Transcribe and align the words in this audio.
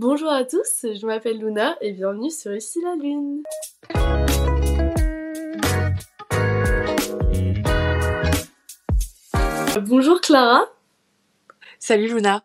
Bonjour 0.00 0.30
à 0.30 0.44
tous, 0.44 0.86
je 0.98 1.04
m'appelle 1.04 1.36
Luna 1.36 1.76
et 1.82 1.92
bienvenue 1.92 2.30
sur 2.30 2.54
Ici 2.54 2.80
la 2.80 2.96
Lune. 2.96 3.42
Bonjour 9.82 10.22
Clara. 10.22 10.64
Salut 11.78 12.08
Luna. 12.08 12.42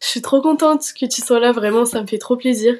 Je 0.00 0.06
suis 0.08 0.22
trop 0.22 0.42
contente 0.42 0.86
que 1.00 1.06
tu 1.06 1.22
sois 1.22 1.38
là, 1.38 1.52
vraiment, 1.52 1.84
ça 1.84 2.02
me 2.02 2.06
fait 2.08 2.18
trop 2.18 2.34
plaisir. 2.34 2.74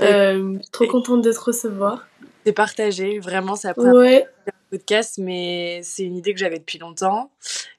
Euh, 0.00 0.56
trop 0.72 0.86
contente 0.86 1.20
de 1.20 1.30
te 1.30 1.40
recevoir. 1.40 2.08
C'est 2.46 2.54
partagé, 2.54 3.18
vraiment, 3.18 3.54
ça 3.54 3.74
prend 3.74 3.92
ouais. 3.92 4.26
un 4.46 4.52
podcast, 4.70 5.18
mais 5.18 5.82
c'est 5.84 6.04
une 6.04 6.16
idée 6.16 6.32
que 6.32 6.40
j'avais 6.40 6.58
depuis 6.58 6.78
longtemps. 6.78 7.30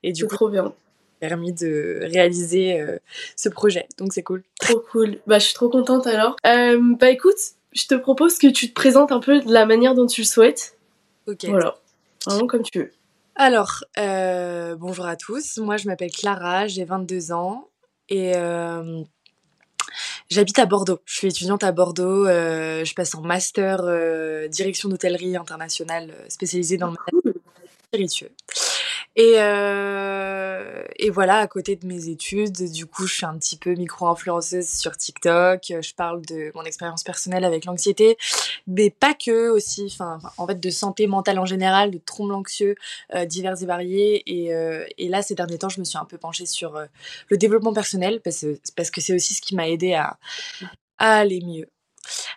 Et 0.04 0.12
du 0.12 0.28
coup, 0.28 0.36
trop 0.36 0.50
bien. 0.50 0.72
Permis 1.30 1.54
de 1.54 2.00
réaliser 2.02 2.82
euh, 2.82 2.98
ce 3.38 3.48
projet, 3.48 3.88
donc 3.98 4.12
c'est 4.12 4.24
cool. 4.24 4.44
Trop 4.60 4.84
cool. 4.92 5.20
Bah, 5.26 5.40
je 5.40 5.46
suis 5.46 5.54
trop 5.54 5.70
contente 5.70 6.06
alors. 6.06 6.36
Euh, 6.46 6.78
bah, 7.00 7.12
écoute, 7.12 7.38
je 7.72 7.88
te 7.88 7.96
propose 7.96 8.38
que 8.38 8.48
tu 8.48 8.68
te 8.68 8.74
présentes 8.74 9.14
un 9.14 9.22
peu 9.22 9.40
de 9.40 9.54
la 9.54 9.66
manière 9.66 9.96
dont 9.96 10.06
tu 10.06 10.20
le 10.20 10.26
souhaites. 10.26 10.78
Ok. 11.28 11.46
Voilà. 11.46 11.78
Vraiment 12.26 12.46
comme 12.48 12.64
tu 12.64 12.78
veux. 12.78 12.92
Alors, 13.36 13.86
euh, 13.98 14.76
bonjour 14.76 15.06
à 15.06 15.16
tous. 15.16 15.60
Moi, 15.60 15.78
je 15.78 15.88
m'appelle 15.88 16.12
Clara, 16.12 16.68
j'ai 16.68 16.84
22 16.84 17.32
ans 17.32 17.70
et 18.10 18.34
j'habite 20.30 20.60
à 20.60 20.66
Bordeaux. 20.66 21.00
Je 21.06 21.16
suis 21.16 21.28
étudiante 21.30 21.64
à 21.64 21.72
Bordeaux. 21.72 22.28
Euh, 22.28 22.84
je 22.84 22.94
passe 22.96 23.16
en 23.16 23.22
master 23.22 23.80
direction 24.50 24.90
d'hôtellerie 24.90 25.38
internationale 25.38 26.14
spécialisée 26.28 26.76
dans 26.76 26.88
le 26.88 26.98
management 27.14 27.42
spiritueux. 27.88 28.32
Et, 29.16 29.36
euh, 29.38 30.84
et 30.98 31.10
voilà, 31.10 31.38
à 31.38 31.48
côté 31.48 31.76
de 31.76 31.86
mes 31.86 32.10
études, 32.10 32.72
du 32.72 32.86
coup, 32.88 33.06
je 33.06 33.14
suis 33.14 33.26
un 33.26 33.38
petit 33.38 33.58
peu 33.58 33.74
micro-influenceuse 33.76 34.68
sur 34.68 34.98
TikTok. 34.98 35.62
Je 35.70 35.94
parle 35.94 36.26
de 36.26 36.52
mon 36.56 36.64
expérience 36.64 37.04
personnelle 37.04 37.46
avec 37.46 37.66
l'anxiété, 37.66 38.18
mais 38.68 38.90
pas 38.90 39.14
que 39.14 39.50
aussi, 39.50 39.86
enfin, 39.92 40.20
en 40.38 40.48
fait, 40.48 40.60
de 40.60 40.70
santé 40.70 41.06
mentale 41.08 41.40
en 41.40 41.46
général, 41.46 41.92
de 41.92 42.00
troubles 42.00 42.34
anxieux 42.34 42.76
euh, 43.14 43.26
divers 43.26 43.62
et 43.62 43.66
variés. 43.66 44.24
Et, 44.26 44.54
euh, 44.54 44.86
et, 44.98 45.10
là, 45.10 45.22
ces 45.22 45.36
derniers 45.36 45.60
temps, 45.60 45.70
je 45.70 45.80
me 45.80 45.86
suis 45.86 45.98
un 45.98 46.06
peu 46.06 46.18
penchée 46.18 46.46
sur 46.46 46.76
euh, 46.76 46.86
le 47.30 47.38
développement 47.38 47.74
personnel 47.74 48.20
parce 48.22 48.46
parce 48.76 48.90
que 48.92 49.02
c'est 49.02 49.14
aussi 49.14 49.34
ce 49.36 49.42
qui 49.42 49.56
m'a 49.56 49.70
aidé 49.70 49.94
à, 49.94 50.18
à 50.98 51.18
aller 51.18 51.42
mieux 51.42 51.68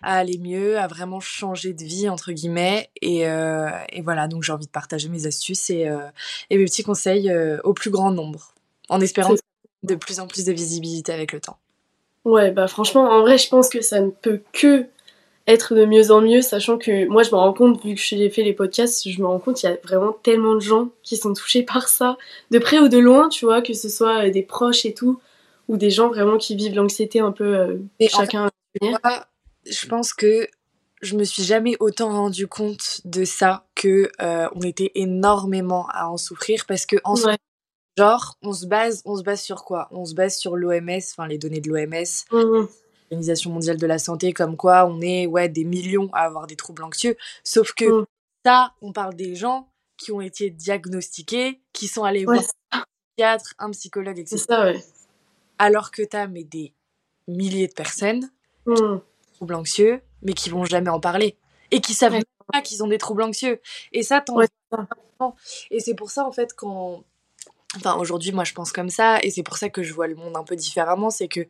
à 0.03 0.19
aller 0.19 0.39
mieux, 0.39 0.79
à 0.79 0.87
vraiment 0.87 1.21
changer 1.21 1.73
de 1.73 1.85
vie, 1.85 2.09
entre 2.09 2.33
guillemets. 2.33 2.91
Et, 3.03 3.27
euh, 3.29 3.69
et 3.91 4.03
voilà, 4.03 4.29
donc 4.29 4.43
j'ai 4.43 4.53
envie 4.53 4.67
de 4.67 4.71
partager 4.71 5.09
mes 5.09 5.27
astuces 5.27 5.71
et, 5.71 5.89
euh, 5.89 5.99
et 6.51 6.59
mes 6.59 6.65
petits 6.65 6.83
conseils 6.83 7.31
euh, 7.31 7.59
au 7.65 7.73
plus 7.73 7.91
grand 7.91 8.11
nombre, 8.11 8.55
en 8.89 9.01
espérant 9.01 9.35
de 9.83 9.95
plus 9.95 10.21
en 10.21 10.27
plus 10.27 10.45
de 10.45 10.53
visibilité 10.53 11.13
avec 11.13 11.33
le 11.33 11.41
temps. 11.41 11.59
Ouais, 12.25 12.51
bah 12.51 12.67
franchement, 12.67 13.09
en 13.09 13.21
vrai, 13.21 13.39
je 13.39 13.49
pense 13.49 13.69
que 13.69 13.81
ça 13.81 14.01
ne 14.01 14.11
peut 14.11 14.43
que 14.53 14.87
être 15.47 15.77
de 15.77 15.85
mieux 15.85 16.11
en 16.11 16.21
mieux, 16.21 16.43
sachant 16.43 16.77
que 16.77 17.07
moi, 17.07 17.23
je 17.23 17.31
me 17.31 17.37
rends 17.37 17.53
compte, 17.53 17.81
vu 17.85 17.95
que 17.95 18.01
j'ai 18.01 18.29
fait 18.31 18.43
les 18.43 18.53
podcasts, 18.53 19.09
je 19.09 19.21
me 19.21 19.29
rends 19.29 19.39
compte 19.39 19.57
qu'il 19.57 19.71
y 19.71 19.73
a 19.73 19.77
vraiment 19.85 20.13
tellement 20.25 20.57
de 20.57 20.61
gens 20.61 20.89
qui 21.05 21.17
sont 21.17 21.33
touchés 21.35 21.63
par 21.63 21.89
ça, 21.89 22.17
de 22.51 22.59
près 22.59 22.81
ou 22.81 22.89
de 22.89 22.99
loin, 22.99 23.29
tu 23.29 23.45
vois, 23.45 23.63
que 23.63 23.73
ce 23.73 23.89
soit 23.89 24.29
des 24.31 24.43
proches 24.43 24.85
et 24.87 24.93
tout, 24.93 25.21
ou 25.69 25.77
des 25.77 25.91
gens 25.91 26.09
vraiment 26.09 26.37
qui 26.37 26.57
vivent 26.57 26.75
l'anxiété 26.75 27.21
un 27.21 27.31
peu 27.31 27.79
chacun. 28.09 28.47
En 28.83 28.87
fait, 28.89 29.23
je 29.69 29.87
pense 29.87 30.15
que 30.15 30.49
je 31.03 31.17
me 31.17 31.25
suis 31.25 31.43
jamais 31.43 31.77
autant 31.81 32.11
rendu 32.11 32.47
compte 32.47 33.01
de 33.05 33.25
ça 33.25 33.67
que 33.75 34.11
euh, 34.21 34.49
on 34.55 34.63
était 34.63 34.93
énormément 34.95 35.87
à 35.91 36.09
en 36.09 36.17
souffrir 36.17 36.65
parce 36.67 36.87
que 36.87 36.97
en 37.05 37.15
genre 37.97 38.37
on 38.43 38.53
se 38.53 38.67
base 38.67 39.03
on 39.05 39.17
se 39.17 39.23
base 39.23 39.43
sur 39.43 39.65
quoi? 39.65 39.89
On 39.91 40.05
se 40.05 40.15
base 40.15 40.37
sur 40.37 40.57
l'OMS, 40.57 41.01
enfin 41.13 41.27
les 41.27 41.39
données 41.39 41.61
de 41.61 41.69
l'OMS, 41.69 42.05
mmh 42.33 42.67
l'Organisation 43.09 43.53
mondiale 43.53 43.77
de 43.77 43.87
la 43.87 44.01
santé, 44.01 44.33
comme 44.33 44.57
quoi 44.57 44.85
on 44.87 45.01
est 45.01 45.27
ouais 45.27 45.49
des 45.49 45.65
millions 45.65 46.11
à 46.13 46.23
avoir 46.23 46.49
des 46.49 46.57
troubles 46.57 46.83
anxieux. 46.83 47.17
Sauf 47.45 47.73
que 47.73 47.85
mmh. 47.85 48.07
ça, 48.45 48.75
on 48.83 48.93
parle 48.93 49.15
des 49.15 49.37
gens 49.37 49.69
qui 49.97 50.11
ont 50.11 50.21
été 50.21 50.51
diagnostiqués, 50.51 51.61
qui 51.73 51.87
sont 51.87 52.03
allés 52.03 52.25
voir 52.25 52.43
un 52.73 52.83
psychiatre, 53.15 53.55
un 53.61 53.71
psychologue, 53.71 54.19
etc. 54.19 54.39
Ça, 54.49 54.65
ouais. 54.65 54.85
Alors 55.59 55.93
que 55.93 56.03
t'as 56.03 56.27
mais 56.27 56.43
des 56.43 56.75
milliers 57.29 57.69
de 57.69 57.75
personnes. 57.75 58.29
Mmh 58.67 58.97
troubles 59.37 59.55
anxieux, 59.55 60.01
mais 60.23 60.33
qui 60.33 60.51
vont 60.51 60.65
jamais 60.65 60.91
en 60.91 61.01
parler 61.01 61.37
et 61.71 61.81
qui 61.81 61.95
savent 61.95 62.21
pas 62.53 62.63
qu'ils 62.63 62.83
ont 62.83 62.89
des 62.89 62.99
troubles 62.99 63.23
anxieux. 63.23 63.61
Et 63.93 64.03
ça, 64.03 64.21
t'en 64.21 64.41
Et 65.71 65.81
c'est 65.81 65.95
pour 65.95 66.11
ça, 66.11 66.27
en 66.27 66.33
fait, 66.33 66.55
quand. 66.55 67.05
Enfin, 67.75 67.97
aujourd'hui, 67.97 68.33
moi, 68.33 68.45
je 68.45 68.55
pense 68.55 68.73
comme 68.73 68.89
ça, 68.89 69.19
et 69.23 69.31
c'est 69.31 69.43
pour 69.43 69.59
ça 69.59 69.69
que 69.69 69.83
je 69.83 69.93
vois 69.93 70.07
le 70.07 70.15
monde 70.15 70.37
un 70.37 70.45
peu 70.45 70.57
différemment. 70.57 71.11
C'est 71.11 71.29
que 71.29 71.47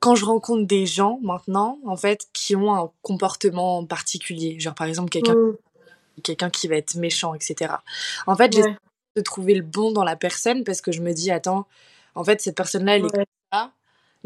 quand 0.00 0.14
je 0.14 0.24
rencontre 0.24 0.66
des 0.66 0.86
gens 0.86 1.18
maintenant, 1.22 1.78
en 1.86 1.96
fait, 1.96 2.26
qui 2.32 2.54
ont 2.56 2.74
un 2.74 2.90
comportement 3.02 3.84
particulier, 3.86 4.58
genre 4.60 4.74
par 4.74 4.86
exemple 4.86 5.08
quelqu'un 5.08 5.34
mmh. 5.34 5.56
quelqu'un 6.22 6.50
qui 6.50 6.68
va 6.68 6.76
être 6.76 6.96
méchant, 6.96 7.34
etc. 7.34 7.74
En 8.26 8.36
fait, 8.36 8.52
j'essaie 8.52 8.76
de 9.16 9.22
trouver 9.22 9.54
le 9.54 9.62
bon 9.62 9.92
dans 9.92 10.04
la 10.04 10.16
personne 10.16 10.64
parce 10.64 10.82
que 10.82 10.92
je 10.92 11.00
me 11.00 11.12
dis, 11.12 11.30
attends, 11.30 11.66
en 12.14 12.24
fait, 12.24 12.40
cette 12.40 12.56
personne-là, 12.56 12.96
elle 12.96 13.06
est 13.06 13.10
comme 13.10 13.24
ça, 13.52 13.72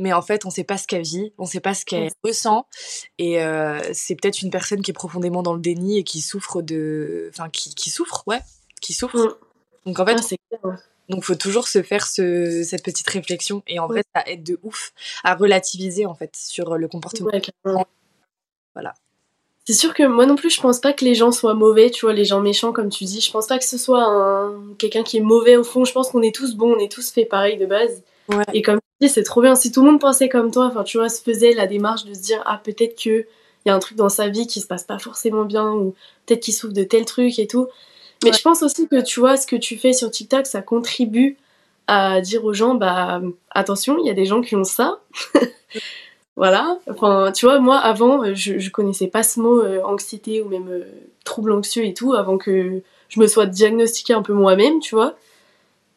mais 0.01 0.13
en 0.13 0.23
fait, 0.23 0.47
on 0.47 0.51
sait 0.51 0.65
pas 0.65 0.79
ce 0.79 0.87
qu'elle 0.87 1.03
vit, 1.03 1.33
on 1.39 1.47
sait 1.47 1.61
pas 1.61 1.75
ce 1.75 1.85
qu'elle 1.85 2.11
ressent, 2.25 2.67
et 3.19 3.43
euh, 3.43 3.79
c'est 3.93 4.17
peut-être 4.17 4.43
une 4.43 4.51
personne 4.51 4.83
qui 4.83 4.91
est 4.91 4.95
profondément 4.95 5.43
dans 5.43 5.55
le 5.55 5.61
déni 5.61 5.99
et 5.99 6.05
qui 6.05 6.21
souffre 6.21 6.63
de, 6.63 7.31
enfin, 7.33 7.49
qui, 7.51 7.75
qui 7.75 7.91
souffre, 7.91 8.25
ouais, 8.27 8.41
qui 8.81 8.95
souffre. 8.95 9.19
Mm. 9.19 9.35
Donc 9.87 10.01
en 10.01 10.07
fait, 10.07 10.19
c'est 10.23 10.39
donc 11.09 11.25
faut 11.25 11.35
toujours 11.35 11.67
se 11.69 11.83
faire 11.83 12.07
ce, 12.07 12.63
cette 12.63 12.83
petite 12.83 13.09
réflexion, 13.09 13.63
et 13.67 13.79
en 13.79 13.87
vrai, 13.87 14.03
ça 14.15 14.23
aide 14.27 14.43
de 14.43 14.59
ouf 14.63 14.93
à 15.23 15.35
relativiser 15.35 16.07
en 16.07 16.15
fait 16.15 16.35
sur 16.35 16.77
le 16.77 16.89
comportement. 16.89 17.31
voilà. 18.75 18.95
C'est 19.67 19.75
sûr 19.75 19.93
que 19.95 20.03
moi 20.05 20.27
non 20.27 20.35
plus, 20.35 20.51
je 20.51 20.61
pense 20.61 20.81
pas 20.81 20.93
que 20.93 21.05
les 21.05 21.15
gens 21.15 21.31
soient 21.31 21.55
mauvais, 21.55 21.91
tu 21.91 22.07
vois, 22.07 22.15
les 22.15 22.25
gens 22.25 22.41
méchants, 22.41 22.73
comme 22.73 22.89
tu 22.89 23.05
dis. 23.05 23.21
Je 23.21 23.31
pense 23.31 23.47
pas 23.47 23.59
que 23.59 23.65
ce 23.65 23.79
soit 23.79 24.03
un... 24.03 24.75
quelqu'un 24.79 25.03
qui 25.03 25.19
est 25.19 25.21
mauvais 25.21 25.57
au 25.57 25.63
fond. 25.63 25.85
Je 25.85 25.93
pense 25.93 26.11
qu'on 26.11 26.23
est 26.23 26.35
tous 26.35 26.57
bons, 26.57 26.75
on 26.75 26.79
est 26.79 26.91
tous 26.91 27.13
faits 27.13 27.29
pareil 27.29 27.57
de 27.57 27.67
base. 27.67 28.03
Et 28.53 28.63
comme 28.63 28.79
tu 28.79 29.07
dis, 29.07 29.09
c'est 29.09 29.23
trop 29.23 29.43
bien. 29.43 29.55
Si 29.55 29.73
tout 29.73 29.83
le 29.85 29.91
monde 29.91 30.01
pensait 30.01 30.29
comme 30.29 30.51
toi, 30.51 30.67
enfin, 30.67 30.85
tu 30.85 30.99
vois, 30.99 31.09
se 31.09 31.23
faisait 31.23 31.53
la 31.53 31.67
démarche 31.67 32.05
de 32.05 32.15
se 32.15 32.21
dire, 32.21 32.43
ah, 32.47 32.61
peut-être 32.63 32.95
qu'il 32.95 33.27
y 33.67 33.71
a 33.71 33.75
un 33.75 33.79
truc 33.79 33.97
dans 33.97 34.09
sa 34.09 34.29
vie 34.29 34.47
qui 34.47 34.61
se 34.61 34.67
passe 34.67 34.85
pas 34.85 34.99
forcément 34.99 35.45
bien, 35.45 35.71
ou 35.71 35.95
peut-être 36.27 36.41
qu'il 36.41 36.55
souffre 36.55 36.75
de 36.75 36.85
tel 36.85 37.05
truc 37.05 37.39
et 37.39 37.47
tout. 37.47 37.69
Mais 38.25 38.33
je 38.33 38.43
pense 38.43 38.63
aussi 38.63 38.87
que, 38.87 39.03
tu 39.03 39.21
vois, 39.21 39.37
ce 39.37 39.47
que 39.47 39.57
tu 39.57 39.79
fais 39.79 39.93
sur 39.93 40.11
TikTok, 40.11 40.47
ça 40.47 40.61
contribue 40.63 41.39
à 41.87 42.21
dire 42.21 42.45
aux 42.45 42.53
gens, 42.53 42.75
bah, 42.75 43.21
attention, 43.51 43.99
il 43.99 44.07
y 44.07 44.11
a 44.11 44.15
des 44.15 44.27
gens 44.27 44.43
qui 44.43 44.55
ont 44.55 44.65
ça. 44.65 45.01
voilà. 46.37 46.79
Enfin, 46.89 47.33
tu 47.33 47.47
vois, 47.47 47.59
moi, 47.59 47.79
avant, 47.79 48.35
je, 48.35 48.59
je 48.59 48.71
connaissais 48.71 49.09
pas 49.09 49.23
ce 49.23 49.41
mot 49.41 49.61
euh, 49.61 49.83
anxiété 49.83 50.43
ou 50.43 50.49
même 50.49 50.69
euh, 50.69 50.85
trouble 51.25 51.53
anxieux 51.53 51.85
et 51.85 51.95
tout, 51.95 52.13
avant 52.13 52.39
que 52.39 52.83
je 53.09 53.21
me 53.21 53.27
sois 53.27 53.47
diagnostiquée 53.47 54.13
un 54.13 54.23
peu 54.23 54.35
moi-même, 54.35 54.81
tu 54.81 54.95
vois. 54.95 55.17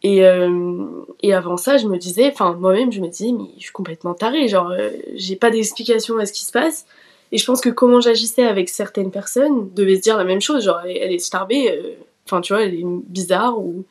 Et, 0.04 0.26
euh, 0.26 0.86
et 1.22 1.34
avant 1.34 1.56
ça, 1.56 1.78
je 1.78 1.88
me 1.88 1.98
disais, 1.98 2.28
enfin 2.28 2.54
moi-même, 2.54 2.92
je 2.92 3.00
me 3.00 3.08
disais, 3.08 3.32
mais 3.32 3.50
je 3.56 3.64
suis 3.64 3.72
complètement 3.72 4.14
tarée, 4.14 4.50
genre 4.50 4.70
euh, 4.70 4.90
j'ai 5.16 5.38
pas 5.38 5.50
d'explication 5.50 6.18
à 6.18 6.26
ce 6.26 6.34
qui 6.34 6.44
se 6.44 6.52
passe. 6.52 6.86
Et 7.32 7.38
je 7.38 7.46
pense 7.46 7.62
que 7.62 7.70
comment 7.70 8.02
j'agissais 8.02 8.44
avec 8.44 8.70
certaines 8.70 9.12
personnes 9.12 9.74
devait 9.74 9.96
se 9.96 10.02
dire 10.02 10.18
la 10.18 10.26
même 10.26 10.42
chose, 10.42 10.66
genre 10.66 10.82
elle, 10.82 11.14
est 11.14 11.20
starbée, 11.20 11.72
euh, 11.72 11.94
enfin 12.26 12.42
tu 12.42 12.54
vois, 12.54 12.64
elle 12.64 12.76
est 12.76 12.84
bizarre 12.84 13.58
ou, 13.58 13.86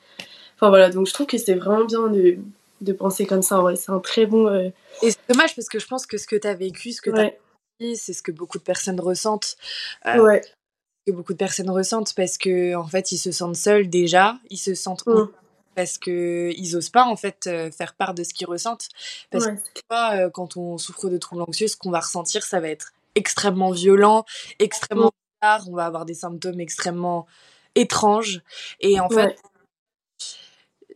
enfin 0.57 0.69
voilà. 0.69 0.91
Donc 0.91 1.07
je 1.07 1.15
trouve 1.15 1.27
que 1.27 1.39
c'est 1.39 1.55
vraiment 1.55 1.85
bien 1.87 2.07
de, 2.09 2.37
de 2.83 2.93
penser 2.93 3.25
comme 3.25 3.43
ça. 3.43 3.63
Ouais, 3.63 3.75
c'est 3.75 3.91
un 3.91 3.99
très 3.99 4.27
bon. 4.27 4.55
Et 4.55 5.11
c'est 5.11 5.19
dommage 5.29 5.57
parce 5.57 5.69
que 5.69 5.79
je 5.79 5.87
pense 5.87 6.07
que 6.07 6.19
ce 6.19 6.27
que 6.27 6.37
tu 6.37 6.47
as 6.47 6.55
vécu, 6.55 6.93
ce 6.93 7.01
que 7.01 7.11
tu 7.11 7.19
as 7.19 7.33
vécu, 7.81 7.97
c'est 7.97 8.13
ce 8.13 8.23
que 8.23 8.33
beaucoup 8.33 8.59
de 8.59 8.63
personnes 8.63 9.01
ressentent. 9.01 9.57
ouais. 10.05 10.43
Que 11.05 11.11
beaucoup 11.11 11.33
de 11.33 11.39
personnes 11.39 11.71
ressentent 11.71 12.15
parce 12.15 12.39
que 12.39 12.77
en 12.77 12.87
fait 12.87 13.11
ils 13.11 13.19
se 13.19 13.33
sentent 13.33 13.57
seuls 13.57 13.89
déjà, 13.91 14.37
ils 14.51 14.59
se 14.59 14.75
sentent 14.75 15.05
mmh 15.07 15.27
parce 15.75 15.99
qu'ils 15.99 16.77
osent 16.77 16.91
pas 16.91 17.05
en 17.05 17.17
fait 17.17 17.47
euh, 17.47 17.71
faire 17.71 17.95
part 17.95 18.15
de 18.15 18.25
ce 18.25 18.35
qu'ils 18.35 18.47
ressentent. 18.47 18.89
Parce 19.31 19.47
que 19.47 19.53
euh, 19.93 20.31
quand 20.31 20.57
on 20.57 20.79
souffre 20.79 21.09
de 21.09 21.19
troubles 21.19 21.43
anxieux, 21.43 21.69
ce 21.69 21.77
qu'on 21.77 21.91
va 21.91 22.01
ressentir, 22.01 22.43
ça 22.43 22.61
va 22.61 22.69
être 22.69 22.93
extrêmement 23.15 23.71
violent, 23.71 24.25
extrêmement 24.59 25.13
bizarre, 25.41 25.69
on 25.69 25.75
va 25.75 25.87
avoir 25.87 26.05
des 26.05 26.15
symptômes 26.15 26.61
extrêmement 26.61 27.27
étranges. 27.75 28.43
Et 28.81 29.01
en 29.01 29.09
fait, 29.09 29.39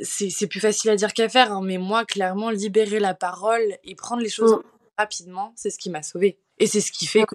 c'est 0.01 0.47
plus 0.47 0.61
facile 0.61 0.91
à 0.91 0.97
dire 0.97 1.13
qu'à 1.13 1.29
faire, 1.29 1.53
hein, 1.53 1.63
mais 1.63 1.79
moi, 1.79 2.05
clairement, 2.05 2.51
libérer 2.51 3.01
la 3.01 3.15
parole 3.15 3.79
et 3.85 3.95
prendre 3.95 4.23
les 4.23 4.29
choses 4.29 4.53
mmh. 4.53 4.63
rapidement, 4.99 5.53
c'est 5.57 5.71
ce 5.71 5.79
qui 5.79 5.91
m'a 5.91 6.03
sauvée. 6.03 6.39
Et 6.59 6.67
c'est 6.67 6.81
ce 6.81 6.93
qui 6.93 7.07
fait 7.07 7.25
que, 7.25 7.35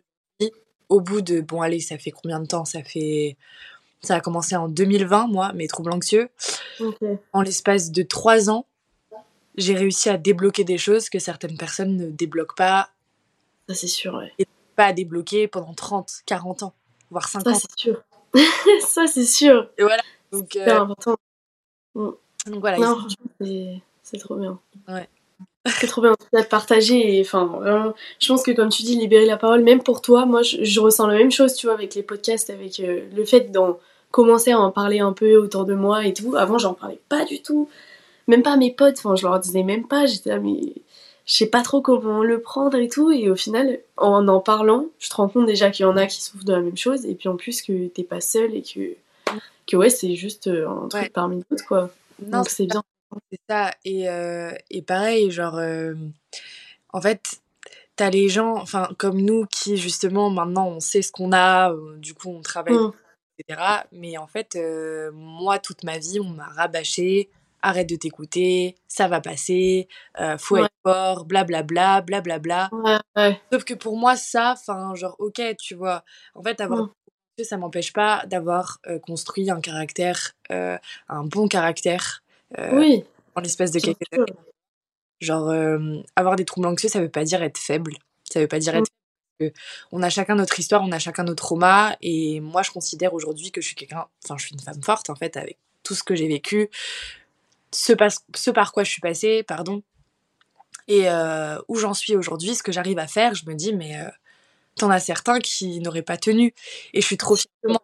au 0.89 0.99
bout 0.99 1.21
de, 1.21 1.41
bon, 1.41 1.61
allez, 1.61 1.79
ça 1.79 1.97
fait 1.97 2.11
combien 2.11 2.39
de 2.39 2.47
temps? 2.47 2.65
Ça 2.65 2.83
fait 2.83 3.38
ça 4.01 4.15
a 4.15 4.21
commencé 4.21 4.56
en 4.56 4.68
2020, 4.68 5.27
moi, 5.27 5.53
mes 5.53 5.68
troubles 5.68 5.92
anxieux. 5.92 6.30
En 7.33 7.42
l'espace 7.42 7.92
de 7.92 8.01
trois 8.03 8.50
ans, 8.50 8.65
j'ai 9.56 9.75
réussi 9.75 10.09
à 10.09 10.18
débloquer 10.18 10.63
des 10.63 10.77
choses 10.77 11.09
que 11.09 11.19
certaines 11.19 11.57
personnes 11.57 11.98
ne 11.98 12.09
débloquent 12.09 12.56
pas. 12.56 12.89
Ça, 13.69 13.75
c'est 13.75 13.88
sûr, 13.88 14.15
ouais. 14.15 14.31
Et 14.39 14.48
pas 14.75 14.86
à 14.86 14.94
débloquer 14.94 15.48
pendant 15.48 15.74
30, 15.74 16.21
40 16.25 16.63
ans, 16.63 16.74
voire 17.09 17.27
50 17.27 17.48
ans. 17.48 17.53
Ça, 17.53 17.68
c'est 17.69 17.80
sûr. 17.80 18.03
ça, 18.88 19.07
c'est 19.07 19.25
sûr. 19.25 19.69
Et 19.77 19.83
voilà. 19.83 20.01
Donc, 20.31 20.56
euh, 20.56 20.80
important. 20.80 21.18
Donc 21.95 22.59
voilà. 22.59 22.77
Non, 22.77 23.07
c'est 23.39 24.18
trop 24.18 24.36
bien. 24.36 24.59
Ouais. 24.88 25.07
C'est 25.80 25.86
trop 25.86 26.01
bien 26.01 26.15
de 26.33 26.42
partager. 26.44 27.18
Et, 27.18 27.21
enfin, 27.21 27.45
vraiment, 27.45 27.94
je 28.19 28.27
pense 28.27 28.42
que 28.42 28.51
comme 28.51 28.69
tu 28.69 28.81
dis, 28.81 28.95
libérer 28.95 29.25
la 29.25 29.38
parole, 29.38 29.62
même 29.62 29.83
pour 29.83 30.01
toi, 30.01 30.25
moi, 30.25 30.42
je, 30.42 30.80
ressens 30.80 31.06
la 31.06 31.18
même 31.18 31.31
chose, 31.31 31.53
tu 31.53 31.68
vois, 31.68 31.75
avec 31.75 31.94
les 31.94 32.01
podcasts, 32.01 32.50
avec 32.50 32.80
euh, 32.80 33.07
le 33.13 33.25
fait 33.25 33.51
d'en 33.51 33.77
commencer 34.11 34.51
à 34.51 34.59
en 34.59 34.71
parler 34.71 34.99
un 34.99 35.13
peu 35.13 35.35
autour 35.37 35.65
de 35.65 35.73
moi 35.73 36.05
et 36.05 36.13
tout. 36.13 36.35
Avant, 36.35 36.57
j'en 36.57 36.73
parlais 36.73 36.99
pas 37.09 37.25
du 37.25 37.41
tout. 37.41 37.69
Même 38.27 38.43
pas 38.43 38.53
à 38.53 38.57
mes 38.57 38.71
potes, 38.71 38.99
enfin, 38.99 39.15
je 39.15 39.25
leur 39.25 39.39
disais 39.39 39.63
même 39.63 39.87
pas. 39.87 40.05
J'étais 40.05 40.29
là, 40.29 40.39
mais 40.39 40.59
je 41.25 41.33
sais 41.33 41.47
pas 41.47 41.61
trop 41.61 41.81
comment 41.81 42.23
le 42.23 42.41
prendre 42.41 42.77
et 42.77 42.87
tout. 42.87 43.11
Et 43.11 43.29
au 43.29 43.35
final, 43.35 43.79
en 43.97 44.27
en 44.27 44.39
parlant, 44.39 44.85
je 44.99 45.09
te 45.09 45.15
rends 45.15 45.29
compte 45.29 45.45
déjà 45.45 45.71
qu'il 45.71 45.83
y 45.85 45.89
en 45.89 45.97
a 45.97 46.05
qui 46.05 46.21
souffrent 46.21 46.45
de 46.45 46.53
la 46.53 46.61
même 46.61 46.77
chose. 46.77 47.05
Et 47.05 47.15
puis 47.15 47.29
en 47.29 47.35
plus, 47.35 47.61
que 47.61 47.87
t'es 47.87 48.03
pas 48.03 48.21
seul 48.21 48.55
et 48.55 48.61
que, 48.61 48.95
que 49.67 49.77
ouais, 49.77 49.89
c'est 49.89 50.15
juste 50.15 50.47
euh, 50.47 50.69
un 50.69 50.87
truc 50.87 51.13
parmi 51.13 51.43
d'autres, 51.49 51.65
quoi. 51.65 51.89
Donc 52.19 52.49
c'est 52.49 52.65
bien. 52.65 52.83
C'est 53.31 53.39
ça. 53.49 53.71
Et, 53.83 54.09
euh, 54.09 54.51
et 54.69 54.81
pareil, 54.81 55.31
genre, 55.31 55.57
euh, 55.57 55.93
en 56.93 57.01
fait, 57.01 57.41
t'as 57.95 58.09
les 58.09 58.29
gens, 58.29 58.55
enfin, 58.55 58.89
comme 58.97 59.19
nous 59.21 59.45
qui, 59.47 59.77
justement, 59.77 60.29
maintenant, 60.29 60.67
on 60.67 60.79
sait 60.79 61.01
ce 61.01 61.11
qu'on 61.11 61.33
a, 61.33 61.73
du 61.97 62.13
coup, 62.13 62.29
on 62.29 62.41
travaille, 62.41 62.73
mmh. 62.73 62.91
Etc. 63.41 63.61
Mais 63.91 64.17
en 64.17 64.27
fait, 64.27 64.57
moi, 65.13 65.59
toute 65.59 65.83
ma 65.83 65.97
vie, 65.97 66.19
on 66.19 66.29
m'a 66.29 66.47
rabâché 66.47 67.29
arrête 67.63 67.88
de 67.88 67.95
t'écouter, 67.95 68.75
ça 68.88 69.07
va 69.07 69.21
passer, 69.21 69.88
faut 70.39 70.57
être 70.57 70.73
fort, 70.83 71.25
blablabla, 71.25 72.01
blablabla. 72.01 72.71
Sauf 73.51 73.63
que 73.65 73.75
pour 73.75 73.97
moi, 73.97 74.15
ça, 74.15 74.53
enfin, 74.53 74.95
genre, 74.95 75.15
ok, 75.19 75.39
tu 75.59 75.75
vois, 75.75 76.03
en 76.33 76.41
fait, 76.41 76.59
avoir. 76.59 76.81
Mmh. 76.81 76.93
Ça 77.43 77.57
m'empêche 77.57 77.93
pas 77.93 78.23
d'avoir 78.27 78.79
construit 79.01 79.49
un 79.49 79.61
caractère, 79.61 80.33
un 80.49 81.23
bon 81.23 81.47
caractère, 81.47 82.21
euh, 82.57 82.69
oui. 82.73 83.03
En 83.35 83.41
l'espèce 83.41 83.71
de 83.71 83.79
quelques 83.79 84.01
années. 84.11 84.25
Genre, 85.19 85.49
euh, 85.49 86.01
avoir 86.15 86.35
des 86.35 86.45
troubles 86.45 86.67
anxieux, 86.67 86.89
ça 86.89 86.99
veut 86.99 87.09
pas 87.09 87.23
dire 87.23 87.43
être 87.43 87.57
faible. 87.57 87.93
Ça 88.29 88.39
veut 88.39 88.47
pas 88.47 88.59
dire 88.59 88.75
être 88.75 88.89
On 89.91 90.01
a 90.03 90.09
chacun 90.09 90.35
notre 90.35 90.59
histoire, 90.59 90.81
on 90.83 90.91
a 90.91 90.99
chacun 90.99 91.23
notre 91.23 91.43
trauma. 91.43 91.95
Et 92.01 92.39
moi, 92.39 92.63
je 92.63 92.71
considère 92.71 93.13
aujourd'hui 93.13 93.51
que 93.51 93.61
je 93.61 93.67
suis 93.67 93.75
quelqu'un. 93.75 94.05
Enfin, 94.23 94.38
je 94.38 94.45
suis 94.45 94.53
une 94.53 94.61
femme 94.61 94.81
forte, 94.83 95.09
en 95.09 95.15
fait, 95.15 95.38
avec 95.38 95.57
tout 95.83 95.95
ce 95.95 96.03
que 96.03 96.15
j'ai 96.15 96.27
vécu, 96.27 96.69
ce, 97.71 97.93
ce 98.35 98.51
par 98.51 98.71
quoi 98.71 98.83
je 98.83 98.91
suis 98.91 99.01
passée, 99.01 99.43
pardon. 99.43 99.81
Et 100.88 101.09
euh, 101.09 101.57
où 101.67 101.75
j'en 101.77 101.93
suis 101.93 102.15
aujourd'hui, 102.15 102.55
ce 102.55 102.63
que 102.63 102.71
j'arrive 102.71 102.99
à 102.99 103.07
faire, 103.07 103.33
je 103.33 103.45
me 103.45 103.55
dis, 103.55 103.73
mais 103.73 103.97
t'en 104.75 104.89
as 104.89 104.99
certains 104.99 105.39
qui 105.39 105.79
n'auraient 105.79 106.01
pas 106.01 106.17
tenu. 106.17 106.53
Et 106.93 107.01
je 107.01 107.05
suis 107.05 107.17
trop 107.17 107.35
fière 107.35 107.53
de 107.63 107.69
moi. 107.69 107.83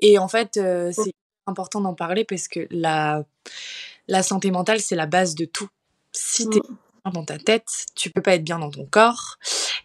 Et 0.00 0.18
en 0.18 0.28
fait, 0.28 0.54
c'est 0.54 1.14
important 1.46 1.80
d'en 1.80 1.94
parler 1.94 2.24
parce 2.24 2.48
que 2.48 2.66
la, 2.70 3.24
la 4.08 4.22
santé 4.22 4.50
mentale, 4.50 4.80
c'est 4.80 4.96
la 4.96 5.06
base 5.06 5.34
de 5.34 5.44
tout. 5.44 5.68
Si 6.12 6.48
tu 6.48 6.58
es 6.58 6.60
mmh. 6.60 6.76
bien 7.04 7.12
dans 7.12 7.24
ta 7.24 7.38
tête, 7.38 7.68
tu 7.94 8.10
peux 8.10 8.22
pas 8.22 8.34
être 8.34 8.44
bien 8.44 8.58
dans 8.58 8.70
ton 8.70 8.86
corps 8.86 9.38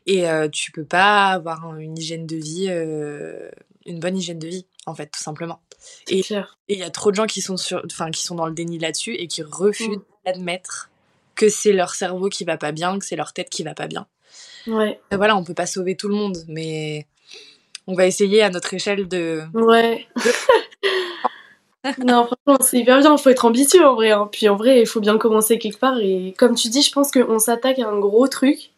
et 0.07 0.27
euh, 0.27 0.48
tu 0.50 0.71
peux 0.71 0.86
pas 0.86 1.27
avoir 1.27 1.75
une 1.77 1.98
hygiène 1.98 2.25
de 2.25 2.38
vie, 2.38 2.68
euh, 2.69 3.50
une 3.86 4.00
bonne 4.00 4.18
hygiène 4.18 4.39
de 4.39 4.48
vie, 4.48 4.65
en 4.86 4.95
fait, 4.95 5.07
tout 5.07 5.21
simplement. 5.21 5.62
Et 6.09 6.24
il 6.69 6.80
y 6.80 6.83
a 6.83 6.89
trop 6.89 7.12
de 7.12 7.15
gens 7.15 7.27
qui 7.27 7.42
sont, 7.42 7.57
sur, 7.57 7.83
qui 7.86 8.24
sont 8.24 8.36
dans 8.36 8.48
le 8.48 8.54
déni 8.54 8.80
là-dessus 8.80 9.13
et 9.15 9.27
qui 9.27 9.44
refusent 9.44 9.89
mmh. 9.89 10.04
d'admettre 10.25 10.89
que 11.36 11.50
c'est 11.50 11.74
leur 11.74 11.94
cerveau 11.94 12.30
qui 12.30 12.45
va 12.45 12.57
pas 12.57 12.71
bien, 12.71 12.98
que 12.98 13.06
c'est 13.06 13.15
leur 13.15 13.33
tête 13.33 13.50
qui 13.50 13.63
va 13.63 13.74
pas 13.74 13.88
bien. 13.88 14.07
Ouais. 14.65 15.00
voilà, 15.12 15.38
on 15.38 15.44
peut 15.44 15.54
pas 15.54 15.65
sauver 15.65 15.95
tout 15.95 16.07
le 16.07 16.15
monde, 16.15 16.38
mais 16.48 17.06
on 17.86 17.94
va 17.94 18.06
essayer 18.06 18.42
à 18.42 18.50
notre 18.50 18.74
échelle 18.74 19.07
de. 19.07 19.44
Ouais. 19.54 20.07
non, 22.00 22.25
franchement, 22.25 22.57
c'est 22.62 22.80
hyper 22.80 23.00
bien. 23.00 23.15
Il 23.15 23.21
faut 23.21 23.30
être 23.30 23.45
ambitieux 23.45 23.86
en 23.86 23.95
vrai. 23.95 24.12
Hein. 24.12 24.30
Puis 24.31 24.50
en 24.50 24.56
vrai, 24.56 24.81
il 24.81 24.88
faut 24.88 25.00
bien 25.00 25.18
commencer 25.18 25.57
quelque 25.57 25.80
part. 25.80 25.98
Et 26.00 26.33
comme 26.38 26.56
tu 26.56 26.68
dis, 26.69 26.81
je 26.81 26.92
pense 26.92 27.12
qu'on 27.12 27.39
s'attaque 27.39 27.80
à 27.80 27.88
un 27.88 28.00
gros 28.00 28.27
truc. 28.27 28.71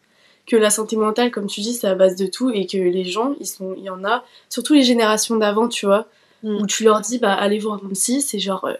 Que 0.50 0.56
la 0.56 0.70
santé 0.70 0.96
mentale, 0.96 1.32
comme 1.32 1.48
tu 1.48 1.62
dis, 1.62 1.74
c'est 1.74 1.88
la 1.88 1.96
base 1.96 2.16
de 2.16 2.26
tout. 2.26 2.50
Et 2.50 2.66
que 2.66 2.78
les 2.78 3.06
gens, 3.06 3.36
ils 3.40 3.46
sont, 3.46 3.76
il 3.78 3.84
y 3.84 3.90
en 3.90 4.04
a, 4.04 4.24
surtout 4.50 4.74
les 4.74 4.84
générations 4.84 5.38
d'avant, 5.38 5.68
tu 5.68 5.86
vois, 5.86 6.08
mm. 6.44 6.56
où 6.58 6.66
tu 6.66 6.84
leur 6.84 7.02
dis, 7.02 7.20
bah 7.20 7.34
allez 7.34 7.60
voir 7.60 7.80
un 7.86 7.90
psy. 7.90 8.22
C'est 8.22 8.40
genre, 8.40 8.66
euh, 8.66 8.74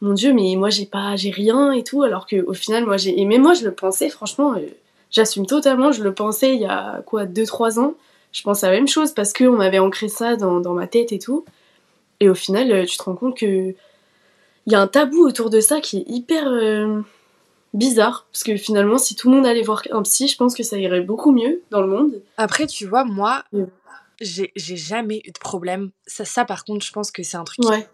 mon 0.00 0.12
dieu, 0.12 0.32
mais 0.32 0.54
moi 0.56 0.70
j'ai 0.70 0.86
pas, 0.86 1.16
j'ai 1.16 1.30
rien 1.30 1.72
et 1.72 1.84
tout. 1.84 2.02
Alors 2.02 2.26
qu'au 2.26 2.54
final, 2.54 2.84
moi 2.84 2.96
j'ai. 2.96 3.20
Et 3.20 3.24
même 3.24 3.42
moi, 3.42 3.54
je 3.54 3.64
le 3.64 3.72
pensais, 3.72 4.08
franchement, 4.08 4.54
euh, 4.54 4.66
j'assume 5.10 5.46
totalement. 5.46 5.92
Je 5.92 6.02
le 6.02 6.14
pensais 6.14 6.54
il 6.54 6.60
y 6.60 6.66
a 6.66 7.02
quoi, 7.06 7.26
2-3 7.26 7.78
ans. 7.78 7.94
Je 8.32 8.42
pense 8.42 8.64
à 8.64 8.70
la 8.70 8.76
même 8.76 8.88
chose 8.88 9.12
parce 9.12 9.32
qu'on 9.32 9.52
m'avait 9.52 9.78
ancré 9.78 10.08
ça 10.08 10.36
dans, 10.36 10.60
dans 10.60 10.74
ma 10.74 10.86
tête 10.86 11.12
et 11.12 11.18
tout. 11.18 11.44
Et 12.20 12.28
au 12.28 12.34
final, 12.34 12.70
euh, 12.72 12.84
tu 12.84 12.96
te 12.96 13.02
rends 13.02 13.14
compte 13.14 13.36
que 13.36 13.74
il 14.66 14.72
y 14.72 14.74
a 14.74 14.80
un 14.80 14.86
tabou 14.86 15.26
autour 15.26 15.50
de 15.50 15.60
ça 15.60 15.80
qui 15.80 15.98
est 15.98 16.04
hyper 16.08 16.48
euh, 16.48 17.00
bizarre. 17.74 18.26
Parce 18.32 18.44
que 18.44 18.56
finalement, 18.56 18.98
si 18.98 19.14
tout 19.14 19.28
le 19.28 19.36
monde 19.36 19.46
allait 19.46 19.62
voir 19.62 19.82
un 19.90 20.02
psy, 20.02 20.28
je 20.28 20.36
pense 20.36 20.54
que 20.54 20.62
ça 20.62 20.78
irait 20.78 21.02
beaucoup 21.02 21.32
mieux 21.32 21.62
dans 21.70 21.82
le 21.82 21.88
monde. 21.88 22.22
Après, 22.36 22.66
tu 22.66 22.86
vois, 22.86 23.04
moi, 23.04 23.44
j'ai 24.20 24.52
jamais 24.56 25.20
eu 25.24 25.32
de 25.32 25.38
problème. 25.38 25.90
Ça, 26.06 26.24
ça, 26.24 26.44
par 26.44 26.64
contre, 26.64 26.84
je 26.84 26.92
pense 26.92 27.10
que 27.10 27.22
c'est 27.22 27.36
un 27.36 27.44
truc. 27.44 27.64
Ouais. 27.64 27.88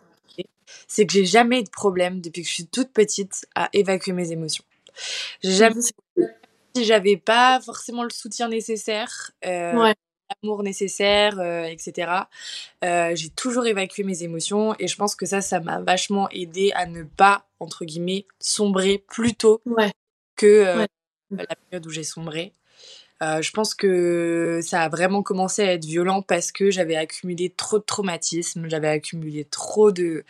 C'est 0.87 1.05
que 1.05 1.13
j'ai 1.13 1.25
jamais 1.25 1.61
eu 1.61 1.65
de 1.65 1.71
problème 1.71 2.21
depuis 2.21 2.43
que 2.43 2.49
je 2.49 2.55
suis 2.55 2.67
toute 2.67 2.93
petite 2.93 3.47
à 3.57 3.69
évacuer 3.73 4.13
mes 4.13 4.31
émotions. 4.31 4.65
J'ai 5.43 5.53
jamais. 5.53 5.81
Si 6.77 6.85
j'avais 6.85 7.17
pas 7.17 7.61
forcément 7.61 8.05
le 8.05 8.11
soutien 8.11 8.49
nécessaire, 8.49 9.33
euh, 9.45 9.75
ouais 9.75 9.95
l'amour 10.43 10.63
nécessaire, 10.63 11.39
euh, 11.39 11.65
etc. 11.65 12.13
Euh, 12.85 13.13
j'ai 13.15 13.31
toujours 13.31 13.67
évacué 13.67 14.03
mes 14.05 14.23
émotions 14.23 14.75
et 14.79 14.87
je 14.87 14.97
pense 14.97 15.15
que 15.15 15.27
ça, 15.27 15.41
ça 15.41 15.61
m'a 15.61 15.81
vachement 15.81 16.29
aidé 16.31 16.73
à 16.75 16.87
ne 16.87 17.03
pas, 17.03 17.47
entre 17.61 17.85
guillemets, 17.85 18.27
sombrer 18.41 19.05
plus 19.09 19.35
tôt 19.35 19.63
que 20.37 20.47
euh, 20.47 20.87
la 21.31 21.47
période 21.47 21.87
où 21.87 21.91
j'ai 21.91 22.05
sombré. 22.05 22.53
je 23.21 23.51
pense 23.51 23.75
que 23.75 24.61
ça 24.63 24.83
a 24.83 24.89
vraiment 24.89 25.23
commencé 25.23 25.63
à 25.63 25.73
être 25.75 25.85
violent 25.85 26.23
parce 26.23 26.53
que 26.53 26.71
j'avais 26.71 26.97
accumulé 26.97 27.51
trop 27.51 27.79
de 27.79 27.85
traumatismes, 27.85 28.69
j'avais 28.69 28.89
accumulé 28.89 29.45
trop 29.45 29.93
de, 29.93 30.25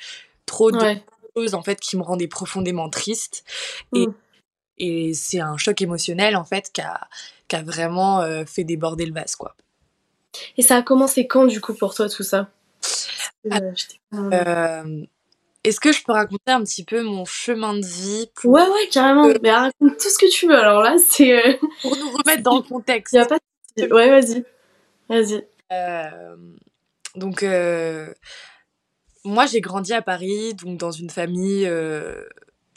trop 0.47 0.71
de 0.71 0.97
choses 1.37 1.55
en 1.55 1.63
fait 1.63 1.81
qui 1.81 1.97
me 1.97 2.03
rendaient 2.03 2.29
profondément 2.29 2.91
triste. 2.91 3.45
Et, 3.95 4.07
mmh. 4.07 4.15
et 4.79 5.15
c'est 5.15 5.41
un 5.41 5.57
choc 5.57 5.81
émotionnel 5.81 6.37
en 6.37 6.45
fait 6.45 6.71
qui 6.73 6.83
a, 6.83 7.09
vraiment 7.63 8.45
fait 8.47 8.65
déborder 8.65 9.07
le 9.07 9.13
vase 9.13 9.35
quoi. 9.37 9.57
Et 10.57 10.63
ça 10.63 10.77
a 10.77 10.83
commencé 10.83 11.27
quand, 11.27 11.47
du 11.47 11.61
coup, 11.61 11.75
pour 11.75 11.95
toi, 11.95 12.09
tout 12.09 12.23
ça? 12.23 12.51
Euh, 13.53 13.73
euh, 14.15 15.07
Est-ce 15.65 15.81
que 15.81 15.93
je 15.93 16.03
peux 16.03 16.13
raconter 16.13 16.53
un 16.53 16.63
petit 16.63 16.85
peu 16.85 17.03
mon 17.03 17.25
chemin 17.25 17.75
de 17.75 17.85
vie 17.85 18.31
Ouais, 18.45 18.63
ouais, 18.63 18.89
carrément. 18.91 19.29
Mais 19.43 19.51
raconte 19.51 19.99
tout 19.99 20.09
ce 20.09 20.19
que 20.19 20.31
tu 20.31 20.47
veux. 20.47 20.57
Alors 20.57 20.83
là, 20.83 20.97
c'est. 20.99 21.33
Euh, 21.33 21.57
pour 21.83 21.97
nous 21.97 22.11
remettre 22.17 22.43
dans 22.43 22.57
le 22.57 22.63
contexte. 22.63 23.13
Y 23.13 23.19
a 23.19 23.27
pas 23.27 23.39
Ouais, 23.77 24.11
vas-y. 24.11 24.45
Vas-y. 25.09 25.45
donc, 27.17 27.45
moi, 29.25 29.47
j'ai 29.47 29.61
grandi 29.61 29.93
à 29.93 30.03
Paris, 30.03 30.55
donc 30.55 30.79
dans 30.79 30.91
une 30.91 31.11
famille 31.11 31.71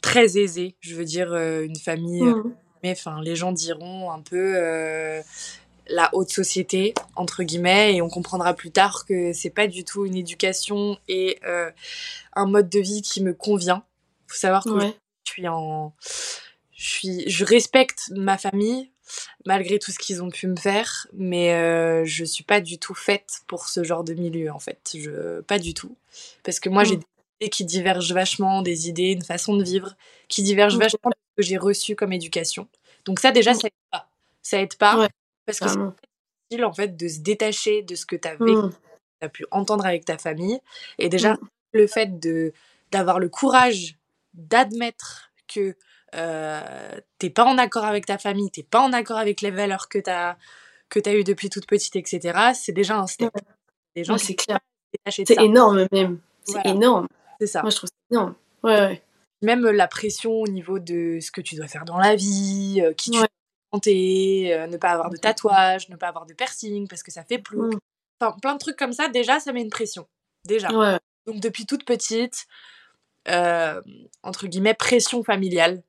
très 0.01 0.37
aisée. 0.37 0.75
Je 0.81 0.95
veux 0.95 1.05
dire, 1.05 1.33
une 1.33 1.77
famille. 1.77 2.23
Mmh. 2.23 2.55
Mais 2.83 2.91
enfin, 2.91 3.21
les 3.21 3.35
gens 3.37 3.53
diront 3.53 4.11
un 4.11 4.21
peu 4.21 5.21
la 5.87 6.09
haute 6.13 6.29
société 6.29 6.93
entre 7.15 7.43
guillemets 7.43 7.95
et 7.95 8.01
on 8.01 8.09
comprendra 8.09 8.53
plus 8.53 8.71
tard 8.71 9.05
que 9.05 9.33
c'est 9.33 9.49
pas 9.49 9.67
du 9.67 9.83
tout 9.83 10.05
une 10.05 10.15
éducation 10.15 10.97
et 11.07 11.39
euh, 11.45 11.71
un 12.33 12.45
mode 12.45 12.69
de 12.69 12.79
vie 12.79 13.01
qui 13.01 13.21
me 13.21 13.33
convient. 13.33 13.83
Faut 14.27 14.37
savoir 14.37 14.63
que 14.63 14.79
je 14.79 15.31
suis 15.31 15.47
en 15.47 15.93
je 16.71 16.89
suis 16.89 17.29
je 17.29 17.45
respecte 17.45 18.09
ma 18.11 18.37
famille 18.37 18.89
malgré 19.45 19.77
tout 19.79 19.91
ce 19.91 19.99
qu'ils 19.99 20.23
ont 20.23 20.29
pu 20.29 20.47
me 20.47 20.55
faire 20.55 21.07
mais 21.13 21.53
euh, 21.53 22.03
je 22.05 22.23
suis 22.23 22.43
pas 22.43 22.61
du 22.61 22.79
tout 22.79 22.95
faite 22.95 23.41
pour 23.47 23.67
ce 23.67 23.83
genre 23.83 24.03
de 24.03 24.13
milieu 24.13 24.51
en 24.51 24.59
fait, 24.59 24.91
je 24.95 25.41
pas 25.41 25.59
du 25.59 25.73
tout 25.73 25.95
parce 26.43 26.59
que 26.59 26.69
moi 26.69 26.83
j'ai 26.83 26.97
mm. 26.97 26.99
des 26.99 27.05
idées 27.41 27.49
qui 27.49 27.65
divergent 27.65 28.13
vachement, 28.13 28.61
des 28.61 28.87
idées, 28.89 29.11
une 29.11 29.23
façon 29.23 29.55
de 29.55 29.63
vivre 29.63 29.95
qui 30.29 30.43
divergent 30.43 30.77
vachement 30.77 31.09
de 31.09 31.15
ce 31.15 31.41
que 31.41 31.47
j'ai 31.47 31.57
reçu 31.57 31.95
comme 31.95 32.13
éducation. 32.13 32.67
Donc 33.05 33.19
ça 33.19 33.31
déjà 33.31 33.51
mm. 33.51 33.55
ça 33.55 33.67
aide 33.67 33.73
pas. 33.91 34.07
Ça 34.41 34.61
aide 34.61 34.75
pas. 34.75 35.07
Parce 35.45 35.59
que 35.59 35.67
c'est 35.67 35.77
difficile 35.77 36.65
en 36.65 36.73
fait 36.73 36.95
de 36.95 37.07
se 37.07 37.19
détacher 37.19 37.81
de 37.83 37.95
ce 37.95 38.05
que 38.05 38.15
tu 38.15 38.27
as 38.27 38.35
mmh. 38.37 38.71
as 39.21 39.29
pu 39.29 39.45
entendre 39.51 39.85
avec 39.85 40.05
ta 40.05 40.17
famille. 40.17 40.59
Et 40.99 41.09
déjà, 41.09 41.33
mmh. 41.33 41.39
le 41.73 41.87
fait 41.87 42.19
de 42.19 42.53
d'avoir 42.91 43.19
le 43.19 43.29
courage 43.29 43.97
d'admettre 44.33 45.31
que 45.47 45.75
euh, 46.15 46.99
t'es 47.17 47.29
pas 47.29 47.45
en 47.45 47.57
accord 47.57 47.85
avec 47.85 48.05
ta 48.05 48.17
famille, 48.17 48.51
t'es 48.51 48.63
pas 48.63 48.81
en 48.81 48.93
accord 48.93 49.17
avec 49.17 49.41
les 49.41 49.51
valeurs 49.51 49.89
que 49.89 49.97
tu 49.97 50.09
as 50.09 50.37
que 50.89 50.99
as 51.07 51.15
eues 51.15 51.23
depuis 51.23 51.49
toute 51.49 51.65
petite, 51.65 51.95
etc., 51.95 52.51
c'est 52.53 52.71
déjà 52.71 52.97
un 52.97 53.07
step. 53.07 53.33
Des 53.95 54.03
gens 54.03 54.17
c'est 54.17 54.35
clair. 54.35 54.59
C'est 55.09 55.39
énorme 55.41 55.87
même. 55.91 56.19
C'est 56.43 56.65
énorme. 56.65 57.07
C'est 57.39 57.47
ça. 57.47 57.61
Moi, 57.61 57.71
je 57.71 57.77
trouve 57.77 57.89
c'est 57.89 58.15
énorme. 58.15 58.35
Ouais, 58.63 58.75
ouais. 58.75 59.01
Même 59.41 59.65
la 59.65 59.87
pression 59.87 60.31
au 60.31 60.47
niveau 60.47 60.79
de 60.79 61.19
ce 61.19 61.31
que 61.31 61.41
tu 61.41 61.55
dois 61.55 61.67
faire 61.67 61.83
dans 61.83 61.97
la 61.97 62.15
vie, 62.15 62.81
euh, 62.83 62.93
qui 62.93 63.11
tu 63.11 63.19
euh, 63.75 64.67
ne 64.67 64.77
pas 64.77 64.91
avoir 64.91 65.09
de 65.09 65.17
tatouage, 65.17 65.89
ne 65.89 65.95
pas 65.95 66.07
avoir 66.07 66.25
de 66.25 66.33
piercing 66.33 66.87
parce 66.87 67.03
que 67.03 67.11
ça 67.11 67.23
fait 67.23 67.39
plus. 67.39 67.57
Mmh. 67.57 67.79
Enfin, 68.19 68.37
plein 68.41 68.53
de 68.53 68.59
trucs 68.59 68.77
comme 68.77 68.93
ça, 68.93 69.07
déjà, 69.07 69.39
ça 69.39 69.51
met 69.51 69.61
une 69.61 69.69
pression. 69.69 70.07
Déjà. 70.45 70.69
Donc, 71.25 71.39
depuis 71.39 71.65
toute 71.65 71.85
petite, 71.85 72.45
euh, 73.29 73.81
entre 74.23 74.47
guillemets, 74.47 74.73
pression 74.73 75.23
familiale. 75.23 75.83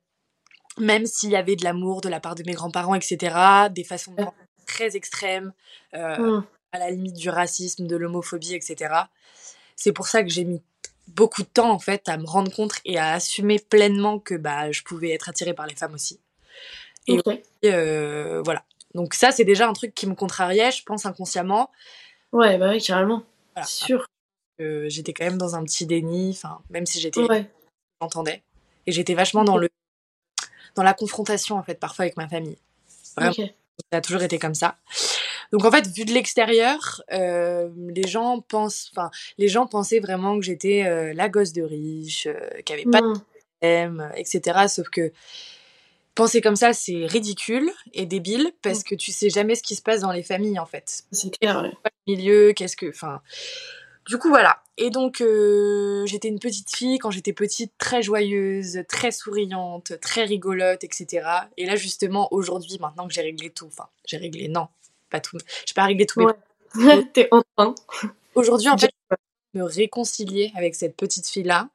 même 0.77 1.05
s'il 1.05 1.29
y 1.29 1.37
avait 1.37 1.55
de 1.55 1.63
l'amour 1.63 2.01
de 2.01 2.09
la 2.09 2.19
part 2.19 2.35
de 2.35 2.43
mes 2.45 2.51
grands-parents, 2.53 2.95
etc., 2.95 3.33
des 3.71 3.85
façons 3.85 4.13
de 4.13 4.25
très 4.65 4.97
extrêmes, 4.97 5.53
euh, 5.93 6.39
mmh. 6.39 6.45
à 6.73 6.79
la 6.79 6.91
limite 6.91 7.15
du 7.15 7.29
racisme, 7.29 7.87
de 7.87 7.95
l'homophobie, 7.95 8.55
etc. 8.55 8.93
C'est 9.77 9.93
pour 9.93 10.07
ça 10.07 10.21
que 10.21 10.29
j'ai 10.29 10.43
mis 10.43 10.61
beaucoup 11.07 11.43
de 11.43 11.47
temps, 11.47 11.71
en 11.71 11.79
fait, 11.79 12.09
à 12.09 12.17
me 12.17 12.25
rendre 12.25 12.51
compte 12.53 12.73
et 12.83 12.97
à 12.97 13.13
assumer 13.13 13.59
pleinement 13.59 14.19
que 14.19 14.35
bah, 14.35 14.71
je 14.71 14.83
pouvais 14.83 15.11
être 15.11 15.29
attirée 15.29 15.53
par 15.53 15.67
les 15.67 15.75
femmes 15.75 15.93
aussi. 15.93 16.19
Et 17.07 17.21
euh, 17.65 18.41
voilà. 18.43 18.63
Donc 18.93 19.13
ça, 19.13 19.31
c'est 19.31 19.43
déjà 19.43 19.67
un 19.67 19.73
truc 19.73 19.93
qui 19.93 20.07
me 20.07 20.15
contrariait, 20.15 20.71
je 20.71 20.83
pense, 20.83 21.05
inconsciemment. 21.05 21.69
Ouais, 22.31 22.57
bah 22.57 22.69
oui, 22.69 22.81
carrément. 22.81 23.23
Sûr. 23.65 24.05
j'étais 24.59 25.13
quand 25.13 25.25
même 25.25 25.37
dans 25.37 25.55
un 25.55 25.63
petit 25.63 25.85
déni, 25.85 26.31
enfin, 26.31 26.59
même 26.69 26.85
si 26.85 26.99
j'étais... 26.99 27.21
Ouais. 27.21 27.49
J'entendais. 28.01 28.43
Et 28.87 28.91
j'étais 28.91 29.13
vachement 29.13 29.43
dans 29.43 29.57
le 29.57 29.69
dans 30.75 30.83
la 30.83 30.93
confrontation, 30.93 31.55
en 31.57 31.63
fait, 31.63 31.79
parfois 31.79 32.03
avec 32.03 32.17
ma 32.17 32.27
famille. 32.27 32.57
Vraiment. 33.15 33.33
Ça 33.91 33.97
a 33.97 34.01
toujours 34.01 34.21
été 34.21 34.39
comme 34.39 34.55
ça. 34.55 34.77
Donc 35.51 35.63
en 35.65 35.71
fait, 35.71 35.87
vu 35.87 36.05
de 36.05 36.11
l'extérieur, 36.11 37.01
euh, 37.11 37.69
les 37.89 38.07
gens 38.07 38.41
pensent, 38.41 38.91
enfin, 38.91 39.09
les 39.37 39.47
gens 39.47 39.67
pensaient 39.67 39.99
vraiment 39.99 40.37
que 40.37 40.45
j'étais 40.45 40.85
euh, 40.85 41.13
la 41.13 41.29
gosse 41.29 41.53
de 41.53 41.61
riche, 41.61 42.27
euh, 42.27 42.61
qui 42.65 42.73
avait 42.73 42.85
pas 42.85 43.01
de 43.01 43.07
mmh. 43.07 43.21
problème, 43.61 44.11
etc. 44.15 44.67
Sauf 44.67 44.89
que 44.89 45.11
penser 46.15 46.41
comme 46.41 46.55
ça, 46.55 46.73
c'est 46.73 47.05
ridicule 47.05 47.69
et 47.93 48.05
débile 48.05 48.51
parce 48.61 48.79
mmh. 48.79 48.83
que 48.83 48.95
tu 48.95 49.11
sais 49.11 49.29
jamais 49.29 49.55
ce 49.55 49.63
qui 49.63 49.75
se 49.75 49.81
passe 49.81 50.01
dans 50.01 50.11
les 50.11 50.23
familles 50.23 50.59
en 50.59 50.65
fait. 50.65 51.03
C'est 51.11 51.37
clair. 51.37 51.61
Ouais. 51.61 51.91
Milieu, 52.07 52.53
qu'est-ce 52.53 52.77
que, 52.77 52.89
enfin, 52.89 53.21
du 54.07 54.17
coup, 54.17 54.29
voilà. 54.29 54.61
Et 54.77 54.89
donc, 54.89 55.21
euh, 55.21 56.05
j'étais 56.05 56.27
une 56.27 56.39
petite 56.39 56.75
fille 56.75 56.99
quand 56.99 57.09
j'étais 57.11 57.33
petite, 57.33 57.73
très 57.77 58.01
joyeuse, 58.01 58.83
très 58.87 59.11
souriante, 59.11 59.99
très 60.01 60.25
rigolote, 60.25 60.83
etc. 60.83 61.27
Et 61.57 61.65
là, 61.65 61.75
justement, 61.75 62.27
aujourd'hui, 62.31 62.77
maintenant 62.79 63.07
que 63.07 63.13
j'ai 63.13 63.21
réglé 63.21 63.49
tout, 63.49 63.67
enfin, 63.67 63.87
j'ai 64.05 64.17
réglé, 64.17 64.47
non, 64.47 64.67
pas 65.09 65.21
tout, 65.21 65.37
j'ai 65.65 65.73
pas 65.73 65.85
réglé 65.85 66.05
tout, 66.05 66.27
mais. 66.75 67.05
T'es 67.13 67.29
enfin. 67.31 67.73
Aujourd'hui, 68.35 68.67
en 68.69 68.77
fait, 68.77 68.91
je 69.53 69.59
me 69.59 69.63
réconcilier 69.63 70.51
avec 70.55 70.75
cette 70.75 70.95
petite 70.95 71.27
fille-là. 71.27 71.69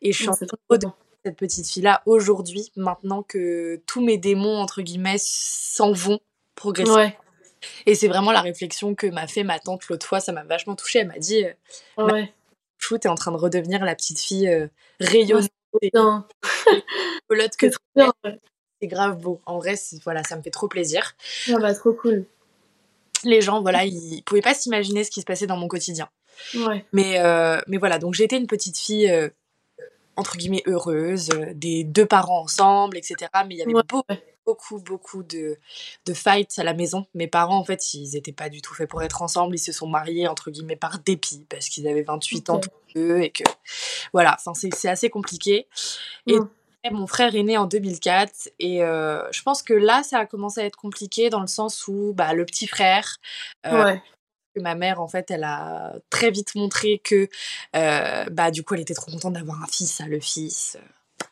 Et 0.00 0.12
je 0.12 0.18
suis 0.18 0.28
en 0.28 0.34
train 0.34 0.46
de 0.46 0.86
cette 1.24 1.36
petite 1.36 1.68
fille-là 1.68 2.02
aujourd'hui, 2.06 2.70
maintenant 2.76 3.22
que 3.22 3.80
tous 3.86 4.04
mes 4.04 4.18
démons, 4.18 4.58
entre 4.58 4.82
guillemets, 4.82 5.16
s'en 5.18 5.92
vont 5.92 6.20
progressivement. 6.54 6.96
Ouais. 6.96 7.18
Et 7.86 7.94
c'est 7.94 8.08
vraiment 8.08 8.32
la 8.32 8.42
réflexion 8.42 8.94
que 8.94 9.06
m'a 9.06 9.26
fait 9.26 9.42
ma 9.42 9.58
tante 9.58 9.88
l'autre 9.88 10.06
fois, 10.06 10.20
ça 10.20 10.32
m'a 10.32 10.44
vachement 10.44 10.76
touchée. 10.76 11.00
Elle 11.00 11.08
m'a 11.08 11.18
dit 11.18 11.44
euh, 11.44 12.06
ouais. 12.06 12.32
Chou, 12.78 12.98
t'es 12.98 13.08
en 13.08 13.14
train 13.14 13.32
de 13.32 13.36
redevenir 13.36 13.84
la 13.84 13.94
petite 13.94 14.20
fille 14.20 14.48
euh, 14.48 14.66
rayonnante 15.00 15.48
et 15.80 15.90
que 17.58 17.66
c'est 18.80 18.86
grave 18.86 19.18
beau. 19.18 19.40
En 19.46 19.58
vrai, 19.58 19.74
voilà, 20.04 20.22
ça 20.22 20.36
me 20.36 20.42
fait 20.42 20.50
trop 20.50 20.68
plaisir. 20.68 21.14
Ah 21.48 21.58
bah, 21.58 21.74
trop 21.74 21.92
cool. 21.92 22.26
Les 23.24 23.40
gens, 23.40 23.62
voilà, 23.62 23.84
ils 23.84 24.22
pouvaient 24.24 24.42
pas 24.42 24.54
s'imaginer 24.54 25.04
ce 25.04 25.10
qui 25.10 25.20
se 25.20 25.26
passait 25.26 25.46
dans 25.46 25.56
mon 25.56 25.68
quotidien. 25.68 26.08
Ouais. 26.54 26.84
Mais, 26.92 27.18
euh, 27.20 27.60
mais 27.66 27.78
voilà, 27.78 27.98
donc 27.98 28.14
j'étais 28.14 28.36
une 28.36 28.46
petite 28.46 28.78
fille 28.78 29.10
euh, 29.10 29.30
entre 30.16 30.36
guillemets 30.36 30.62
heureuse, 30.66 31.28
des 31.54 31.84
deux 31.84 32.06
parents 32.06 32.42
ensemble, 32.42 32.96
etc. 32.96 33.30
Mais 33.46 33.54
il 33.54 33.58
y 33.58 33.62
avait 33.62 33.72
beaucoup 33.72 34.02
beaucoup, 34.44 34.78
beaucoup 34.78 35.22
de, 35.22 35.58
de 36.06 36.14
fights 36.14 36.58
à 36.58 36.64
la 36.64 36.74
maison. 36.74 37.06
Mes 37.14 37.26
parents, 37.26 37.58
en 37.58 37.64
fait, 37.64 37.94
ils 37.94 38.12
n'étaient 38.12 38.32
pas 38.32 38.48
du 38.48 38.60
tout 38.60 38.74
faits 38.74 38.88
pour 38.88 39.02
être 39.02 39.22
ensemble. 39.22 39.56
Ils 39.56 39.60
se 39.60 39.72
sont 39.72 39.86
mariés, 39.86 40.28
entre 40.28 40.50
guillemets, 40.50 40.76
par 40.76 40.98
dépit, 40.98 41.46
parce 41.48 41.68
qu'ils 41.68 41.88
avaient 41.88 42.02
28 42.02 42.50
ans 42.50 42.58
tous 42.58 42.70
deux, 42.94 43.20
et 43.20 43.30
que, 43.30 43.44
voilà, 44.12 44.36
enfin, 44.38 44.52
c'est 44.54 44.88
assez 44.88 45.10
compliqué. 45.10 45.66
Et 46.26 46.90
mon 46.90 47.06
frère 47.06 47.34
est 47.34 47.42
né 47.42 47.56
en 47.56 47.64
2004, 47.64 48.50
et 48.58 48.82
euh, 48.82 49.22
je 49.32 49.42
pense 49.42 49.62
que 49.62 49.72
là, 49.72 50.02
ça 50.02 50.18
a 50.18 50.26
commencé 50.26 50.60
à 50.60 50.64
être 50.64 50.76
compliqué 50.76 51.30
dans 51.30 51.40
le 51.40 51.46
sens 51.46 51.88
où, 51.88 52.12
bah, 52.14 52.34
le 52.34 52.44
petit 52.44 52.66
frère... 52.66 53.16
Euh, 53.66 53.94
que 53.94 54.00
ma 54.60 54.74
mère, 54.74 55.00
en 55.00 55.08
fait, 55.08 55.30
elle 55.30 55.44
a 55.44 55.94
très 56.10 56.30
vite 56.30 56.54
montré 56.54 57.00
que, 57.02 57.28
euh, 57.76 58.24
bah, 58.30 58.50
du 58.50 58.62
coup, 58.62 58.74
elle 58.74 58.80
était 58.80 58.94
trop 58.94 59.10
contente 59.10 59.34
d'avoir 59.34 59.62
un 59.62 59.66
fils, 59.66 60.00
hein, 60.00 60.06
le 60.08 60.20
fils. 60.20 60.78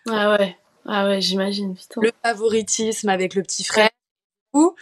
Ah 0.09 0.37
ouais. 0.37 0.57
Ah 0.87 1.07
ouais, 1.07 1.21
j'imagine, 1.21 1.77
Le 1.97 2.11
favoritisme 2.25 3.09
avec 3.09 3.35
le 3.35 3.43
petit 3.43 3.63
frère. 3.65 3.91
Ou, 4.53 4.75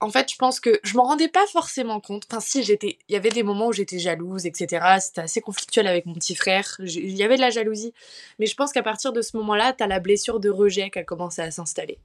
en 0.00 0.10
fait, 0.10 0.30
je 0.30 0.36
pense 0.36 0.60
que 0.60 0.78
je 0.84 0.96
m'en 0.96 1.04
rendais 1.04 1.28
pas 1.28 1.46
forcément 1.48 2.00
compte. 2.00 2.24
Enfin, 2.30 2.40
si, 2.40 2.62
j'étais, 2.62 2.98
il 3.08 3.12
y 3.12 3.16
avait 3.16 3.30
des 3.30 3.42
moments 3.42 3.68
où 3.68 3.72
j'étais 3.72 3.98
jalouse, 3.98 4.46
etc. 4.46 4.98
C'était 5.00 5.22
assez 5.22 5.40
conflictuel 5.40 5.86
avec 5.86 6.06
mon 6.06 6.14
petit 6.14 6.36
frère. 6.36 6.76
Il 6.80 7.16
y 7.16 7.22
avait 7.22 7.36
de 7.36 7.40
la 7.40 7.50
jalousie. 7.50 7.92
Mais 8.38 8.46
je 8.46 8.54
pense 8.54 8.72
qu'à 8.72 8.82
partir 8.82 9.12
de 9.12 9.22
ce 9.22 9.36
moment-là, 9.38 9.72
t'as 9.72 9.86
la 9.86 9.98
blessure 9.98 10.40
de 10.40 10.50
rejet 10.50 10.90
qui 10.90 10.98
a 11.00 11.04
commencé 11.04 11.42
à 11.42 11.50
s'installer. 11.50 11.98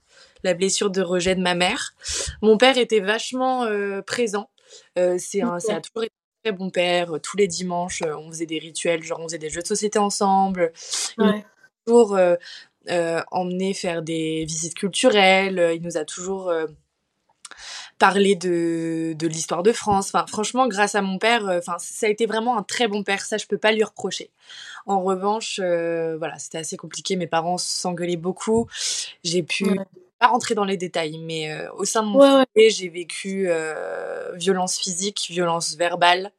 La 0.44 0.54
blessure 0.54 0.90
de 0.90 1.02
rejet 1.02 1.36
de 1.36 1.42
ma 1.42 1.54
mère. 1.54 1.94
Mon 2.42 2.58
père 2.58 2.78
était 2.78 3.00
vachement 3.00 3.64
euh, 3.64 4.02
présent. 4.02 4.50
Euh, 4.98 5.18
c'est 5.20 5.42
un, 5.42 5.60
ça 5.60 5.76
a 5.78 5.82
toujours 5.82 6.04
été 6.04 6.14
un 6.14 6.50
très 6.50 6.58
bon 6.58 6.70
père. 6.70 7.20
Tous 7.22 7.38
les 7.38 7.48
dimanches, 7.48 8.02
euh, 8.02 8.16
on 8.18 8.30
faisait 8.30 8.46
des 8.46 8.60
rituels, 8.60 9.04
genre 9.04 9.20
on 9.20 9.24
faisait 9.24 9.38
des 9.38 9.50
jeux 9.50 9.62
de 9.62 9.68
société 9.68 10.00
ensemble. 10.00 10.72
Ouais. 11.18 11.46
toujours 11.86 12.18
euh, 12.90 13.22
emmené 13.32 13.74
faire 13.74 14.02
des 14.02 14.44
visites 14.46 14.74
culturelles. 14.74 15.72
Il 15.76 15.82
nous 15.82 15.96
a 15.96 16.04
toujours 16.04 16.50
euh, 16.50 16.66
parlé 17.98 18.36
de, 18.36 19.14
de 19.18 19.28
l'histoire 19.28 19.64
de 19.64 19.72
France. 19.72 20.12
Enfin, 20.14 20.26
franchement, 20.28 20.68
grâce 20.68 20.96
à 20.96 21.02
mon 21.02 21.18
père, 21.18 21.48
euh, 21.48 21.60
enfin, 21.60 21.78
ça 21.80 22.08
a 22.08 22.10
été 22.10 22.26
vraiment 22.26 22.58
un 22.58 22.64
très 22.64 22.90
bon 22.90 23.04
père. 23.04 23.24
Ça, 23.24 23.38
je 23.38 23.46
peux 23.48 23.58
pas 23.58 23.72
lui 23.72 23.84
reprocher. 23.84 24.32
En 24.86 25.02
revanche, 25.02 25.60
voilà, 25.60 26.38
c'était 26.40 26.58
assez 26.58 26.76
compliqué. 26.76 27.16
Mes 27.16 27.28
parents 27.28 27.58
s'engueulaient 27.58 28.18
beaucoup. 28.18 28.68
J'ai 29.24 29.44
pu 29.44 29.80
pas 30.24 30.30
rentrer 30.30 30.56
dans 30.56 30.64
les 30.64 30.78
détails, 30.78 31.18
mais 31.20 31.50
au 31.76 31.86
sein 31.86 32.02
de 32.02 32.08
mon 32.08 32.20
foyer, 32.20 32.70
j'ai 32.70 32.90
vécu 32.90 33.50
violence 34.36 34.78
physique, 34.78 35.28
violence 35.30 35.76
verbale 35.76 36.32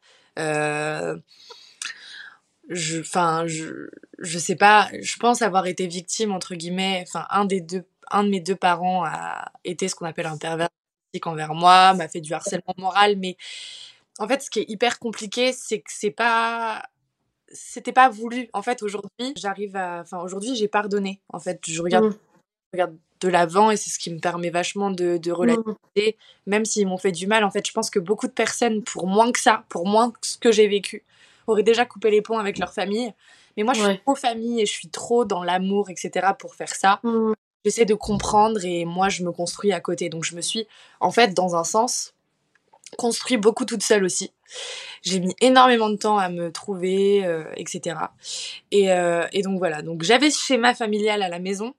je 2.68 3.00
enfin 3.00 3.46
je 3.46 3.88
je 4.18 4.38
sais 4.38 4.56
pas 4.56 4.88
je 5.00 5.16
pense 5.18 5.42
avoir 5.42 5.66
été 5.66 5.86
victime 5.86 6.32
entre 6.32 6.54
guillemets 6.54 7.04
enfin 7.06 7.26
un 7.30 7.44
des 7.44 7.60
deux 7.60 7.84
un 8.10 8.24
de 8.24 8.30
mes 8.30 8.40
deux 8.40 8.56
parents 8.56 9.04
a 9.04 9.52
été 9.64 9.88
ce 9.88 9.94
qu'on 9.94 10.06
appelle 10.06 10.26
un 10.26 10.38
pervers 10.38 10.68
envers 11.26 11.54
moi 11.54 11.94
m'a 11.94 12.08
fait 12.08 12.20
du 12.20 12.32
harcèlement 12.32 12.74
moral 12.78 13.16
mais 13.18 13.36
en 14.18 14.26
fait 14.26 14.42
ce 14.42 14.50
qui 14.50 14.60
est 14.60 14.68
hyper 14.68 14.98
compliqué 14.98 15.52
c'est 15.52 15.80
que 15.80 15.90
c'est 15.92 16.10
pas 16.10 16.82
c'était 17.54 17.92
pas 17.92 18.08
voulu. 18.08 18.48
En 18.52 18.62
fait 18.62 18.82
aujourd'hui 18.82 19.32
j'arrive 19.36 19.76
à 19.76 20.00
enfin 20.00 20.18
aujourd'hui 20.18 20.56
j'ai 20.56 20.68
pardonné 20.68 21.20
en 21.28 21.38
fait. 21.38 21.60
Je 21.66 21.80
regarde 21.80 22.06
mmh. 22.06 22.18
Regarde 22.74 22.96
de 23.20 23.28
l'avant 23.28 23.70
et 23.70 23.76
c'est 23.76 23.90
ce 23.90 23.98
qui 23.98 24.12
me 24.12 24.18
permet 24.18 24.50
vachement 24.50 24.90
de, 24.90 25.16
de 25.16 25.30
mmh. 25.30 25.34
relativiser 25.34 26.16
même 26.46 26.64
s'ils 26.64 26.86
m'ont 26.86 26.98
fait 26.98 27.12
du 27.12 27.26
mal 27.26 27.44
en 27.44 27.50
fait 27.50 27.66
je 27.66 27.72
pense 27.72 27.88
que 27.88 27.98
beaucoup 27.98 28.26
de 28.26 28.32
personnes 28.32 28.82
pour 28.82 29.06
moins 29.06 29.32
que 29.32 29.40
ça 29.40 29.64
pour 29.70 29.86
moins 29.86 30.10
que 30.10 30.18
ce 30.20 30.36
que 30.36 30.52
j'ai 30.52 30.68
vécu 30.68 31.04
auraient 31.46 31.62
déjà 31.62 31.84
coupé 31.84 32.10
les 32.10 32.22
ponts 32.22 32.38
avec 32.38 32.58
leur 32.58 32.72
famille. 32.72 33.12
Mais 33.56 33.62
moi, 33.62 33.74
je 33.74 33.82
suis 33.82 33.98
trop 34.00 34.14
famille 34.14 34.60
et 34.60 34.66
je 34.66 34.72
suis 34.72 34.88
trop 34.88 35.24
dans 35.24 35.42
l'amour, 35.42 35.90
etc. 35.90 36.28
pour 36.38 36.54
faire 36.54 36.74
ça. 36.74 37.00
Mmh. 37.02 37.32
J'essaie 37.64 37.84
de 37.84 37.94
comprendre 37.94 38.64
et 38.64 38.84
moi, 38.84 39.08
je 39.08 39.22
me 39.22 39.32
construis 39.32 39.72
à 39.72 39.80
côté. 39.80 40.08
Donc, 40.08 40.24
je 40.24 40.34
me 40.34 40.40
suis, 40.40 40.66
en 41.00 41.10
fait, 41.10 41.34
dans 41.34 41.56
un 41.56 41.64
sens, 41.64 42.14
construit 42.98 43.36
beaucoup 43.36 43.64
toute 43.64 43.82
seule 43.82 44.04
aussi. 44.04 44.32
J'ai 45.02 45.20
mis 45.20 45.34
énormément 45.40 45.88
de 45.88 45.96
temps 45.96 46.18
à 46.18 46.28
me 46.28 46.50
trouver, 46.50 47.24
euh, 47.24 47.44
etc. 47.56 47.96
Et, 48.70 48.92
euh, 48.92 49.26
et, 49.32 49.42
donc 49.42 49.58
voilà. 49.58 49.82
Donc 49.82 50.02
j'avais 50.02 50.30
schéma 50.30 50.74
familial 50.74 51.22
à 51.22 51.28
la 51.28 51.38
maison, 51.38 51.74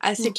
assez 0.00 0.32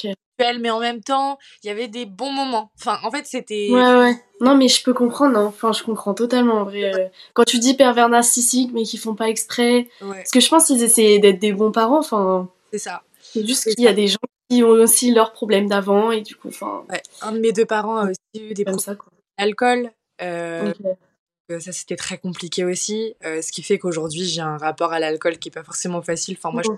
mais 0.59 0.69
en 0.69 0.79
même 0.79 1.01
temps, 1.01 1.37
il 1.63 1.67
y 1.67 1.69
avait 1.69 1.87
des 1.87 2.05
bons 2.05 2.31
moments. 2.31 2.71
Enfin, 2.79 2.99
en 3.03 3.11
fait, 3.11 3.25
c'était. 3.25 3.69
Ouais, 3.71 3.95
ouais. 3.95 4.13
Non, 4.41 4.55
mais 4.55 4.67
je 4.67 4.83
peux 4.83 4.93
comprendre. 4.93 5.37
Hein. 5.37 5.45
Enfin, 5.47 5.73
je 5.73 5.83
comprends 5.83 6.13
totalement 6.13 6.55
en 6.55 6.63
vrai. 6.63 6.93
Euh, 6.95 7.07
quand 7.33 7.43
tu 7.43 7.59
dis 7.59 7.73
pervers 7.75 8.09
narcissique, 8.09 8.71
mais 8.73 8.83
qui 8.83 8.97
font 8.97 9.15
pas 9.15 9.29
exprès. 9.29 9.89
Parce 9.99 10.31
que 10.31 10.39
je 10.39 10.49
pense 10.49 10.67
qu'ils 10.67 10.83
essaient 10.83 11.19
d'être 11.19 11.39
des 11.39 11.53
bons 11.53 11.71
parents. 11.71 11.99
Enfin. 11.99 12.49
C'est 12.71 12.79
ça. 12.79 13.03
C'est 13.21 13.45
juste 13.45 13.75
qu'il 13.75 13.83
y 13.83 13.87
a 13.87 13.93
des 13.93 14.07
gens 14.07 14.17
qui 14.49 14.63
ont 14.63 14.69
aussi 14.69 15.11
leurs 15.11 15.33
problèmes 15.33 15.67
d'avant 15.67 16.11
et 16.11 16.21
du 16.21 16.35
coup, 16.35 16.47
enfin. 16.47 16.83
Ouais. 16.89 17.01
Un 17.21 17.33
de 17.33 17.39
mes 17.39 17.51
deux 17.51 17.65
parents 17.65 17.97
a 17.97 18.05
aussi 18.05 18.49
eu 18.49 18.53
des 18.53 18.63
problèmes 18.63 18.97
d'alcool. 19.37 19.91
Euh, 20.21 20.73
ça, 21.59 21.71
c'était 21.71 21.95
très 21.95 22.17
compliqué 22.17 22.63
aussi. 22.63 23.15
Euh, 23.25 23.41
ce 23.41 23.51
qui 23.51 23.63
fait 23.63 23.79
qu'aujourd'hui, 23.79 24.23
j'ai 24.25 24.41
un 24.41 24.57
rapport 24.57 24.93
à 24.93 24.99
l'alcool 24.99 25.37
qui 25.37 25.49
est 25.49 25.51
pas 25.51 25.63
forcément 25.63 26.01
facile. 26.01 26.37
Enfin, 26.37 26.51
moi, 26.51 26.61
je 26.63 26.69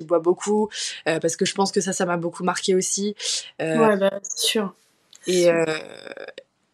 je 0.00 0.06
bois 0.06 0.18
beaucoup, 0.18 0.68
euh, 1.08 1.18
parce 1.20 1.36
que 1.36 1.44
je 1.44 1.54
pense 1.54 1.72
que 1.72 1.80
ça, 1.80 1.92
ça 1.92 2.06
m'a 2.06 2.16
beaucoup 2.16 2.44
marqué 2.44 2.74
aussi. 2.74 3.14
Euh, 3.60 3.78
ouais, 3.78 3.96
bah, 3.96 4.20
c'est 4.22 4.46
sûr. 4.46 4.74
Et, 5.26 5.50
euh, 5.50 5.64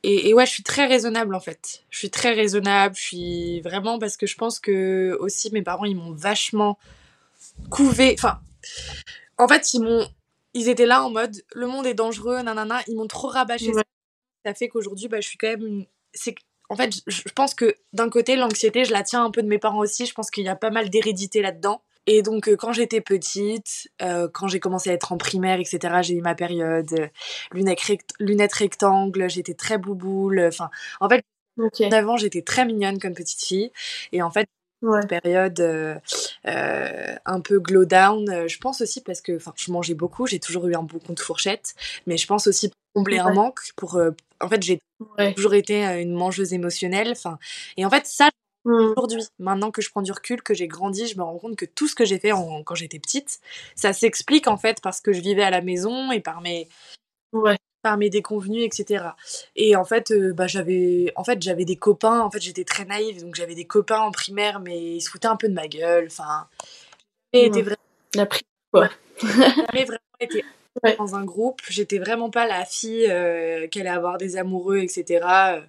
et, 0.02 0.29
et, 0.29 0.35
ouais, 0.35 0.47
je 0.47 0.50
suis 0.50 0.62
très 0.62 0.87
raisonnable 0.87 1.35
en 1.35 1.41
fait. 1.41 1.85
Je 1.91 1.99
suis 1.99 2.11
très 2.11 2.33
raisonnable, 2.33 2.95
je 2.97 3.00
suis 3.00 3.61
vraiment 3.61 3.99
parce 3.99 4.17
que 4.17 4.26
je 4.26 4.37
pense 4.37 4.59
que 4.59 5.17
aussi 5.21 5.50
mes 5.52 5.62
parents, 5.62 5.85
ils 5.85 5.97
m'ont 5.97 6.12
vachement 6.12 6.79
couvé. 7.71 8.14
Enfin, 8.19 8.41
en 9.38 9.49
fait, 9.49 9.75
ils 9.75 9.81
m'ont. 9.81 10.07
Ils 10.55 10.69
étaient 10.69 10.87
là 10.87 11.02
en 11.02 11.11
mode 11.11 11.35
le 11.55 11.67
monde 11.67 11.87
est 11.87 11.95
dangereux, 11.95 12.43
nanana. 12.43 12.83
Ils 12.87 12.97
m'ont 12.97 13.07
trop 13.07 13.29
rabâché 13.29 13.73
ça. 13.73 13.83
Ça 14.45 14.55
fait 14.55 14.69
qu'aujourd'hui, 14.69 15.09
bah, 15.09 15.21
je 15.21 15.29
suis 15.29 15.38
quand 15.38 15.49
même. 15.49 15.87
C'est 16.12 16.35
en 16.69 16.76
fait, 16.76 16.91
je 17.07 17.23
pense 17.35 17.55
que 17.55 17.75
d'un 17.93 18.09
côté, 18.09 18.35
l'anxiété, 18.35 18.85
je 18.85 18.93
la 18.93 19.02
tiens 19.02 19.25
un 19.25 19.31
peu 19.31 19.43
de 19.43 19.49
mes 19.49 19.59
parents 19.59 19.81
aussi. 19.81 20.07
Je 20.07 20.14
pense 20.14 20.31
qu'il 20.31 20.45
y 20.45 20.49
a 20.49 20.57
pas 20.57 20.71
mal 20.71 20.91
d'hérédité 20.91 21.43
là-dedans. 21.43 21.83
Et 22.06 22.23
donc, 22.23 22.49
euh, 22.49 22.56
quand 22.56 22.73
j'étais 22.73 23.00
petite, 23.00 23.88
euh, 24.02 24.28
quand 24.32 24.49
j'ai 24.49 24.61
commencé 24.61 24.90
à 24.90 24.92
être 24.92 25.12
en 25.12 25.18
primaire, 25.18 25.61
etc., 25.61 25.99
j'ai 26.02 26.14
eu 26.14 26.21
ma 26.21 26.35
période 26.35 26.92
euh, 26.99 27.06
lunettes, 27.52 27.80
rect 27.80 28.11
lunettes 28.18 28.54
rectangles, 28.54 29.30
j'étais 29.30 29.54
très 29.54 29.78
bouboule. 29.78 30.40
Enfin, 30.49 30.71
en 31.00 31.09
fait, 31.09 31.25
avant, 31.92 32.16
j'étais 32.16 32.42
très 32.42 32.64
mignonne 32.64 32.99
comme 32.99 33.14
petite 33.14 33.42
fille. 33.42 33.71
Et 34.11 34.21
en 34.21 34.30
fait, 34.30 34.49
ouais. 34.82 35.06
période 35.06 35.61
un 36.44 37.40
peu 37.40 37.61
glow 37.61 37.85
down, 37.85 38.49
je 38.49 38.59
pense 38.59 38.80
aussi 38.80 39.00
parce 39.00 39.21
que 39.21 39.38
je 39.56 39.71
mangeais 39.71 39.94
beaucoup, 39.94 40.26
j'ai 40.26 40.40
toujours 40.40 40.66
eu 40.66 40.75
un 40.75 40.82
bon 40.82 40.99
compte 40.99 41.21
fourchette, 41.21 41.75
mais 42.06 42.16
je 42.16 42.26
pense 42.26 42.49
aussi 42.49 42.68
pour 42.68 42.78
combler 42.94 43.18
un 43.18 43.32
manque, 43.32 43.61
pour... 43.76 44.00
en 44.40 44.49
fait, 44.49 44.62
j'ai 44.62 44.80
toujours 45.37 45.54
été 45.54 45.85
une 46.00 46.14
mangeuse 46.14 46.52
émotionnelle. 46.52 47.12
Enfin, 47.12 47.38
et 47.76 47.85
en 47.85 47.90
fait, 47.90 48.06
ça, 48.06 48.30
Mmh. 48.64 48.92
Aujourd'hui, 48.97 49.19
maintenant 49.38 49.71
que 49.71 49.83
je 49.83 49.90
prends 49.90 50.02
du 50.02 50.12
recul, 50.12 50.42
que 50.42 50.54
j'ai 50.54 50.69
grandi, 50.69 51.09
je 51.09 51.16
me 51.19 51.23
rends 51.23 51.38
compte 51.38 51.57
que 51.57 51.64
tout 51.64 51.88
ce 51.88 51.95
que 51.95 52.04
j'ai 52.04 52.19
fait 52.19 52.31
quand 52.31 52.75
j'étais 52.75 53.00
petite, 53.00 53.40
ça 53.75 53.92
s'explique 53.92 54.47
en 54.47 54.57
fait 54.57 54.81
parce 54.81 55.00
que 55.00 55.12
je 55.12 55.21
vivais 55.21 55.42
à 55.42 55.50
la 55.50 55.62
maison 55.62 56.12
et 56.12 56.21
par 56.21 56.40
mes, 56.40 56.69
ouais. 57.33 57.57
par 57.83 57.97
mes 57.97 58.09
déconvenus, 58.09 58.64
etc. 58.64 59.11
Et 59.57 59.75
en 59.75 59.85
fait, 59.85 60.12
euh, 60.12 60.33
bah, 60.33 60.47
j'avais, 60.47 61.12
en 61.16 61.25
fait, 61.25 61.42
j'avais 61.42 61.64
des 61.64 61.76
copains. 61.76 62.21
En 62.21 62.31
fait, 62.31 62.40
j'étais 62.40 62.64
très 62.64 62.85
naïve, 62.85 63.21
donc 63.21 63.35
j'avais 63.35 63.57
des 63.57 63.66
copains 63.66 64.00
en 64.00 64.12
primaire, 64.12 64.61
mais 64.61 64.97
ils 64.97 65.00
se 65.00 65.11
foutaient 65.11 65.26
un 65.26 65.37
peu 65.37 65.49
de 65.49 65.54
ma 65.54 65.66
gueule. 65.66 66.07
Enfin, 66.07 66.47
et 67.33 67.50
mmh. 67.50 67.61
vraiment, 67.62 67.76
la 68.14 68.26
prise, 68.26 68.42
quoi. 68.73 68.88
J'avais 69.21 69.85
vraiment 69.85 69.99
été 70.21 70.45
dans 70.99 71.16
un 71.16 71.25
groupe. 71.25 71.61
J'étais 71.69 71.99
vraiment 71.99 72.31
pas 72.31 72.47
la 72.47 72.64
fille 72.64 73.07
euh, 73.11 73.66
qui 73.66 73.81
allait 73.81 73.90
avoir 73.90 74.19
des 74.19 74.37
amoureux, 74.37 74.78
etc. 74.78 75.62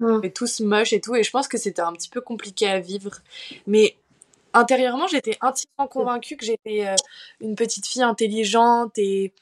On 0.00 0.22
est 0.22 0.34
tous 0.34 0.60
moches 0.60 0.92
et 0.92 1.00
tout. 1.00 1.14
Et 1.14 1.22
je 1.22 1.30
pense 1.30 1.48
que 1.48 1.58
c'était 1.58 1.82
un 1.82 1.92
petit 1.92 2.08
peu 2.08 2.20
compliqué 2.20 2.66
à 2.68 2.80
vivre. 2.80 3.20
Mais 3.66 3.96
intérieurement, 4.52 5.06
j'étais 5.06 5.36
intimement 5.40 5.86
convaincue 5.88 6.36
que 6.36 6.44
j'étais 6.44 6.86
euh, 6.86 6.96
une 7.40 7.54
petite 7.54 7.86
fille 7.86 8.02
intelligente. 8.02 8.96
Et, 8.98 9.32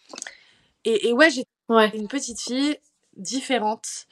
et, 0.84 1.12
ouais, 1.12 1.30
j'étais 1.30 1.96
une 1.96 2.08
petite 2.08 2.40
fille 2.40 2.78
différente. 3.16 4.06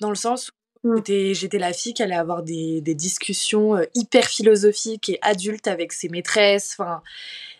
Dans 0.00 0.10
le 0.10 0.16
sens 0.16 0.50
où 0.84 0.98
mm. 0.98 1.02
j'étais 1.32 1.58
la 1.58 1.72
fille 1.72 1.94
qui 1.94 2.02
allait 2.02 2.14
avoir 2.14 2.42
des, 2.42 2.80
des 2.80 2.94
discussions 2.94 3.76
euh, 3.76 3.84
hyper 3.94 4.26
philosophiques 4.26 5.08
et 5.08 5.18
adultes 5.22 5.66
avec 5.66 5.92
ses 5.92 6.08
maîtresses. 6.08 6.76
Enfin, 6.78 7.02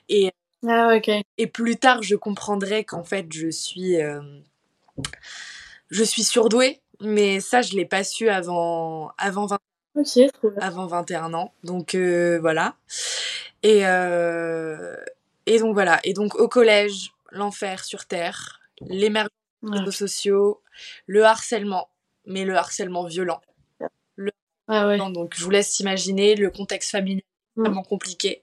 et, 0.09 0.31
ah, 0.67 0.95
et 1.37 1.47
plus 1.47 1.77
tard, 1.77 2.03
je 2.03 2.17
comprendrai 2.17 2.85
qu'en 2.85 3.05
fait, 3.05 3.27
je 3.33 3.49
suis, 3.49 4.01
euh, 4.01 4.21
je 5.91 6.05
suis 6.05 6.25
surdouée 6.25 6.81
mais 7.01 7.41
ça, 7.41 7.63
je 7.63 7.75
l'ai 7.75 7.85
pas 7.85 8.05
su 8.05 8.29
avant, 8.29 9.13
avant, 9.19 9.47
20... 9.47 9.59
avant 10.61 10.87
21 10.87 11.35
ans. 11.35 11.53
Donc 11.65 11.95
euh, 11.95 12.39
voilà. 12.41 12.77
Et, 13.63 13.87
euh, 13.87 14.97
et 15.47 15.59
donc 15.59 15.75
voilà. 15.75 16.01
Et 16.05 16.13
donc 16.13 16.35
au 16.37 16.49
collège, 16.49 17.13
l'enfer 17.31 17.85
sur 17.85 18.07
Terre, 18.07 18.61
l'émergence 18.81 19.31
des 19.63 19.79
réseaux 19.79 19.91
sociaux, 19.91 20.63
le 21.07 21.25
harcèlement, 21.25 21.89
mais 22.27 22.45
le 22.45 22.57
harcèlement 22.57 23.05
violent. 23.05 23.41
Le 24.17 24.33
Donc 25.13 25.35
je 25.35 25.45
vous 25.45 25.51
laisse 25.51 25.81
imaginer 25.81 26.35
le 26.35 26.51
contexte 26.51 26.91
familial 26.91 27.23
mm. 27.57 27.65
vraiment 27.65 27.83
compliqué, 27.83 28.43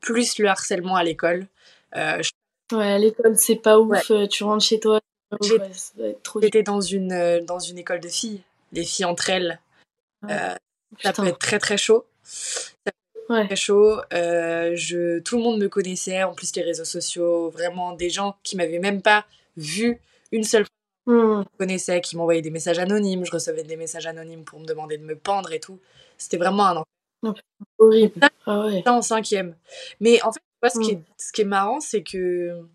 plus 0.00 0.38
le 0.38 0.48
harcèlement 0.48 0.96
à 0.96 1.04
l'école. 1.04 1.46
Euh, 1.96 2.20
Ouais, 2.72 2.92
à 2.92 2.98
l'école, 2.98 3.36
c'est 3.36 3.56
pas 3.56 3.78
ouf. 3.78 4.10
Tu 4.28 4.42
rentres 4.42 4.64
chez 4.64 4.80
toi, 4.80 5.00
J'étais 6.40 6.62
dans 6.62 6.80
une, 6.80 7.12
euh, 7.12 7.40
dans 7.40 7.58
une 7.58 7.78
école 7.78 8.00
de 8.00 8.08
filles. 8.08 8.42
Les 8.72 8.84
filles 8.84 9.04
entre 9.04 9.30
elles. 9.30 9.60
Euh, 10.28 10.54
ça 11.00 11.12
peut 11.12 11.26
être 11.26 11.38
très 11.38 11.58
très 11.58 11.76
chaud. 11.76 12.04
Très 13.28 13.56
chaud. 13.56 14.00
Euh, 14.12 14.72
je, 14.74 15.18
tout 15.20 15.36
le 15.36 15.42
monde 15.42 15.60
me 15.60 15.68
connaissait. 15.68 16.22
En 16.22 16.34
plus, 16.34 16.54
les 16.54 16.62
réseaux 16.62 16.84
sociaux, 16.84 17.50
vraiment 17.50 17.92
des 17.92 18.10
gens 18.10 18.36
qui 18.42 18.56
m'avaient 18.56 18.78
même 18.78 19.02
pas 19.02 19.26
vu 19.56 20.00
une 20.32 20.44
seule 20.44 20.64
fois. 20.64 20.70
Mmh. 21.06 21.38
Me 21.38 21.58
connaissaient, 21.58 22.00
qui 22.00 22.16
m'envoyaient 22.16 22.42
des 22.42 22.50
messages 22.50 22.78
anonymes. 22.78 23.24
Je 23.24 23.30
recevais 23.30 23.62
des 23.62 23.76
messages 23.76 24.06
anonymes 24.06 24.44
pour 24.44 24.58
me 24.58 24.66
demander 24.66 24.98
de 24.98 25.04
me 25.04 25.16
pendre 25.16 25.52
et 25.52 25.60
tout. 25.60 25.78
C'était 26.18 26.36
vraiment 26.36 26.66
un 26.66 26.76
enfer. 26.78 27.42
Horrible. 27.78 28.14
Ça, 28.20 28.30
ah 28.46 28.92
en 28.92 29.02
cinquième. 29.02 29.56
Mais 30.00 30.20
en 30.22 30.32
fait, 30.32 30.40
ce, 30.70 30.80
qui 30.80 30.92
est, 30.92 31.00
ce 31.16 31.32
qui 31.32 31.42
est 31.42 31.46
marrant, 31.46 31.80
c'est 31.80 32.02
que 32.02 32.66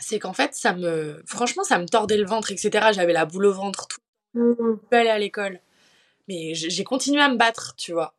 c'est 0.00 0.18
qu'en 0.18 0.32
fait, 0.32 0.54
ça 0.54 0.72
me. 0.72 1.22
Franchement, 1.26 1.64
ça 1.64 1.78
me 1.78 1.86
tordait 1.86 2.16
le 2.16 2.26
ventre, 2.26 2.52
etc. 2.52 2.88
J'avais 2.92 3.12
la 3.12 3.24
boule 3.24 3.46
au 3.46 3.52
ventre, 3.52 3.88
tout. 3.88 4.00
Mmh. 4.34 4.54
Je 4.90 4.96
aller 4.96 5.08
à 5.08 5.18
l'école. 5.18 5.60
Mais 6.28 6.54
j'ai 6.54 6.84
continué 6.84 7.20
à 7.20 7.28
me 7.28 7.36
battre, 7.36 7.74
tu 7.76 7.92
vois. 7.92 8.14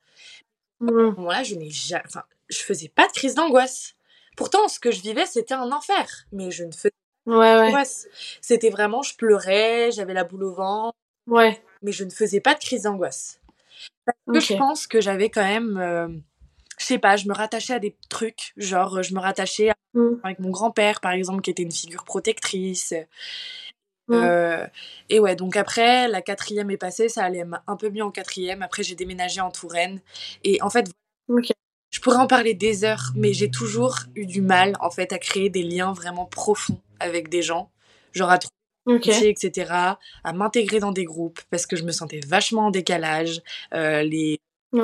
À 0.81 0.87
ce 0.87 0.93
mmh. 0.93 1.15
moment-là, 1.15 1.43
je 1.43 1.55
n'ai 1.55 1.69
jamais. 1.69 2.03
Enfin, 2.05 2.23
je 2.49 2.59
faisais 2.59 2.89
pas 2.89 3.07
de 3.07 3.13
crise 3.13 3.35
d'angoisse. 3.35 3.95
Pourtant, 4.35 4.67
ce 4.67 4.79
que 4.79 4.91
je 4.91 5.01
vivais, 5.01 5.25
c'était 5.25 5.53
un 5.53 5.71
enfer. 5.71 6.25
Mais 6.31 6.51
je 6.51 6.63
ne 6.63 6.71
faisais 6.71 6.93
pas 7.25 7.37
ouais, 7.37 7.55
d'angoisse. 7.55 8.07
C'était 8.41 8.69
vraiment, 8.69 9.01
je 9.01 9.15
pleurais, 9.15 9.91
j'avais 9.91 10.13
la 10.13 10.23
boule 10.23 10.43
au 10.43 10.53
ventre. 10.53 10.97
Ouais. 11.27 11.61
Mais 11.81 11.91
je 11.91 12.03
ne 12.03 12.09
faisais 12.09 12.39
pas 12.39 12.53
de 12.53 12.59
crise 12.59 12.83
d'angoisse. 12.83 13.41
Parce 14.05 14.17
que 14.33 14.39
je 14.39 14.57
pense 14.57 14.87
que 14.87 15.01
j'avais 15.01 15.29
quand 15.29 15.43
même. 15.43 15.77
Euh, 15.77 16.07
sais 16.87 16.99
pas, 16.99 17.15
je 17.15 17.27
me 17.27 17.33
rattachais 17.33 17.73
à 17.73 17.79
des 17.79 17.95
trucs, 18.09 18.53
genre 18.57 19.01
je 19.03 19.13
me 19.13 19.19
rattachais 19.19 19.71
mmh. 19.93 20.07
avec 20.23 20.39
mon 20.39 20.49
grand-père 20.49 20.99
par 21.01 21.11
exemple 21.11 21.41
qui 21.41 21.49
était 21.49 21.63
une 21.63 21.71
figure 21.71 22.03
protectrice. 22.03 22.93
Mmh. 24.07 24.13
Euh, 24.13 24.65
et 25.09 25.19
ouais, 25.19 25.35
donc 25.35 25.57
après, 25.57 26.07
la 26.07 26.21
quatrième 26.21 26.71
est 26.71 26.77
passée, 26.77 27.09
ça 27.09 27.25
allait 27.25 27.43
un 27.67 27.75
peu 27.75 27.89
mieux 27.89 28.03
en 28.03 28.11
quatrième. 28.11 28.61
Après, 28.61 28.83
j'ai 28.83 28.95
déménagé 28.95 29.41
en 29.41 29.51
Touraine. 29.51 29.99
Et 30.45 30.61
en 30.61 30.69
fait, 30.69 30.89
je 31.89 31.99
pourrais 31.99 32.17
en 32.17 32.27
parler 32.27 32.53
des 32.53 32.85
heures, 32.85 33.11
mais 33.15 33.33
j'ai 33.33 33.51
toujours 33.51 33.97
eu 34.15 34.25
du 34.25 34.41
mal, 34.41 34.75
en 34.79 34.91
fait, 34.91 35.11
à 35.11 35.19
créer 35.19 35.49
des 35.49 35.63
liens 35.63 35.91
vraiment 35.91 36.25
profonds 36.25 36.79
avec 36.99 37.27
des 37.27 37.41
gens. 37.41 37.69
Genre 38.13 38.29
à 38.29 38.37
trouver 38.37 38.53
etc. 39.29 39.73
À 40.23 40.33
m'intégrer 40.33 40.79
dans 40.79 40.93
des 40.93 41.03
groupes 41.03 41.41
parce 41.49 41.65
que 41.65 41.75
je 41.75 41.83
me 41.83 41.91
sentais 41.91 42.21
vachement 42.25 42.67
en 42.67 42.71
décalage. 42.71 43.41
Euh, 43.73 44.01
les 44.01 44.39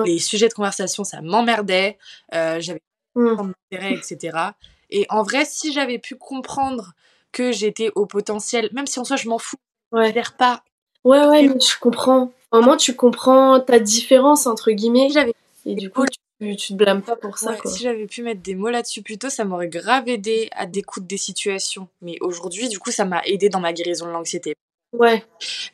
les 0.05 0.19
sujets 0.19 0.47
de 0.47 0.53
conversation, 0.53 1.03
ça 1.03 1.21
m'emmerdait. 1.21 1.97
Euh, 2.33 2.59
j'avais 2.59 2.81
pas 3.13 3.21
d'intérêt, 3.21 3.93
etc. 3.93 4.37
Et 4.89 5.05
en 5.09 5.23
vrai, 5.23 5.45
si 5.45 5.73
j'avais 5.73 5.99
pu 5.99 6.15
comprendre 6.15 6.93
que 7.31 7.51
j'étais 7.51 7.89
au 7.95 8.05
potentiel, 8.05 8.69
même 8.73 8.87
si 8.87 8.99
en 8.99 9.03
soi 9.03 9.15
je 9.15 9.27
m'en 9.27 9.39
fous, 9.39 9.57
ouais. 9.91 10.13
pas. 10.37 10.63
Ouais, 11.03 11.25
ouais, 11.25 11.47
mais 11.47 11.59
je 11.59 11.79
comprends. 11.79 12.31
Au 12.51 12.61
moins, 12.61 12.77
tu 12.77 12.95
comprends 12.95 13.59
ta 13.59 13.79
différence, 13.79 14.45
entre 14.45 14.71
guillemets. 14.71 15.09
Et 15.65 15.75
du 15.75 15.89
coup, 15.89 16.05
tu, 16.39 16.55
tu 16.55 16.73
te 16.73 16.77
blâmes 16.77 17.01
pas 17.01 17.15
pour 17.15 17.37
ça. 17.37 17.57
Si 17.65 17.81
j'avais 17.83 18.05
pu 18.05 18.21
mettre 18.21 18.41
des 18.41 18.55
mots 18.55 18.69
là-dessus 18.69 19.01
plus 19.01 19.17
tôt, 19.17 19.29
ça 19.29 19.43
m'aurait 19.43 19.67
grave 19.67 20.07
aidé 20.07 20.49
à 20.51 20.65
découdre 20.65 21.07
des 21.07 21.17
situations. 21.17 21.87
Mais 22.01 22.17
aujourd'hui, 22.21 22.69
du 22.69 22.79
coup, 22.79 22.91
ça 22.91 23.05
m'a 23.05 23.21
aidé 23.25 23.49
dans 23.49 23.59
ma 23.59 23.73
guérison 23.73 24.05
de 24.05 24.11
l'anxiété. 24.11 24.55
Ouais. 24.93 25.25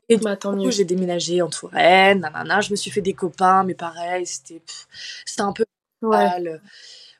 Et 0.07 0.17
bah, 0.17 0.35
du 0.35 0.47
coup, 0.47 0.71
j'ai 0.71 0.85
déménagé 0.85 1.41
en 1.41 1.49
Touraine, 1.49 2.21
nanana, 2.21 2.61
je 2.61 2.71
me 2.71 2.75
suis 2.75 2.89
fait 2.89 3.01
des 3.01 3.13
copains, 3.13 3.63
mais 3.63 3.73
pareil, 3.75 4.25
c'était 4.25 4.61
c'était 5.25 5.41
un 5.41 5.53
peu 5.53 5.65
mal. 6.01 6.61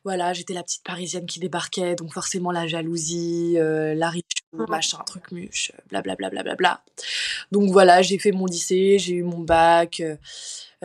Voilà, 0.05 0.31
j'étais 0.31 0.53
la 0.53 0.63
petite 0.63 0.83
parisienne 0.83 1.25
qui 1.25 1.41
débarquait, 1.41 1.95
donc 1.95 2.13
forcément 2.13 2.51
la 2.51 2.67
jalousie, 2.67 3.55
euh, 3.57 3.93
la 3.95 4.09
riche, 4.09 4.23
machin, 4.53 4.99
truc 5.05 5.31
muche, 5.31 5.73
blablabla. 5.89 6.29
Bla, 6.29 6.41
bla, 6.41 6.55
bla, 6.55 6.83
donc 7.51 7.69
voilà, 7.71 8.01
j'ai 8.01 8.17
fait 8.17 8.31
mon 8.31 8.45
lycée, 8.45 8.97
j'ai 8.97 9.15
eu 9.15 9.23
mon 9.23 9.39
bac 9.39 9.99
euh, 9.99 10.15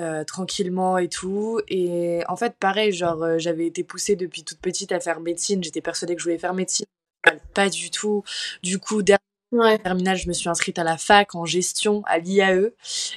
euh, 0.01 0.25
tranquillement 0.25 0.99
et 0.99 1.09
tout. 1.09 1.61
Et 1.69 2.23
en 2.27 2.35
fait, 2.35 2.57
pareil, 2.59 2.91
genre, 2.91 3.39
j'avais 3.39 3.67
été 3.67 3.85
poussée 3.85 4.17
depuis 4.17 4.43
toute 4.43 4.59
petite 4.59 4.91
à 4.91 4.99
faire 4.99 5.21
médecine, 5.21 5.63
j'étais 5.63 5.81
persuadée 5.81 6.17
que 6.17 6.21
je 6.21 6.25
voulais 6.25 6.39
faire 6.39 6.55
médecine. 6.55 6.87
Pas 7.55 7.71
du 7.71 7.91
tout. 7.91 8.25
Du 8.63 8.81
coup, 8.81 9.03
derrière 9.03 9.21
Ouais. 9.55 9.79
Terminale, 9.79 10.17
je 10.17 10.29
me 10.29 10.33
suis 10.33 10.49
inscrite 10.49 10.79
à 10.79 10.85
la 10.85 10.97
fac 10.97 11.35
en 11.35 11.45
gestion 11.45 12.03
à 12.07 12.19
l'IAE 12.19 12.73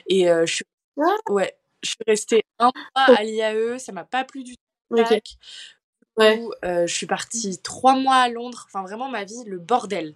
et 0.07 0.29
euh, 0.29 0.45
je 0.45 0.55
suis 0.55 0.65
ah. 0.99 1.15
ouais, 1.29 1.57
je 1.81 1.89
suis 1.89 1.97
restée 2.07 2.43
un 2.59 2.71
mois 2.95 3.17
à 3.17 3.23
l'IAE, 3.23 3.79
ça 3.79 3.91
m'a 3.91 4.03
pas 4.03 4.23
plu 4.23 4.43
du 4.43 4.55
tout. 4.55 4.95
Ouais. 6.17 6.43
Euh, 6.65 6.87
je 6.87 6.93
suis 6.93 7.05
partie 7.05 7.59
trois 7.61 7.95
mois 7.95 8.15
à 8.15 8.29
Londres, 8.29 8.65
enfin 8.67 8.83
vraiment 8.83 9.09
ma 9.09 9.23
vie, 9.23 9.43
le 9.45 9.59
bordel. 9.59 10.15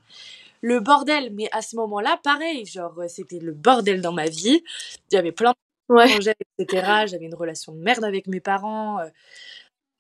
Le 0.62 0.80
bordel, 0.80 1.32
mais 1.34 1.50
à 1.52 1.62
ce 1.62 1.76
moment-là, 1.76 2.20
pareil, 2.24 2.66
genre 2.66 2.94
c'était 3.08 3.40
le 3.40 3.52
bordel 3.52 4.02
dans 4.02 4.14
ma 4.14 4.28
vie. 4.28 4.64
Il 5.12 5.16
y 5.16 5.18
avait 5.18 5.32
plein 5.32 5.54
de 5.90 5.96
ouais. 5.96 6.12
projets, 6.12 6.36
etc. 6.60 7.06
J'avais 7.08 7.26
une 7.26 7.36
relation 7.36 7.74
de 7.74 7.80
merde 7.80 8.04
avec 8.04 8.28
mes 8.28 8.40
parents. 8.40 9.00
Euh, 9.00 9.10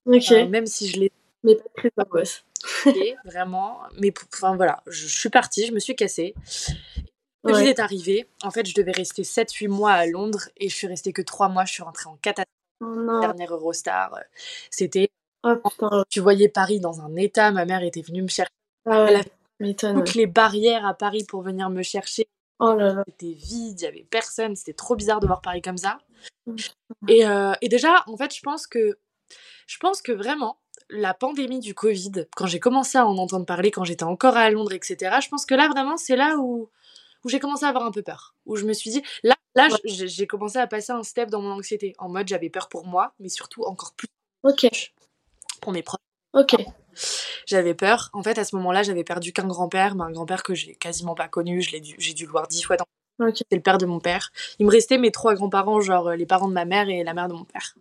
ok. 0.05 0.49
même 0.49 0.67
si 0.67 0.87
je 0.87 0.99
les 0.99 1.11
mais 1.43 1.55
pas 1.55 2.05
très 2.05 2.41
d'angoisse. 2.85 3.17
vraiment. 3.25 3.79
Mais 3.99 4.13
enfin 4.33 4.55
voilà, 4.55 4.81
je, 4.87 5.07
suis 5.07 5.29
partie, 5.29 5.65
je 5.65 5.73
me 5.73 5.79
suis 5.79 5.95
cassée. 5.95 6.35
Le 7.43 7.53
ouais. 7.53 7.69
est 7.69 7.79
arrivé. 7.79 8.27
En 8.43 8.51
fait, 8.51 8.67
je 8.67 8.75
devais 8.75 8.91
rester 8.91 9.23
7-8 9.23 9.67
mois 9.67 9.93
à 9.93 10.05
Londres 10.05 10.49
et 10.57 10.69
je 10.69 10.75
suis 10.75 10.87
restée 10.87 11.11
que 11.11 11.23
3 11.23 11.49
mois. 11.49 11.65
Je 11.65 11.73
suis 11.73 11.83
rentrée 11.83 12.07
en 12.07 12.15
catastrophe. 12.17 12.47
Oh 12.81 13.19
Dernière 13.19 13.53
Eurostar. 13.53 14.19
C'était. 14.69 15.09
Oh, 15.43 15.55
tu 16.09 16.19
voyais 16.19 16.49
Paris 16.49 16.79
dans 16.79 17.01
un 17.01 17.15
état. 17.15 17.51
Ma 17.51 17.65
mère 17.65 17.83
était 17.83 18.01
venue 18.01 18.21
me 18.21 18.27
chercher. 18.27 18.51
Ah 18.85 19.05
ouais, 19.05 19.21
Elle 19.59 19.69
a 19.69 19.93
toutes 19.93 20.13
les 20.13 20.27
barrières 20.27 20.85
à 20.85 20.93
Paris 20.93 21.23
pour 21.23 21.41
venir 21.41 21.69
me 21.69 21.81
chercher. 21.81 22.27
Oh 22.59 22.75
là 22.75 22.93
là. 22.93 23.03
C'était 23.07 23.33
vide, 23.33 23.81
il 23.81 23.83
y 23.83 23.87
avait 23.87 24.07
personne. 24.09 24.55
C'était 24.55 24.73
trop 24.73 24.95
bizarre 24.95 25.19
de 25.19 25.25
voir 25.25 25.41
Paris 25.41 25.63
comme 25.63 25.77
ça. 25.77 25.97
Et, 27.07 27.25
euh, 27.25 27.53
et 27.61 27.69
déjà, 27.69 28.03
en 28.05 28.17
fait, 28.17 28.35
je 28.35 28.41
pense 28.41 28.67
que 28.67 28.99
je 29.65 29.77
pense 29.77 30.01
que 30.01 30.11
vraiment, 30.11 30.60
la 30.89 31.13
pandémie 31.13 31.59
du 31.59 31.73
Covid, 31.73 32.27
quand 32.35 32.47
j'ai 32.47 32.59
commencé 32.59 32.97
à 32.97 33.05
en 33.05 33.17
entendre 33.17 33.45
parler, 33.45 33.71
quand 33.71 33.83
j'étais 33.83 34.03
encore 34.03 34.37
à 34.37 34.49
Londres, 34.49 34.73
etc., 34.73 35.17
je 35.21 35.29
pense 35.29 35.45
que 35.45 35.55
là, 35.55 35.67
vraiment, 35.69 35.97
c'est 35.97 36.15
là 36.15 36.37
où, 36.37 36.69
où 37.23 37.29
j'ai 37.29 37.39
commencé 37.39 37.65
à 37.65 37.69
avoir 37.69 37.85
un 37.85 37.91
peu 37.91 38.01
peur. 38.01 38.35
Où 38.45 38.55
je 38.55 38.65
me 38.65 38.73
suis 38.73 38.89
dit, 38.89 39.01
là, 39.23 39.35
là 39.55 39.67
j'ai 39.85 40.27
commencé 40.27 40.57
à 40.57 40.67
passer 40.67 40.91
un 40.91 41.03
step 41.03 41.29
dans 41.29 41.41
mon 41.41 41.51
anxiété. 41.51 41.93
En 41.97 42.09
mode, 42.09 42.27
j'avais 42.27 42.49
peur 42.49 42.69
pour 42.69 42.85
moi, 42.85 43.13
mais 43.19 43.29
surtout 43.29 43.63
encore 43.63 43.93
plus 43.93 44.07
Ok. 44.43 44.67
pour 45.61 45.71
mes 45.71 45.83
proches. 45.83 45.99
Ok. 46.33 46.55
J'avais 47.45 47.73
peur. 47.73 48.09
En 48.13 48.23
fait, 48.23 48.37
à 48.37 48.43
ce 48.43 48.55
moment-là, 48.55 48.83
j'avais 48.83 49.03
perdu 49.03 49.33
qu'un 49.33 49.47
grand-père, 49.47 49.95
mais 49.95 50.03
un 50.03 50.11
grand-père 50.11 50.43
que 50.43 50.53
j'ai 50.53 50.75
quasiment 50.75 51.15
pas 51.15 51.27
connu. 51.27 51.61
J'ai 51.61 51.79
dû, 51.79 51.95
dû 51.95 52.25
le 52.25 52.31
voir 52.31 52.47
dix 52.47 52.63
fois 52.63 52.77
dans 52.77 52.85
C'est 53.19 53.55
le 53.55 53.61
père 53.61 53.77
de 53.77 53.85
mon 53.85 53.99
père. 53.99 54.31
Il 54.59 54.65
me 54.65 54.71
restait 54.71 54.97
mes 54.97 55.11
trois 55.11 55.35
grands-parents, 55.35 55.79
genre 55.81 56.07
euh, 56.07 56.15
les 56.15 56.25
parents 56.25 56.47
de 56.47 56.53
ma 56.53 56.65
mère 56.65 56.89
et 56.89 57.03
la 57.03 57.13
mère 57.13 57.27
de 57.27 57.33
mon 57.33 57.43
père. 57.43 57.75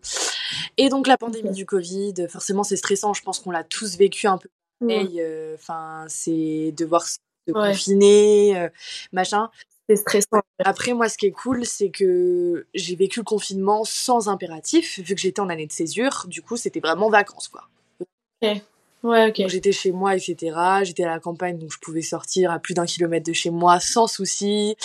Et 0.76 0.88
donc 0.88 1.06
la 1.06 1.16
pandémie 1.16 1.52
du 1.52 1.64
Covid, 1.64 2.14
forcément 2.28 2.62
c'est 2.62 2.76
stressant, 2.76 3.14
je 3.14 3.22
pense 3.22 3.40
qu'on 3.40 3.50
l'a 3.50 3.64
tous 3.64 3.96
vécu 3.96 4.26
un 4.26 4.36
peu 4.38 4.48
pareil. 4.80 5.20
euh, 5.20 5.54
Enfin, 5.54 6.04
c'est 6.08 6.72
devoir 6.76 7.06
se 7.06 7.18
Ouais. 7.48 7.70
confiner, 7.72 8.56
euh, 8.60 8.68
machin. 9.12 9.50
C'est 9.88 9.96
stressant. 9.96 10.42
Après, 10.62 10.92
moi, 10.92 11.08
ce 11.08 11.16
qui 11.18 11.26
est 11.26 11.32
cool, 11.32 11.66
c'est 11.66 11.90
que 11.90 12.66
j'ai 12.74 12.94
vécu 12.94 13.20
le 13.20 13.24
confinement 13.24 13.82
sans 13.84 14.28
impératif, 14.28 15.00
vu 15.00 15.14
que 15.16 15.20
j'étais 15.20 15.40
en 15.40 15.48
année 15.48 15.66
de 15.66 15.72
césure. 15.72 16.26
Du 16.28 16.42
coup, 16.42 16.56
c'était 16.56 16.78
vraiment 16.80 17.08
vacances, 17.10 17.48
quoi. 17.48 17.68
Ouais, 19.02 19.28
ok. 19.30 19.48
J'étais 19.48 19.72
chez 19.72 19.92
moi, 19.92 20.14
etc. 20.16 20.56
J'étais 20.82 21.04
à 21.04 21.08
la 21.08 21.20
campagne, 21.20 21.58
donc 21.58 21.72
je 21.72 21.78
pouvais 21.78 22.02
sortir 22.02 22.50
à 22.50 22.58
plus 22.58 22.74
d'un 22.74 22.86
kilomètre 22.86 23.26
de 23.26 23.32
chez 23.32 23.50
moi 23.50 23.80
sans 23.80 24.06
souci. 24.06 24.76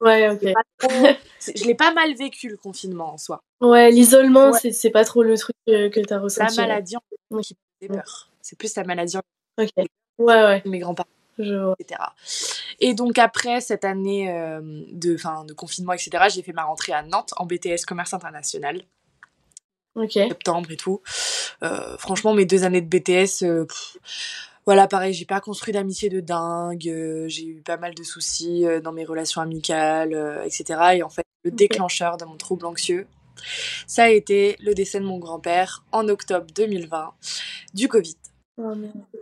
Ouais, 0.00 0.28
ok. 0.28 0.42
Je 1.56 1.64
l'ai 1.64 1.74
pas 1.74 1.92
mal 1.94 2.14
vécu, 2.14 2.48
le 2.48 2.56
confinement, 2.56 3.14
en 3.14 3.18
soi. 3.18 3.40
Ouais, 3.60 3.90
l'isolement, 3.90 4.50
Ouais. 4.50 4.72
c'est- 4.72 4.90
pas 4.90 5.04
trop 5.04 5.22
le 5.22 5.38
truc 5.38 5.54
que, 5.66 5.88
que 5.88 6.00
t'as 6.00 6.16
la 6.16 6.20
ressenti. 6.22 6.56
maladie 6.60 6.96
en 6.96 7.38
qui 7.40 7.56
faisait 7.80 7.92
peur. 7.92 8.28
C'est 8.42 8.58
plus 8.58 8.74
la 8.76 8.84
maladie 8.84 9.16
en 9.16 9.22
Ok. 9.58 9.70
Ouais, 9.78 9.86
ouais, 10.18 10.62
mes 10.66 10.78
grands-parents, 10.80 11.08
etc. 11.38 12.00
Et 12.80 12.92
donc 12.94 13.18
après 13.18 13.60
cette 13.62 13.84
année 13.86 14.30
euh, 14.30 14.60
de, 14.92 15.16
fin, 15.16 15.44
de 15.44 15.54
confinement, 15.54 15.94
etc., 15.94 16.24
j'ai 16.28 16.42
fait 16.42 16.52
ma 16.52 16.64
rentrée 16.64 16.92
à 16.92 17.02
Nantes 17.02 17.32
en 17.38 17.46
BTS 17.46 17.86
Commerce 17.86 18.12
International, 18.12 18.82
Ok. 19.96 20.12
septembre 20.12 20.70
et 20.70 20.76
tout. 20.76 21.00
Euh, 21.62 21.96
franchement, 21.98 22.34
mes 22.34 22.44
deux 22.44 22.64
années 22.64 22.82
de 22.82 22.88
BTS, 22.88 23.42
euh, 23.42 23.64
pff, 23.64 23.96
voilà, 24.66 24.88
pareil, 24.88 25.14
j'ai 25.14 25.24
pas 25.24 25.40
construit 25.40 25.72
d'amitié 25.72 26.08
de 26.08 26.18
dingue, 26.18 26.88
euh, 26.88 27.28
j'ai 27.28 27.46
eu 27.46 27.62
pas 27.62 27.76
mal 27.76 27.94
de 27.94 28.02
soucis 28.02 28.66
euh, 28.66 28.80
dans 28.80 28.90
mes 28.90 29.04
relations 29.04 29.40
amicales, 29.40 30.12
euh, 30.12 30.42
etc. 30.42 30.80
Et 30.94 31.02
en 31.04 31.08
fait, 31.08 31.24
le 31.44 31.52
déclencheur 31.52 32.16
de 32.16 32.24
mon 32.24 32.36
trouble 32.36 32.66
anxieux, 32.66 33.06
ça 33.86 34.04
a 34.04 34.08
été 34.08 34.56
le 34.60 34.74
décès 34.74 34.98
de 34.98 35.04
mon 35.04 35.18
grand-père 35.18 35.84
en 35.92 36.08
octobre 36.08 36.46
2020 36.52 37.12
du 37.74 37.86
Covid. 37.86 38.16
Oh. 38.58 38.72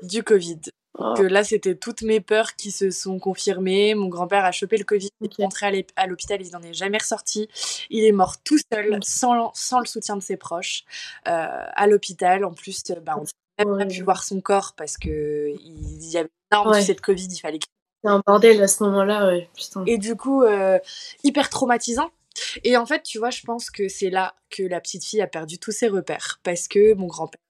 Du 0.03 0.23
Covid. 0.23 0.61
Oh, 0.97 1.15
que 1.17 1.23
là, 1.23 1.43
c'était 1.43 1.75
toutes 1.75 2.03
mes 2.03 2.21
peurs 2.21 2.55
qui 2.55 2.71
se 2.71 2.91
sont 2.93 3.19
confirmées. 3.19 3.95
Mon 3.97 4.07
grand-père 4.09 4.45
a 4.45 4.53
chopé 4.53 4.77
le 4.77 4.85
Covid, 4.85 5.09
il 5.21 5.27
est 5.27 5.43
rentré 5.43 5.85
à 5.97 6.07
l'hôpital, 6.07 6.41
il 6.41 6.53
n'en 6.53 6.63
est 6.63 6.73
jamais 6.73 6.99
ressorti. 6.99 7.49
Il 7.91 8.05
est 8.05 8.13
mort 8.13 8.37
tout 8.45 8.59
seul, 8.73 8.99
sans, 9.03 9.51
sans 9.55 9.81
le 9.81 9.87
soutien 9.87 10.17
de 10.17 10.23
ses 10.23 10.37
proches, 10.37 10.85
euh, 11.27 11.31
à 11.75 11.87
l'hôpital. 11.89 12.45
En 12.45 12.53
plus, 12.53 12.81
euh, 12.91 13.01
bah, 13.01 13.17
on 13.19 13.25
n'a 13.65 13.65
même 13.77 13.79
pas 13.89 13.93
pu 13.95 14.03
voir 14.03 14.23
son 14.23 14.41
corps 14.41 14.75
parce 14.77 14.97
que 14.97 15.53
il 15.61 16.11
y 16.11 16.17
avait 16.17 16.29
arme 16.53 16.71
Ouais. 16.71 16.81
de 16.81 16.85
cette 16.85 17.01
Covid, 17.01 17.27
il 17.29 17.39
fallait 17.41 17.59
qu'il- 17.59 17.69
C'est 18.05 18.11
un 18.11 18.23
bordel 18.25 18.63
à 18.63 18.69
ce 18.69 18.85
moment-là, 18.85 19.27
ouais. 19.27 19.49
Putain. 19.57 19.83
Et 19.87 19.99
du 19.99 20.15
coup, 20.15 20.43
euh, 20.45 20.79
hyper 21.25 21.49
traumatisant. 21.51 22.11
Et 22.63 22.77
en 22.77 22.85
fait, 22.87 23.03
tu 23.03 23.19
vois, 23.19 23.31
je 23.31 23.43
pense 23.43 23.71
que 23.71 23.89
c'est 23.89 24.11
là 24.11 24.35
que 24.51 24.63
la 24.63 24.81
petite 24.81 25.05
fille 25.05 25.23
a 25.23 25.27
perdu 25.27 25.59
tous 25.59 25.73
ses 25.73 25.89
repères. 25.89 26.39
Parce 26.45 26.69
que 26.69 26.95
mon 26.95 27.07
grand-père 27.07 27.41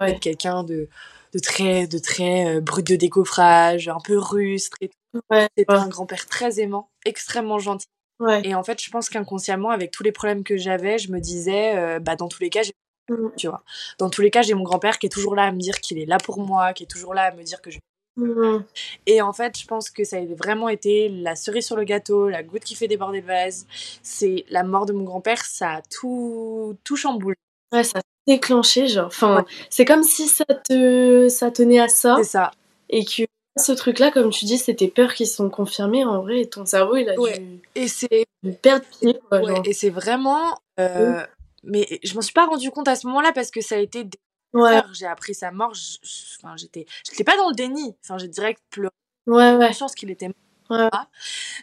Ouais. 0.00 0.12
est 0.12 0.18
quelqu'un 0.18 0.64
de, 0.64 0.88
de 1.34 1.38
très, 1.38 1.86
de 1.86 1.98
très 1.98 2.56
euh, 2.56 2.60
brut 2.60 2.86
de 2.86 2.96
décoffrage, 2.96 3.88
un 3.88 4.00
peu 4.04 4.18
rustre 4.18 4.76
et 4.80 4.90
Ouais, 5.30 5.46
C'était 5.58 5.70
ouais. 5.72 5.78
un 5.78 5.88
grand-père 5.88 6.24
très 6.26 6.58
aimant, 6.58 6.88
extrêmement 7.04 7.58
gentil. 7.58 7.86
ouais. 8.18 8.40
Et 8.44 8.54
en 8.54 8.62
fait, 8.64 8.82
je 8.82 8.90
pense 8.90 9.10
qu'inconsciemment, 9.10 9.68
avec 9.68 9.90
tous 9.90 10.02
les 10.02 10.12
problèmes 10.12 10.42
que 10.42 10.56
j'avais, 10.56 10.98
je 10.98 11.12
me 11.12 11.20
disais, 11.20 11.76
euh, 11.76 11.98
bah, 11.98 12.16
dans 12.16 12.28
tous 12.28 12.42
les 12.42 12.48
cas, 12.50 12.62
j'ai, 12.62 12.72
Mm. 13.10 13.30
tu 13.36 13.48
vois, 13.48 13.62
dans 13.98 14.08
tous 14.10 14.22
les 14.22 14.30
cas, 14.30 14.42
j'ai 14.42 14.54
mon 14.54 14.62
grand-père 14.62 14.98
qui 14.98 15.06
est 15.06 15.10
toujours 15.10 15.34
là 15.34 15.42
à 15.42 15.52
me 15.52 15.58
dire 15.58 15.80
qu'il 15.80 15.98
est 15.98 16.06
là 16.06 16.18
pour 16.18 16.38
moi, 16.38 16.72
qui 16.72 16.84
est 16.84 16.86
toujours 16.86 17.14
là 17.14 17.24
à 17.24 17.32
me 17.34 17.42
dire 17.42 17.60
que 17.60 17.70
je. 17.70 17.78
Mm. 18.16 18.64
Et 19.06 19.20
en 19.20 19.32
fait, 19.32 19.58
je 19.58 19.66
pense 19.66 19.90
que 19.90 20.04
ça 20.04 20.18
a 20.18 20.24
vraiment 20.36 20.68
été 20.68 21.08
la 21.08 21.34
cerise 21.34 21.66
sur 21.66 21.76
le 21.76 21.84
gâteau, 21.84 22.28
la 22.28 22.42
goutte 22.44 22.62
qui 22.64 22.74
fait 22.76 22.86
déborder 22.88 23.20
le 23.20 23.26
vase. 23.26 23.66
C'est 24.02 24.44
la 24.50 24.62
mort 24.62 24.86
de 24.86 24.92
mon 24.92 25.02
grand-père, 25.04 25.44
ça 25.44 25.72
a 25.72 25.82
tout, 25.82 26.76
tout 26.84 26.96
chamboulé. 26.96 27.36
Ouais, 27.72 27.82
ça 27.84 28.00
déclenché, 28.26 28.88
genre. 28.88 29.06
Enfin, 29.06 29.36
Ouais. 29.38 29.44
c'est 29.70 29.84
comme 29.84 30.02
si 30.02 30.28
ça 30.28 30.44
te, 30.44 31.28
ça 31.28 31.50
tenait 31.50 31.80
à 31.80 31.88
ça. 31.88 32.14
C'est 32.18 32.24
ça. 32.24 32.50
Et 32.90 33.04
que 33.04 33.22
ce 33.56 33.72
truc-là, 33.72 34.10
comme 34.10 34.30
tu 34.30 34.44
dis, 34.44 34.58
c'était 34.58 34.88
peurs 34.88 35.14
qui 35.14 35.26
sont 35.26 35.50
confirmées. 35.50 36.04
En 36.04 36.22
vrai, 36.22 36.44
ton 36.46 36.64
cerveau, 36.66 36.96
il 36.96 37.08
a 37.10 37.18
Ouais. 37.20 37.38
dû 37.38 37.60
Et 37.74 37.88
c'est 37.88 38.26
perdre 38.62 38.84
pied, 39.00 39.18
quoi. 39.28 39.40
Ouais, 39.40 39.60
et 39.64 39.72
c'est 39.72 39.90
vraiment. 39.90 40.58
euh, 40.80 41.24
Mais 41.64 42.00
je 42.02 42.14
m'en 42.14 42.22
suis 42.22 42.32
pas 42.32 42.46
rendu 42.46 42.70
compte 42.72 42.88
à 42.88 42.96
ce 42.96 43.06
moment-là 43.06 43.30
parce 43.32 43.50
que 43.52 43.60
ça 43.60 43.76
a 43.76 43.78
été 43.78 44.04
des 44.04 44.18
Ouais. 44.54 44.82
J'ai 44.92 45.06
appris 45.06 45.32
sa 45.34 45.50
mort. 45.50 45.72
je- 45.74 45.96
Enfin, 46.38 46.54
j'étais, 46.56 46.84
j'étais 47.08 47.24
pas 47.24 47.36
dans 47.36 47.48
le 47.48 47.54
déni. 47.54 47.94
Enfin, 48.04 48.18
j'ai 48.18 48.28
direct 48.28 48.60
pleuré. 48.70 48.92
ouais, 49.26 49.54
ouais. 49.54 49.68
conscience 49.68 49.94
qu'il 49.94 50.10
était 50.10 50.28
mort. 50.28 50.80
Ouais. 50.80 50.88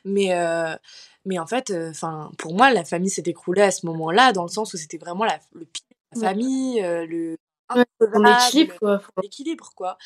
Mais, 0.06 0.34
euh, 0.34 0.76
mais 1.26 1.38
en 1.38 1.46
fait, 1.48 1.70
euh, 1.72 1.90
enfin, 1.92 2.32
pour 2.38 2.54
moi, 2.56 2.72
la 2.72 2.84
famille 2.86 3.10
s'est 3.10 3.24
écroulée 3.26 3.62
à 3.62 3.72
ce 3.72 3.86
moment-là, 3.88 4.32
dans 4.32 4.44
le 4.44 4.50
sens 4.50 4.74
où 4.74 4.78
c'était 4.78 4.98
vraiment 4.98 5.26
la, 5.26 5.38
le 5.54 5.66
pire, 5.66 5.84
la 6.16 6.22
famille, 6.30 6.82
le 6.82 7.36
équilibre, 8.42 8.76
quoi. 8.80 9.02
Quoi. 9.76 9.98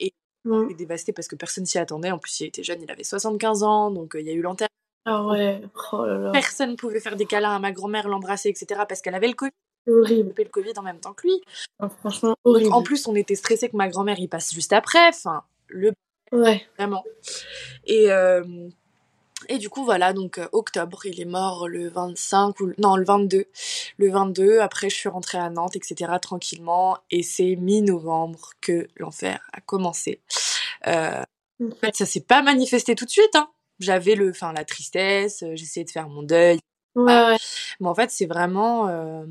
Il 0.00 0.70
est 0.70 0.74
dévasté 0.74 1.12
parce 1.12 1.28
que 1.28 1.36
personne 1.36 1.66
s'y 1.66 1.78
attendait. 1.78 2.10
En 2.10 2.18
plus, 2.18 2.40
il 2.40 2.46
était 2.46 2.62
jeune, 2.62 2.80
il 2.82 2.90
avait 2.90 3.04
75 3.04 3.62
ans, 3.64 3.90
donc 3.90 4.12
il 4.18 4.24
y 4.26 4.30
a 4.30 4.32
eu 4.32 4.40
l'enterrement. 4.40 4.68
Ah 5.04 5.24
ouais, 5.26 5.60
oh 5.92 6.04
là 6.04 6.18
là. 6.18 6.30
Personne 6.32 6.76
pouvait 6.76 7.00
faire 7.00 7.16
des 7.16 7.24
câlins 7.26 7.56
à 7.56 7.58
ma 7.58 7.72
grand-mère, 7.72 8.08
l'embrasser, 8.08 8.48
etc. 8.50 8.82
parce 8.88 9.00
qu'elle 9.00 9.14
avait 9.14 9.26
le 9.28 9.34
Covid, 9.34 9.50
C'est 9.86 9.92
horrible. 9.92 10.28
chopé 10.30 10.44
le 10.44 10.50
Covid 10.50 10.72
en 10.76 10.82
même 10.82 11.00
temps 11.00 11.12
que 11.14 11.26
lui. 11.26 11.40
Ah, 11.78 11.88
franchement, 11.88 12.30
Donc, 12.30 12.38
horrible. 12.44 12.72
en 12.72 12.82
plus, 12.82 13.06
on 13.08 13.14
était 13.14 13.34
stressé 13.34 13.68
que 13.68 13.76
ma 13.76 13.88
grand-mère 13.88 14.18
y 14.20 14.28
passe 14.28 14.52
juste 14.52 14.72
après. 14.72 15.08
Enfin, 15.08 15.42
le 15.68 15.92
Ouais. 16.30 16.62
vraiment. 16.76 17.04
Et, 17.86 18.10
euh, 18.12 18.44
et 19.48 19.58
du 19.58 19.68
coup, 19.68 19.84
voilà, 19.84 20.12
donc 20.12 20.38
euh, 20.38 20.48
octobre, 20.52 21.06
il 21.06 21.20
est 21.20 21.24
mort 21.24 21.68
le 21.68 21.88
25, 21.88 22.60
ou 22.60 22.72
non, 22.78 22.96
le 22.96 23.04
22. 23.04 23.46
Le 23.98 24.10
22, 24.10 24.60
après, 24.60 24.90
je 24.90 24.96
suis 24.96 25.08
rentrée 25.08 25.38
à 25.38 25.50
Nantes, 25.50 25.76
etc., 25.76 26.12
tranquillement. 26.20 26.98
Et 27.10 27.22
c'est 27.22 27.56
mi-novembre 27.56 28.52
que 28.60 28.88
l'enfer 28.96 29.40
a 29.52 29.60
commencé. 29.60 30.20
Euh, 30.86 31.22
en 31.60 31.74
fait, 31.80 31.96
ça 31.96 32.06
s'est 32.06 32.20
pas 32.20 32.42
manifesté 32.42 32.94
tout 32.94 33.04
de 33.04 33.10
suite. 33.10 33.34
Hein. 33.34 33.48
J'avais 33.80 34.14
le, 34.14 34.30
enfin, 34.30 34.52
la 34.52 34.64
tristesse, 34.64 35.42
euh, 35.42 35.54
j'essayais 35.54 35.84
de 35.84 35.90
faire 35.90 36.08
mon 36.08 36.22
deuil. 36.22 36.58
Ouais, 36.94 37.04
ouais. 37.04 37.36
Mais 37.80 37.88
en 37.88 37.94
fait, 37.94 38.10
c'est 38.10 38.26
vraiment, 38.26 38.88
euh, 38.88 39.24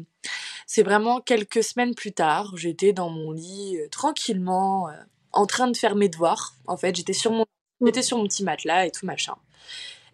c'est 0.66 0.84
vraiment 0.84 1.20
quelques 1.20 1.64
semaines 1.64 1.96
plus 1.96 2.14
tard, 2.14 2.56
j'étais 2.56 2.94
dans 2.94 3.10
mon 3.10 3.32
lit 3.32 3.78
euh, 3.78 3.90
tranquillement, 3.90 4.90
en 5.34 5.46
train 5.46 5.68
de 5.68 5.76
faire 5.76 5.96
mes 5.96 6.08
devoirs. 6.08 6.54
En 6.66 6.78
fait, 6.78 6.96
j'étais 6.96 7.14
sur 7.14 7.32
mon, 7.32 7.46
j'étais 7.86 8.02
sur 8.02 8.18
mon 8.18 8.26
petit 8.26 8.44
matelas 8.44 8.86
et 8.86 8.92
tout 8.92 9.06
machin. 9.06 9.36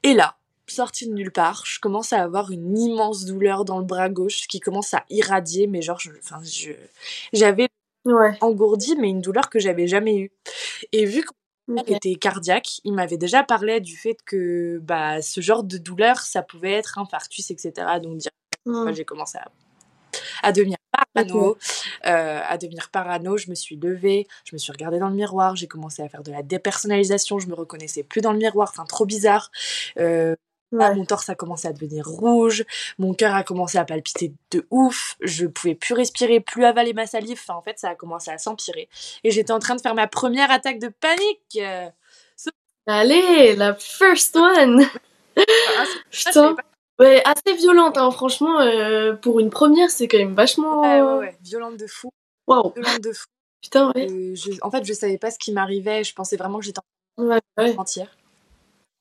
Et 0.04 0.14
là, 0.14 0.36
sortie 0.68 1.08
de 1.08 1.14
nulle 1.14 1.32
part, 1.32 1.64
je 1.66 1.80
commence 1.80 2.14
à 2.14 2.22
avoir 2.22 2.52
une 2.52 2.78
immense 2.78 3.26
douleur 3.26 3.66
dans 3.66 3.80
le 3.80 3.86
bras 3.86 4.10
gauche 4.10 4.48
qui 4.48 4.60
commence 4.60 4.94
à 4.94 5.04
irradier, 5.10 5.68
mais 5.68 5.82
genre, 5.82 6.00
je, 6.00 6.12
enfin, 6.20 6.40
je, 6.44 6.72
j'avais 7.34 7.68
Ouais. 8.06 8.38
engourdi, 8.42 8.96
mais 8.98 9.10
une 9.10 9.22
douleur 9.22 9.50
que 9.50 9.60
j'avais 9.60 9.88
jamais 9.88 10.18
eue. 10.18 10.32
Et 10.92 11.06
vu 11.06 11.24
que 11.24 11.32
était 11.88 12.16
cardiaque. 12.16 12.82
Il 12.84 12.94
m'avait 12.94 13.18
déjà 13.18 13.44
parlé 13.44 13.80
du 13.80 13.96
fait 13.98 14.18
que 14.26 14.80
bah, 14.84 15.22
ce 15.22 15.42
genre 15.42 15.64
de 15.64 15.78
douleur, 15.78 16.20
ça 16.20 16.44
pouvait 16.44 16.74
être 16.74 17.00
infarctus, 17.00 17.50
etc. 17.52 18.00
Donc, 18.02 18.18
direct, 18.18 18.36
Mm. 18.66 18.94
j'ai 18.94 19.06
commencé 19.06 19.38
à, 19.40 19.48
à 20.44 20.52
devenir 20.52 20.78
parano. 21.14 21.58
Euh, 22.06 22.42
à 22.48 22.58
devenir 22.58 22.90
parano, 22.90 23.38
je 23.38 23.50
me 23.50 23.56
suis 23.56 23.76
levée, 23.76 24.28
je 24.46 24.56
me 24.56 24.58
suis 24.58 24.72
regardée 24.72 25.00
dans 25.00 25.10
le 25.10 25.16
miroir, 25.16 25.56
j'ai 25.56 25.68
commencé 25.68 26.02
à 26.02 26.10
faire 26.10 26.24
de 26.24 26.32
la 26.32 26.44
dépersonnalisation, 26.44 27.40
je 27.40 27.48
me 27.48 27.56
reconnaissais 27.56 28.04
plus 28.04 28.22
dans 28.22 28.32
le 28.32 28.38
miroir, 28.38 28.70
enfin, 28.72 28.86
trop 28.86 29.06
bizarre. 29.06 29.52
Euh, 30.00 30.36
Ouais. 30.74 30.86
ah, 30.86 30.94
mon 30.96 31.06
torse 31.06 31.30
a 31.30 31.36
commencé 31.36 31.68
à 31.68 31.74
devenir 31.74 32.04
rouge, 32.08 32.66
mon 32.98 33.14
cœur 33.14 33.36
a 33.36 33.44
commencé 33.44 33.78
à 33.78 33.86
palpiter 33.86 34.34
de 34.50 34.66
ouf, 34.72 35.16
je 35.22 35.46
pouvais 35.46 35.76
plus 35.76 35.94
respirer, 35.94 36.40
plus 36.40 36.66
avaler 36.66 36.94
ma 36.94 37.06
salive, 37.06 37.40
enfin, 37.40 37.54
en 37.54 37.62
fait, 37.62 37.78
ça 37.78 37.90
a 37.90 37.96
commencé 37.96 38.32
à 38.32 38.40
s'empirer. 38.40 38.90
Et 39.24 39.30
j'étais 39.30 39.52
en 39.52 39.60
train 39.60 39.76
de 39.76 39.82
faire 39.82 39.94
ma 39.94 40.08
première 40.08 40.50
attaque 40.50 40.80
de 40.80 40.88
panique. 40.88 41.58
Euh, 41.58 41.90
Allez, 42.88 43.56
la 43.56 43.76
first 43.76 44.36
one 44.36 44.84
ah, 45.38 45.86
Putain. 46.12 46.56
Ouais, 47.00 47.22
assez 47.26 47.56
violente, 47.58 47.98
hein. 47.98 48.12
franchement, 48.12 48.60
euh, 48.62 49.14
pour 49.16 49.40
une 49.40 49.50
première, 49.50 49.90
c'est 49.90 50.08
quand 50.08 50.18
même 50.18 50.36
vachement... 50.36 50.82
Ouais, 50.82 51.02
ouais, 51.02 51.18
ouais, 51.28 51.38
violente 51.42 51.78
de 51.78 51.88
fou, 51.88 52.10
Waouh, 52.48 52.72
violente 52.74 53.02
de 53.02 53.12
fou. 53.12 53.26
putain, 53.62 53.92
ouais. 53.96 54.10
Euh, 54.12 54.36
je- 54.36 54.60
en 54.62 54.70
fait, 54.70 54.84
je 54.86 54.94
savais 54.94 55.18
pas 55.18 55.32
ce 55.32 55.40
qui 55.40 55.52
m'arrivait, 55.54 56.04
je 56.04 56.14
pensais 56.14 56.38
vraiment 56.38 56.60
que 56.60 56.66
j'étais 56.66 56.82
Ouais, 57.18 57.40
ouais, 57.58 57.78
entière. 57.78 58.16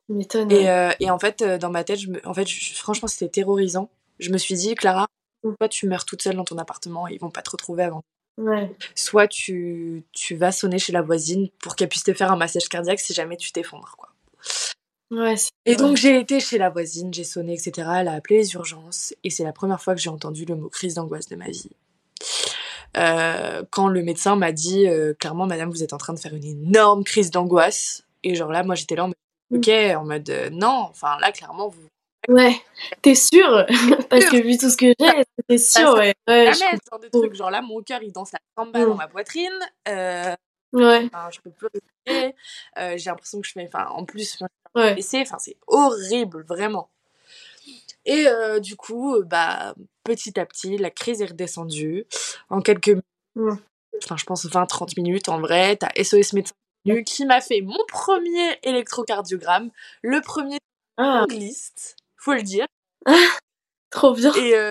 tu 0.09 0.15
m'étonnes. 0.15 0.51
Et, 0.51 0.61
ouais. 0.61 0.69
euh, 0.69 0.91
et 1.01 1.11
en 1.11 1.19
fait, 1.19 1.43
euh, 1.43 1.59
dans 1.59 1.71
ma 1.71 1.85
tête, 1.85 1.99
je 1.99 2.09
me... 2.09 2.27
en 2.27 2.33
fait, 2.35 2.47
je- 2.47 2.75
franchement, 2.75 3.09
c'était 3.09 3.29
terrorisant. 3.29 3.91
Je 4.19 4.31
me 4.31 4.39
suis 4.39 4.55
dit, 4.55 4.75
Clara, 4.75 5.07
toi, 5.43 5.69
tu 5.69 5.87
meurs 5.87 6.05
toute 6.05 6.23
seule 6.23 6.37
dans 6.37 6.45
ton 6.45 6.59
appartement, 6.59 7.09
ils 7.09 7.21
vont 7.21 7.31
pas 7.31 7.43
te 7.43 7.51
retrouver 7.51 7.83
avant. 7.85 8.03
soit 8.95 9.29
tu, 9.29 10.03
tu 10.13 10.35
vas 10.35 10.51
sonner 10.53 10.79
chez 10.79 10.93
la 10.93 11.03
voisine 11.03 11.49
pour 11.61 11.77
qu'elle 11.77 11.89
puisse 11.91 12.05
te 12.05 12.15
faire 12.15 12.33
un 12.33 12.37
massage 12.37 12.69
cardiaque 12.69 13.01
si 13.01 13.13
jamais 13.13 13.37
tu 13.37 13.53
t'effondres. 13.53 13.95
quoi. 13.99 14.09
Ouais, 15.13 15.35
et 15.67 15.77
donc 15.77 15.99
j'ai 15.99 16.19
été 16.19 16.41
chez 16.41 16.57
la 16.57 16.71
voisine, 16.71 17.13
j'ai 17.13 17.25
sonné, 17.25 17.53
etc. 17.53 17.87
Elle 17.99 18.09
a 18.09 18.15
appelé 18.15 18.39
les 18.39 18.55
urgences 18.55 19.13
et 19.23 19.29
c'est 19.29 19.45
la 19.45 19.53
première 19.53 19.81
fois 19.83 19.95
que 19.95 20.01
j'ai 20.01 20.09
entendu 20.09 20.47
le 20.47 20.57
mot 20.57 20.71
crise 20.71 20.95
d'angoisse 20.95 21.29
de 21.29 21.37
ma 21.37 21.51
vie. 21.51 21.69
Euh, 22.97 23.63
quand 23.71 23.89
le 23.89 24.03
médecin 24.03 24.37
m'a 24.37 24.53
dit 24.53 24.89
euh, 24.89 25.13
clairement, 25.13 25.47
madame, 25.47 25.71
vous 25.71 25.83
êtes 25.83 25.93
en 25.93 25.99
train 25.99 26.15
de 26.15 26.19
faire 26.19 26.35
une 26.35 26.45
énorme 26.45 27.05
crise 27.05 27.31
d'angoisse. 27.31 28.05
Et 28.23 28.35
genre 28.35 28.51
là, 28.51 28.63
moi 28.63 28.75
j'étais 28.75 28.97
là 28.97 29.05
en 29.05 29.09
mode, 29.09 29.17
mm. 29.51 29.57
ok, 29.57 29.97
en 29.99 30.05
mode 30.07 30.31
euh, 30.31 30.49
non, 30.51 30.87
enfin 30.89 31.19
là, 31.21 31.31
clairement, 31.31 31.69
vous. 31.69 31.89
Ouais, 32.29 32.55
t'es 33.03 33.15
sûre? 33.15 33.67
Parce 34.09 34.27
que 34.27 34.43
vu 34.43 34.57
tout 34.57 34.71
ce 34.71 34.79
que 34.79 34.95
j'ai, 34.99 35.25
t'es 35.47 35.59
sûre, 35.59 35.93
ouais. 35.95 36.15
ouais 36.27 36.53
je 36.55 36.59
genre 36.59 37.01
de 37.01 37.09
trucs, 37.09 37.35
genre 37.35 37.51
là, 37.51 37.61
mon 37.61 37.83
cœur 37.83 38.03
il 38.03 38.13
danse 38.13 38.33
la 38.33 38.39
samba 38.57 38.79
mm. 38.81 38.89
dans 38.89 38.95
ma 38.95 39.09
poitrine. 39.09 39.59
ouais. 39.87 40.39
Je 40.73 41.41
peux 41.43 41.51
plus 41.51 41.69
respirer. 42.07 42.35
j'ai 42.97 43.11
l'impression 43.11 43.43
que 43.43 43.47
je 43.47 43.53
fais. 43.53 43.69
Enfin, 43.71 43.89
en 43.91 44.05
plus, 44.05 44.39
ouais. 44.75 44.97
Enfin, 45.15 45.39
c'est 45.39 45.57
horrible, 45.67 46.45
vraiment. 46.45 46.91
Et 48.05 48.27
euh, 48.27 48.59
du 48.59 48.77
coup, 48.77 49.15
euh, 49.15 49.23
bah, 49.23 49.75
petit 50.05 50.39
à 50.39 50.47
petit, 50.47 50.77
la 50.77 50.91
crise 50.91 51.23
est 51.23 51.27
redescendue. 51.27 52.07
En 52.51 52.61
quelques 52.61 52.99
minutes, 53.37 53.63
enfin, 54.03 54.17
je 54.17 54.25
pense 54.25 54.45
20-30 54.47 55.01
minutes 55.01 55.29
en 55.29 55.41
vrai, 55.41 55.77
t'as 55.77 55.91
SOS 56.03 56.33
médecin 56.33 56.55
qui 57.07 57.25
m'a 57.27 57.41
fait 57.41 57.61
mon 57.61 57.85
premier 57.89 58.59
électrocardiogramme, 58.63 59.71
le 60.03 60.21
premier 60.21 60.59
ah. 60.97 61.25
liste, 61.29 61.97
faut 62.17 62.35
le 62.35 62.43
dire. 62.43 62.67
trop 63.91 64.15
bien. 64.15 64.35
Et, 64.35 64.57
euh, 64.57 64.71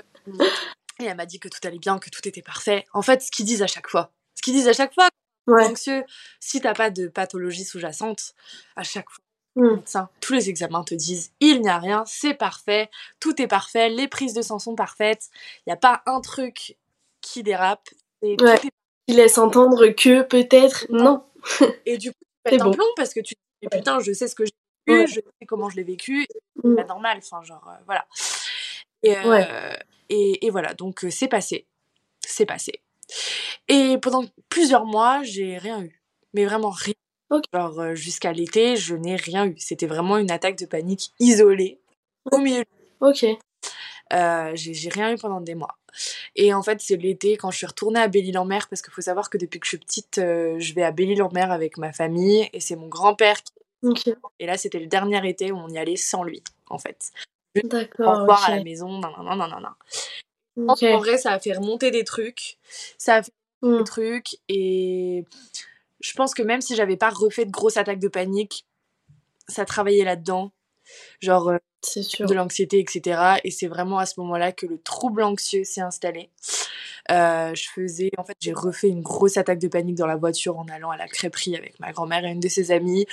et 0.98 1.04
elle 1.04 1.16
m'a 1.16 1.26
dit 1.26 1.38
que 1.38 1.48
tout 1.48 1.58
allait 1.64 1.78
bien, 1.78 1.98
que 1.98 2.10
tout 2.10 2.26
était 2.28 2.42
parfait. 2.42 2.84
En 2.92 3.02
fait, 3.02 3.22
ce 3.22 3.30
qu'ils 3.30 3.46
disent 3.46 3.62
à 3.62 3.66
chaque 3.66 3.88
fois. 3.88 4.12
Ce 4.34 4.42
qu'ils 4.42 4.54
disent 4.54 4.68
à 4.68 4.72
chaque 4.72 4.94
fois. 4.94 5.08
Ouais. 5.48 5.64
Anxieux, 5.64 6.04
si 6.38 6.60
t'as 6.60 6.74
pas 6.74 6.90
de 6.90 7.08
pathologie 7.08 7.64
sous-jacente, 7.64 8.34
à 8.76 8.84
chaque 8.84 9.10
fois, 9.10 9.24
Mmh. 9.54 9.82
tous 10.20 10.32
les 10.32 10.48
examens 10.48 10.82
te 10.82 10.94
disent 10.94 11.30
il 11.40 11.60
n'y 11.60 11.68
a 11.68 11.78
rien, 11.78 12.04
c'est 12.06 12.32
parfait, 12.32 12.88
tout 13.20 13.40
est 13.42 13.46
parfait, 13.46 13.90
les 13.90 14.08
prises 14.08 14.32
de 14.32 14.40
sang 14.40 14.58
sont 14.58 14.74
parfaites, 14.74 15.28
il 15.58 15.62
n'y 15.68 15.74
a 15.74 15.76
pas 15.76 16.02
un 16.06 16.22
truc 16.22 16.78
qui 17.20 17.42
dérape. 17.42 17.90
Et 18.22 18.36
Il 19.08 19.16
laisse 19.16 19.36
entendre 19.36 19.88
que 19.88 20.22
peut-être 20.22 20.86
non. 20.88 21.24
Et 21.86 21.98
du 21.98 22.12
coup, 22.12 22.18
tu 22.46 22.56
bon. 22.56 22.64
un 22.64 22.70
plomb 22.70 22.86
parce 22.96 23.12
que 23.12 23.20
tu 23.20 23.34
te 23.34 23.40
dis 23.60 23.68
putain, 23.68 24.00
je 24.00 24.12
sais 24.12 24.26
ce 24.26 24.34
que 24.34 24.44
j'ai 24.46 24.52
vécu, 24.86 25.08
je 25.08 25.20
sais 25.20 25.46
comment 25.46 25.68
je 25.68 25.76
l'ai 25.76 25.84
vécu, 25.84 26.26
c'est 26.56 26.68
mmh. 26.68 26.76
pas 26.76 26.84
normal, 26.84 27.18
enfin, 27.18 27.42
genre, 27.42 27.68
euh, 27.68 27.82
voilà. 27.84 28.06
Et, 29.02 29.16
euh, 29.18 29.74
et, 30.08 30.46
et, 30.46 30.50
voilà, 30.50 30.72
donc 30.74 31.04
euh, 31.04 31.10
c'est 31.10 31.28
passé. 31.28 31.66
C'est 32.20 32.46
passé. 32.46 32.80
Et 33.68 33.98
pendant 33.98 34.24
plusieurs 34.48 34.86
mois, 34.86 35.22
j'ai 35.22 35.58
rien 35.58 35.82
eu. 35.82 36.00
Mais 36.34 36.44
vraiment 36.44 36.70
rien. 36.70 36.94
Genre, 37.52 37.80
euh, 37.80 37.94
jusqu'à 37.94 38.32
l'été, 38.32 38.76
je 38.76 38.94
n'ai 38.94 39.16
rien 39.16 39.46
eu. 39.46 39.54
C'était 39.58 39.86
vraiment 39.86 40.18
une 40.18 40.30
attaque 40.30 40.58
de 40.58 40.66
panique 40.66 41.12
isolée, 41.18 41.78
au 42.30 42.38
milieu. 42.38 42.64
Ok. 43.00 43.24
Euh, 44.12 44.50
j'ai 44.54 44.88
rien 44.90 45.12
eu 45.12 45.16
pendant 45.16 45.40
des 45.40 45.54
mois. 45.54 45.76
Et 46.36 46.54
en 46.54 46.62
fait, 46.62 46.80
c'est 46.80 46.96
l'été, 46.96 47.36
quand 47.36 47.50
je 47.50 47.58
suis 47.58 47.66
retournée 47.66 48.00
à 48.00 48.08
Belle-Île-en-Mer, 48.08 48.68
parce 48.68 48.82
qu'il 48.82 48.92
faut 48.92 49.00
savoir 49.02 49.30
que 49.30 49.38
depuis 49.38 49.60
que 49.60 49.66
je 49.66 49.70
suis 49.70 49.78
petite, 49.78 50.18
euh, 50.18 50.58
je 50.58 50.74
vais 50.74 50.82
à 50.82 50.90
Belle-Île-en-Mer 50.90 51.50
avec 51.50 51.78
ma 51.78 51.92
famille, 51.92 52.48
et 52.52 52.60
c'est 52.60 52.76
mon 52.76 52.88
grand-père 52.88 53.38
qui... 53.42 54.14
Et 54.38 54.46
là, 54.46 54.56
c'était 54.56 54.78
le 54.78 54.86
dernier 54.86 55.26
été 55.28 55.52
où 55.52 55.56
on 55.56 55.68
y 55.68 55.78
allait 55.78 55.96
sans 55.96 56.22
lui, 56.22 56.42
en 56.68 56.78
fait. 56.78 57.10
D'accord. 57.64 58.24
voir 58.24 58.48
à 58.48 58.56
la 58.56 58.62
maison, 58.62 58.88
non, 58.88 59.10
non, 59.18 59.36
non, 59.36 59.48
non, 59.48 59.60
non. 59.60 60.68
En 60.68 60.98
vrai, 60.98 61.18
ça 61.18 61.32
a 61.32 61.40
fait 61.40 61.52
remonter 61.52 61.90
des 61.90 62.04
trucs. 62.04 62.58
Ça 62.96 63.16
a 63.16 63.22
fait 63.22 63.32
remonter 63.60 63.78
des 63.78 63.82
mmh. 63.82 63.84
trucs, 63.84 64.36
et 64.48 65.24
je 66.02 66.12
pense 66.14 66.34
que 66.34 66.42
même 66.42 66.60
si 66.60 66.74
j'avais 66.74 66.96
pas 66.96 67.10
refait 67.10 67.46
de 67.46 67.50
grosses 67.50 67.76
attaques 67.76 68.00
de 68.00 68.08
panique, 68.08 68.66
ça 69.48 69.64
travaillait 69.64 70.04
là-dedans. 70.04 70.52
Genre 71.20 71.50
euh, 71.50 71.58
de 72.20 72.34
l'anxiété, 72.34 72.80
etc. 72.80 73.38
Et 73.44 73.50
c'est 73.50 73.68
vraiment 73.68 73.98
à 73.98 74.06
ce 74.06 74.20
moment-là 74.20 74.52
que 74.52 74.66
le 74.66 74.78
trouble 74.78 75.22
anxieux 75.22 75.64
s'est 75.64 75.80
installé. 75.80 76.30
Euh, 77.10 77.54
je 77.54 77.68
faisais, 77.68 78.10
en 78.18 78.24
fait, 78.24 78.36
j'ai 78.40 78.52
refait 78.52 78.88
une 78.88 79.02
grosse 79.02 79.36
attaque 79.36 79.58
de 79.58 79.68
panique 79.68 79.96
dans 79.96 80.06
la 80.06 80.16
voiture 80.16 80.58
en 80.58 80.66
allant 80.66 80.90
à 80.90 80.96
la 80.96 81.08
crêperie 81.08 81.56
avec 81.56 81.78
ma 81.80 81.92
grand-mère 81.92 82.24
et 82.24 82.30
une 82.30 82.40
de 82.40 82.48
ses 82.48 82.72
amies. 82.72 83.06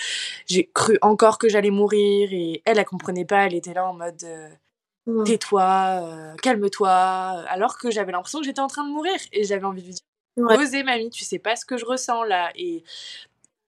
J'ai 0.47 0.69
cru 0.73 0.97
encore 1.01 1.37
que 1.37 1.47
j'allais 1.47 1.71
mourir 1.71 2.29
et 2.31 2.61
elle, 2.65 2.79
elle 2.79 2.85
comprenait 2.85 3.25
pas. 3.25 3.45
Elle 3.45 3.55
était 3.55 3.73
là 3.73 3.87
en 3.87 3.93
mode 3.93 4.23
euh, 4.23 5.23
tais-toi, 5.25 6.35
calme-toi. 6.41 6.89
Alors 6.89 7.77
que 7.77 7.91
j'avais 7.91 8.11
l'impression 8.11 8.39
que 8.39 8.45
j'étais 8.45 8.61
en 8.61 8.67
train 8.67 8.83
de 8.83 8.91
mourir 8.91 9.15
et 9.31 9.43
j'avais 9.43 9.65
envie 9.65 9.81
de 9.81 9.87
lui 9.87 9.93
dire 9.93 10.08
Oser, 10.47 10.83
mamie, 10.83 11.09
tu 11.09 11.23
sais 11.23 11.39
pas 11.39 11.55
ce 11.55 11.65
que 11.65 11.77
je 11.77 11.85
ressens 11.85 12.23
là. 12.23 12.51
Et 12.55 12.83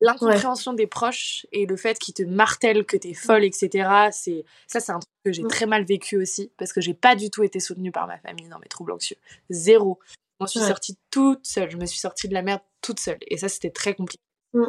l'incompréhension 0.02 0.74
des 0.74 0.88
proches 0.88 1.46
et 1.52 1.66
le 1.66 1.78
fait 1.78 1.98
qu'ils 2.00 2.14
te 2.14 2.24
martèlent 2.24 2.86
que 2.86 2.98
t'es 2.98 3.14
folle, 3.14 3.44
etc. 3.44 4.10
C'est 4.12 4.44
ça, 4.68 4.80
c'est 4.80 4.92
un 4.92 5.00
truc 5.00 5.10
que 5.26 5.32
j'ai 5.32 5.44
très 5.44 5.66
mal 5.66 5.86
vécu 5.86 6.18
aussi 6.18 6.52
parce 6.58 6.74
que 6.74 6.82
j'ai 6.82 6.94
pas 6.94 7.16
du 7.16 7.30
tout 7.30 7.44
été 7.44 7.60
soutenue 7.60 7.92
par 7.92 8.08
ma 8.08 8.18
famille 8.18 8.50
dans 8.50 8.60
mes 8.60 8.68
troubles 8.68 8.92
anxieux. 8.92 9.18
Zéro. 9.50 10.00
Je 10.40 10.46
me 10.46 10.48
suis 10.48 10.60
sortie 10.60 10.98
toute 11.12 11.46
seule. 11.46 11.70
Je 11.70 11.78
me 11.78 11.86
suis 11.86 12.00
sortie 12.00 12.28
de 12.28 12.34
la 12.34 12.42
merde 12.42 12.62
toute 12.82 13.00
seule. 13.00 13.20
Et 13.28 13.38
ça, 13.38 13.48
c'était 13.48 13.70
très 13.70 13.94
compliqué. 13.94 14.24
Mmh. 14.54 14.66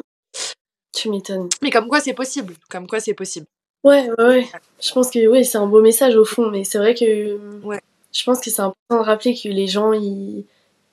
Tu 0.94 1.08
m'étonnes. 1.08 1.48
Mais 1.62 1.70
comme 1.70 1.88
quoi, 1.88 2.00
c'est 2.00 2.12
possible. 2.12 2.54
Comme 2.68 2.86
quoi, 2.86 3.00
c'est 3.00 3.14
possible. 3.14 3.46
Ouais, 3.82 4.10
ouais, 4.18 4.24
ouais. 4.24 4.46
Je 4.80 4.92
pense 4.92 5.10
que 5.10 5.26
oui, 5.26 5.44
c'est 5.46 5.58
un 5.58 5.66
beau 5.66 5.80
message 5.80 6.14
au 6.14 6.26
fond, 6.26 6.50
mais 6.50 6.64
c'est 6.64 6.78
vrai 6.78 6.94
que. 6.94 7.38
Ouais. 7.64 7.80
Je 8.12 8.22
pense 8.24 8.40
que 8.40 8.50
c'est 8.50 8.60
important 8.60 9.02
de 9.02 9.06
rappeler 9.06 9.34
que 9.34 9.48
les 9.48 9.66
gens, 9.66 9.94
ils 9.94 10.44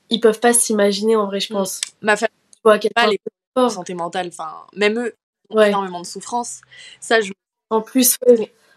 ils 0.09 0.19
peuvent 0.19 0.39
pas 0.39 0.53
s'imaginer 0.53 1.15
en 1.15 1.25
vrai, 1.25 1.39
je 1.39 1.53
mm. 1.53 1.57
pense. 1.57 1.81
Ma 2.01 2.15
famille, 2.15 2.33
tu 2.53 2.59
vois, 2.63 2.79
pas 2.95 3.07
les 3.07 3.19
santé 3.69 3.93
mentale, 3.93 4.29
enfin, 4.29 4.49
même 4.75 4.97
eux, 4.99 5.13
ont 5.49 5.61
énormément 5.61 5.99
de 5.99 6.05
souffrance. 6.05 6.61
Ça, 7.01 7.19
je... 7.19 7.33
En 7.71 7.81
plus, 7.81 8.17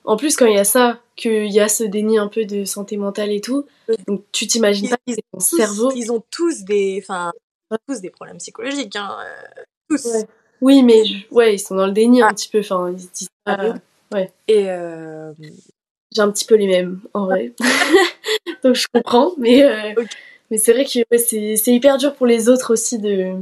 en 0.05 0.17
plus, 0.17 0.37
quand 0.37 0.47
il 0.47 0.57
y 0.57 0.59
a 0.59 0.65
ça, 0.65 1.01
qu'il 1.17 1.51
y 1.51 1.61
a 1.61 1.69
ce 1.69 1.85
déni 1.85 2.19
un 2.19 2.29
peu 2.29 2.45
de 2.45 2.65
santé 2.65 2.97
mentale 2.97 3.31
et 3.31 3.41
tout, 3.41 3.67
donc 4.07 4.25
tu 4.33 4.47
t'imagines 4.47 4.89
pas 4.89 4.97
que 5.07 5.15
ton 5.33 5.41
cerveau. 5.41 5.93
Ils 5.95 6.11
ont 6.11 6.23
tous 6.31 6.65
des, 6.65 7.01
enfin, 7.03 7.33
tous 7.87 8.01
des 8.01 8.11
problèmes 8.11 8.39
psychologiques, 8.39 8.97
hein, 8.97 9.17
euh, 9.25 9.63
tous. 9.89 10.07
Oui, 10.61 10.83
mais 10.83 11.03
ouais, 11.31 11.55
ils 11.55 11.59
sont 11.59 11.75
dans 11.75 11.87
le 11.87 11.93
déni 11.93 12.23
un 12.23 12.29
ah. 12.29 12.35
petit 12.35 12.49
peu, 12.49 12.61
enfin, 12.61 12.91
ils 12.91 12.97
disent 12.97 13.29
ah 13.47 13.75
ouais. 14.13 14.33
Et 14.47 14.71
euh... 14.71 15.33
j'ai 16.15 16.23
un 16.23 16.31
petit 16.31 16.45
peu 16.45 16.57
les 16.57 16.67
mêmes, 16.67 17.01
en 17.15 17.25
vrai. 17.27 17.53
donc 18.65 18.75
je 18.75 18.87
comprends, 18.93 19.33
mais. 19.39 19.63
Euh... 19.63 19.95
Mais 20.53 20.59
c'est 20.59 20.75
vrai 20.75 20.85
que 20.85 21.17
c'est 21.17 21.73
hyper 21.75 21.97
dur 21.97 22.15
pour 22.15 22.27
les 22.27 22.51
autres 22.51 22.75
aussi 22.75 22.99
de, 22.99 23.33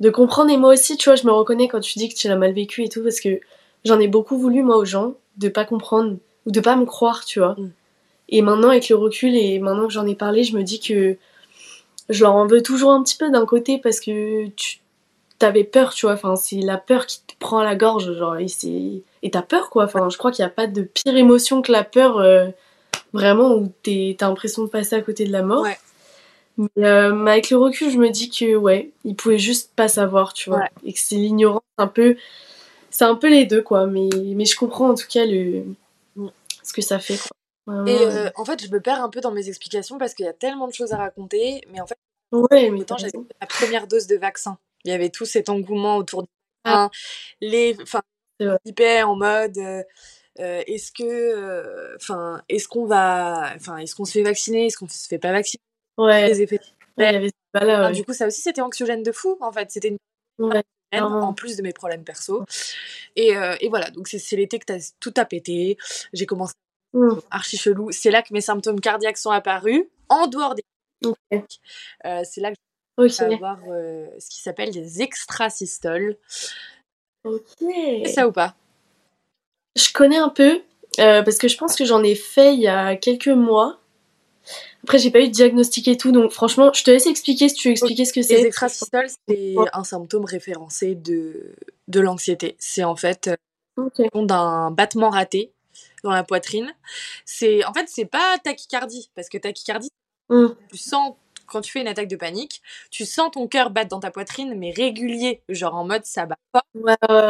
de 0.00 0.10
comprendre. 0.10 0.50
Et 0.50 0.58
moi 0.58 0.74
aussi, 0.74 0.98
tu 0.98 1.08
vois, 1.08 1.16
je 1.16 1.26
me 1.26 1.32
reconnais 1.32 1.66
quand 1.66 1.80
tu 1.80 1.98
dis 1.98 2.10
que 2.10 2.14
tu 2.14 2.28
l'as 2.28 2.36
mal 2.36 2.52
vécu 2.52 2.84
et 2.84 2.90
tout, 2.90 3.02
parce 3.02 3.20
que 3.20 3.40
j'en 3.86 3.98
ai 3.98 4.06
beaucoup 4.06 4.36
voulu, 4.36 4.62
moi, 4.62 4.76
aux 4.76 4.84
gens, 4.84 5.14
de 5.38 5.48
pas 5.48 5.64
comprendre 5.64 6.18
ou 6.44 6.50
de 6.50 6.60
pas 6.60 6.76
me 6.76 6.84
croire, 6.84 7.24
tu 7.24 7.38
vois. 7.38 7.54
Mm. 7.56 7.70
Et 8.28 8.42
maintenant, 8.42 8.68
avec 8.68 8.90
le 8.90 8.96
recul 8.96 9.34
et 9.34 9.58
maintenant 9.60 9.86
que 9.86 9.94
j'en 9.94 10.06
ai 10.06 10.14
parlé, 10.14 10.44
je 10.44 10.54
me 10.54 10.62
dis 10.62 10.78
que 10.78 11.16
je 12.10 12.22
leur 12.22 12.34
en 12.34 12.46
veux 12.46 12.62
toujours 12.62 12.90
un 12.90 13.02
petit 13.02 13.16
peu 13.16 13.30
d'un 13.30 13.46
côté 13.46 13.78
parce 13.78 13.98
que 13.98 14.48
tu 14.48 14.80
t'avais 15.38 15.64
peur, 15.64 15.94
tu 15.94 16.04
vois. 16.04 16.16
Enfin, 16.16 16.36
c'est 16.36 16.60
la 16.60 16.76
peur 16.76 17.06
qui 17.06 17.22
te 17.22 17.32
prend 17.38 17.60
à 17.60 17.64
la 17.64 17.76
gorge, 17.76 18.12
genre, 18.12 18.36
et 18.36 19.30
t'as 19.30 19.40
peur, 19.40 19.70
quoi. 19.70 19.84
Enfin, 19.84 20.10
je 20.10 20.18
crois 20.18 20.32
qu'il 20.32 20.44
n'y 20.44 20.50
a 20.50 20.54
pas 20.54 20.66
de 20.66 20.82
pire 20.82 21.16
émotion 21.16 21.62
que 21.62 21.72
la 21.72 21.82
peur, 21.82 22.18
euh, 22.18 22.48
vraiment, 23.14 23.54
où 23.54 23.72
t'as 23.82 24.28
l'impression 24.28 24.64
de 24.64 24.68
passer 24.68 24.96
à 24.96 25.00
côté 25.00 25.24
de 25.24 25.32
la 25.32 25.40
mort. 25.40 25.62
Ouais. 25.62 25.78
Euh, 26.58 27.14
mais 27.14 27.30
avec 27.32 27.50
le 27.50 27.56
recul, 27.56 27.90
je 27.90 27.98
me 27.98 28.10
dis 28.10 28.30
que 28.30 28.56
ouais, 28.56 28.90
il 29.04 29.14
pouvait 29.14 29.38
juste 29.38 29.72
pas 29.76 29.88
savoir, 29.88 30.32
tu 30.32 30.50
vois, 30.50 30.64
et 30.84 30.92
que 30.92 30.98
c'est 30.98 31.14
l'ignorance 31.14 31.62
un 31.78 31.86
peu, 31.86 32.16
c'est 32.90 33.04
un 33.04 33.14
peu 33.14 33.30
les 33.30 33.46
deux 33.46 33.62
quoi. 33.62 33.86
Mais 33.86 34.08
mais 34.34 34.44
je 34.44 34.56
comprends 34.56 34.90
en 34.90 34.94
tout 34.94 35.06
cas 35.06 35.24
le 35.24 35.64
ce 36.62 36.72
que 36.72 36.82
ça 36.82 36.98
fait. 36.98 37.16
Quoi. 37.16 37.84
et 37.86 37.96
euh, 37.96 38.30
en 38.34 38.44
fait, 38.44 38.64
je 38.64 38.70
me 38.70 38.80
perds 38.80 39.02
un 39.02 39.08
peu 39.08 39.20
dans 39.20 39.30
mes 39.30 39.48
explications 39.48 39.98
parce 39.98 40.14
qu'il 40.14 40.26
y 40.26 40.28
a 40.28 40.32
tellement 40.32 40.66
de 40.66 40.74
choses 40.74 40.92
à 40.92 40.96
raconter, 40.96 41.62
mais 41.70 41.80
en 41.80 41.86
fait, 41.86 41.98
ouais, 42.32 42.70
mais 42.70 42.84
j'avais 42.98 43.12
la 43.40 43.46
première 43.46 43.86
dose 43.86 44.06
de 44.06 44.16
vaccin. 44.16 44.58
Il 44.84 44.90
y 44.90 44.94
avait 44.94 45.10
tout 45.10 45.24
cet 45.24 45.48
engouement 45.48 45.96
autour 45.96 46.22
du 46.22 46.28
vaccin, 46.64 46.90
ah. 46.90 46.90
les, 47.40 47.76
enfin, 47.82 48.02
hyper 48.64 49.08
en 49.08 49.16
mode. 49.16 49.58
Euh, 50.40 50.62
est-ce 50.68 50.92
que 50.92 51.96
enfin 51.96 52.42
est-ce 52.48 52.68
qu'on 52.68 52.86
va 52.86 53.54
enfin 53.56 53.78
est-ce 53.78 53.96
qu'on 53.96 54.04
se 54.04 54.12
fait 54.12 54.22
vacciner 54.22 54.66
est-ce 54.66 54.78
qu'on 54.78 54.88
se 54.88 55.08
fait 55.08 55.18
pas 55.18 55.32
vacciner? 55.32 55.60
Ouais. 55.98 56.28
Les 56.28 56.42
effets. 56.42 56.60
là, 56.96 57.92
Du 57.92 58.04
coup, 58.04 58.14
ça 58.14 58.26
aussi, 58.26 58.40
c'était 58.40 58.62
anxiogène 58.62 59.02
de 59.02 59.12
fou, 59.12 59.36
en 59.40 59.52
fait. 59.52 59.70
C'était 59.70 59.88
une 59.88 59.98
en 60.96 61.34
plus 61.34 61.56
de 61.56 61.62
mes 61.62 61.72
problèmes 61.72 62.04
perso. 62.04 62.44
Et, 63.16 63.36
euh, 63.36 63.56
et 63.60 63.68
voilà, 63.68 63.90
donc 63.90 64.08
c'est 64.08 64.36
l'été 64.36 64.58
que 64.58 64.72
as, 64.72 64.94
tout 65.00 65.14
a 65.16 65.24
pété. 65.24 65.76
J'ai 66.12 66.26
commencé 66.26 66.54
mmh. 66.94 67.10
archi 67.30 67.56
chelou. 67.56 67.92
C'est 67.92 68.10
là 68.10 68.22
que 68.22 68.32
mes 68.32 68.40
symptômes 68.40 68.80
cardiaques 68.80 69.18
sont 69.18 69.30
apparus, 69.30 69.84
en 70.08 70.26
dehors 70.26 70.54
des. 70.54 70.64
Euh, 71.04 72.22
c'est 72.24 72.40
là 72.40 72.50
que 72.50 72.56
j'ai 73.06 73.24
okay. 73.24 73.34
avoir 73.34 73.58
euh, 73.68 74.06
ce 74.18 74.30
qui 74.30 74.40
s'appelle 74.40 74.72
des 74.72 75.02
extrasystoles. 75.02 76.16
Ok. 77.24 77.44
C'est 77.60 78.12
ça 78.12 78.26
ou 78.26 78.32
pas? 78.32 78.56
Je 79.76 79.92
connais 79.92 80.16
un 80.16 80.30
peu, 80.30 80.62
parce 80.96 81.38
que 81.38 81.46
je 81.46 81.56
pense 81.56 81.76
que 81.76 81.84
j'en 81.84 82.02
ai 82.02 82.14
fait 82.14 82.54
il 82.54 82.60
y 82.60 82.68
a 82.68 82.96
quelques 82.96 83.28
mois. 83.28 83.78
Après, 84.84 84.98
j'ai 84.98 85.10
pas 85.10 85.20
eu 85.20 85.28
de 85.28 85.32
diagnostic 85.32 85.88
et 85.88 85.96
tout, 85.96 86.12
donc 86.12 86.30
franchement, 86.32 86.72
je 86.72 86.84
te 86.84 86.90
laisse 86.90 87.06
expliquer 87.06 87.48
si 87.48 87.56
tu 87.56 87.68
veux 87.68 87.72
expliquer 87.72 88.04
ce 88.04 88.12
que 88.12 88.22
c'est. 88.22 88.36
Les 88.36 88.46
extrasystoles, 88.46 89.08
c'est 89.28 89.54
un 89.72 89.84
symptôme 89.84 90.24
référencé 90.24 90.94
de, 90.94 91.54
de 91.88 92.00
l'anxiété. 92.00 92.56
C'est 92.58 92.84
en 92.84 92.96
fait 92.96 93.28
euh, 93.76 93.98
d'un 94.14 94.70
battement 94.70 95.10
raté 95.10 95.52
dans 96.04 96.12
la 96.12 96.24
poitrine. 96.24 96.72
C'est 97.24 97.64
en 97.64 97.72
fait, 97.72 97.86
c'est 97.88 98.04
pas 98.04 98.38
tachycardie, 98.42 99.10
parce 99.14 99.28
que 99.28 99.38
tachycardie, 99.38 99.90
mmh. 100.30 100.46
tu 100.70 100.78
sens 100.78 101.14
quand 101.46 101.62
tu 101.62 101.72
fais 101.72 101.80
une 101.80 101.88
attaque 101.88 102.08
de 102.08 102.16
panique, 102.16 102.62
tu 102.90 103.06
sens 103.06 103.30
ton 103.32 103.48
cœur 103.48 103.70
battre 103.70 103.88
dans 103.88 104.00
ta 104.00 104.10
poitrine, 104.10 104.54
mais 104.56 104.70
régulier, 104.70 105.42
genre 105.48 105.74
en 105.74 105.84
mode 105.84 106.04
ça 106.04 106.26
bat 106.26 106.36
pas, 106.52 106.62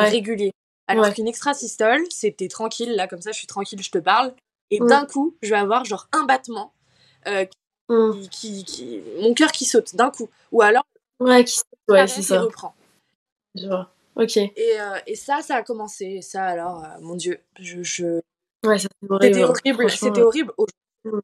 régulier. 0.04 0.52
Alors 0.86 1.12
qu'une 1.12 1.28
extrasystole, 1.28 2.02
c'était 2.10 2.48
tranquille, 2.48 2.94
là 2.96 3.06
comme 3.06 3.20
ça, 3.20 3.30
je 3.30 3.38
suis 3.38 3.46
tranquille, 3.46 3.82
je 3.82 3.90
te 3.90 3.98
parle, 3.98 4.34
et 4.70 4.80
mmh. 4.80 4.86
d'un 4.86 5.06
coup, 5.06 5.36
je 5.42 5.50
vais 5.50 5.56
avoir 5.56 5.84
genre 5.84 6.08
un 6.12 6.24
battement, 6.24 6.72
euh, 7.26 7.44
qui, 8.30 8.64
qui, 8.64 9.02
mon 9.20 9.34
cœur 9.34 9.52
qui 9.52 9.64
saute 9.64 9.94
d'un 9.96 10.10
coup, 10.10 10.28
ou 10.52 10.62
alors 10.62 10.86
ouais, 11.20 11.44
qui 11.44 11.56
saute, 11.56 11.66
ouais, 11.88 12.06
c'est 12.06 12.22
ça. 12.22 12.40
reprend. 12.40 12.74
Je 13.54 13.66
vois. 13.66 13.90
Ok. 14.16 14.36
Et, 14.36 14.52
euh, 14.80 14.98
et, 15.06 15.14
ça, 15.14 15.42
ça 15.42 15.56
a 15.56 15.62
commencé. 15.62 16.20
Ça, 16.22 16.44
alors, 16.44 16.84
euh, 16.84 16.88
mon 17.00 17.14
Dieu, 17.14 17.40
je, 17.58 17.82
je... 17.82 18.20
Ouais, 18.64 18.78
c'était 18.78 19.42
horrible. 19.42 19.90
C'était 19.90 20.22
horrible. 20.22 20.52
Mmh 21.04 21.20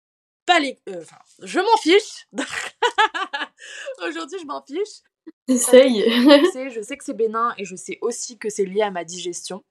pas 0.46 0.60
les. 0.60 0.78
Enfin, 0.88 1.16
je 1.42 1.60
m'en 1.60 1.76
fiche. 1.78 2.26
Aujourd'hui, 4.06 4.38
je 4.40 4.46
m'en 4.46 4.62
fiche. 4.62 5.02
Essaye. 5.48 6.02
je 6.70 6.82
sais 6.82 6.96
que 6.96 7.04
c'est 7.04 7.14
bénin 7.14 7.54
et 7.56 7.64
je 7.64 7.76
sais 7.76 7.98
aussi 8.02 8.38
que 8.38 8.50
c'est 8.50 8.64
lié 8.64 8.82
à 8.82 8.90
ma 8.90 9.04
digestion. 9.04 9.64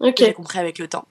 Ok. 0.00 0.16
J'ai 0.18 0.32
compris 0.32 0.58
avec 0.58 0.78
le 0.78 0.88
temps. 0.88 1.06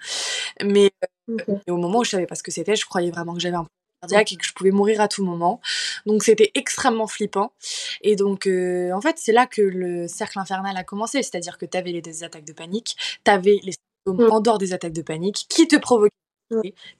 Mais 0.63 0.91
euh, 1.29 1.59
au 1.67 1.77
moment 1.77 1.99
où 1.99 2.03
je 2.03 2.09
savais 2.09 2.25
pas 2.25 2.35
ce 2.35 2.43
que 2.43 2.51
c'était, 2.51 2.75
je 2.75 2.85
croyais 2.85 3.11
vraiment 3.11 3.33
que 3.33 3.39
j'avais 3.39 3.55
un 3.55 3.67
cardiaque 4.01 4.33
et 4.33 4.35
que 4.35 4.45
je 4.45 4.53
pouvais 4.53 4.71
mourir 4.71 5.01
à 5.01 5.07
tout 5.07 5.23
moment. 5.23 5.61
Donc 6.05 6.23
c'était 6.23 6.51
extrêmement 6.55 7.07
flippant. 7.07 7.53
Et 8.01 8.15
donc, 8.15 8.47
euh, 8.47 8.91
en 8.91 9.01
fait, 9.01 9.17
c'est 9.17 9.31
là 9.31 9.47
que 9.47 9.61
le 9.61 10.07
cercle 10.07 10.39
infernal 10.39 10.75
a 10.77 10.83
commencé. 10.83 11.21
C'est-à-dire 11.23 11.57
que 11.57 11.65
tu 11.65 11.77
avais 11.77 11.91
les 11.91 12.23
attaques 12.23 12.45
de 12.45 12.53
panique, 12.53 12.95
tu 13.23 13.31
avais 13.31 13.59
les 13.63 13.73
symptômes 14.05 14.27
mm. 14.27 14.31
en 14.31 14.39
dehors 14.41 14.57
des 14.57 14.73
attaques 14.73 14.93
de 14.93 15.01
panique 15.01 15.45
qui 15.49 15.67
te 15.67 15.75
provoquaient 15.75 16.11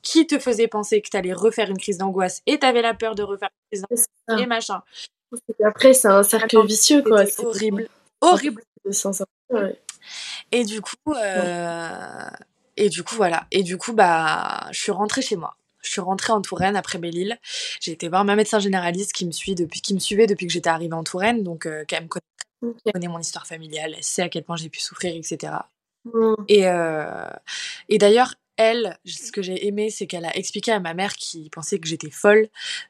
qui 0.02 0.28
te 0.28 0.40
faisait 0.40 0.68
penser 0.68 1.02
que 1.02 1.10
tu 1.10 1.18
allais 1.18 1.34
refaire 1.34 1.70
une 1.70 1.78
crise 1.78 1.98
d'angoisse 1.98 2.42
et 2.46 2.60
tu 2.60 2.66
avais 2.66 2.82
la 2.82 2.94
peur 2.94 3.16
de 3.16 3.24
refaire 3.24 3.50
une 3.50 3.78
crise 3.78 3.82
d'angoisse 3.82 4.42
et 4.42 4.46
machin. 4.46 4.82
après, 5.66 5.94
c'est 5.94 6.08
un 6.08 6.24
cercle 6.24 6.66
vicieux, 6.66 7.02
quoi. 7.02 7.26
C'est 7.26 7.44
horrible. 7.44 7.90
Horrible. 8.22 8.64
Et 10.52 10.64
du 10.64 10.82
coup, 10.82 10.96
euh, 11.16 12.30
et 12.78 12.90
du 12.90 13.04
coup, 13.04 13.16
voilà. 13.16 13.46
Et 13.52 13.64
du 13.64 13.78
coup, 13.78 13.94
bah, 13.94 14.68
je 14.72 14.80
suis 14.80 14.92
rentrée 14.92 15.22
chez 15.22 15.36
moi. 15.36 15.56
Je 15.82 15.90
suis 15.90 16.02
rentrée 16.02 16.34
en 16.34 16.42
Touraine 16.42 16.76
après 16.76 16.98
Belle-Île. 16.98 17.38
J'ai 17.80 17.92
été 17.92 18.08
voir 18.10 18.26
ma 18.26 18.36
médecin 18.36 18.60
généraliste 18.60 19.14
qui 19.14 19.26
me, 19.26 19.32
suit 19.32 19.56
depuis, 19.56 19.82
qui 19.82 19.94
me 19.94 20.00
suivait 20.00 20.28
depuis 20.28 20.48
que 20.48 20.54
j'étais 20.54 20.70
arrivée 20.70 20.94
en 20.94 21.04
Touraine, 21.04 21.44
donc 21.44 21.66
euh, 21.66 21.84
quand 21.90 21.98
même 21.98 22.10
connaît, 22.10 23.08
mon 23.08 23.20
histoire 23.20 23.48
familiale, 23.48 23.96
elle 23.98 24.04
sait 24.04 24.22
à 24.22 24.30
quel 24.30 24.44
point 24.44 24.56
j'ai 24.56 24.70
pu 24.70 24.80
souffrir, 24.80 25.16
etc. 25.16 25.54
Mmh. 26.06 26.34
Et, 26.48 26.68
euh, 26.68 27.30
et 27.90 27.98
d'ailleurs, 27.98 28.36
elle, 28.58 28.98
ce 29.06 29.32
que 29.32 29.42
j'ai 29.42 29.66
aimé, 29.68 29.90
c'est 29.90 30.08
qu'elle 30.08 30.26
a 30.26 30.36
expliqué 30.36 30.72
à 30.72 30.80
ma 30.80 30.94
mère 30.94 31.16
qui 31.16 31.50
pensait 31.50 31.80
que 31.80 31.88
j'étais 31.88 32.12
folle, 32.12 32.48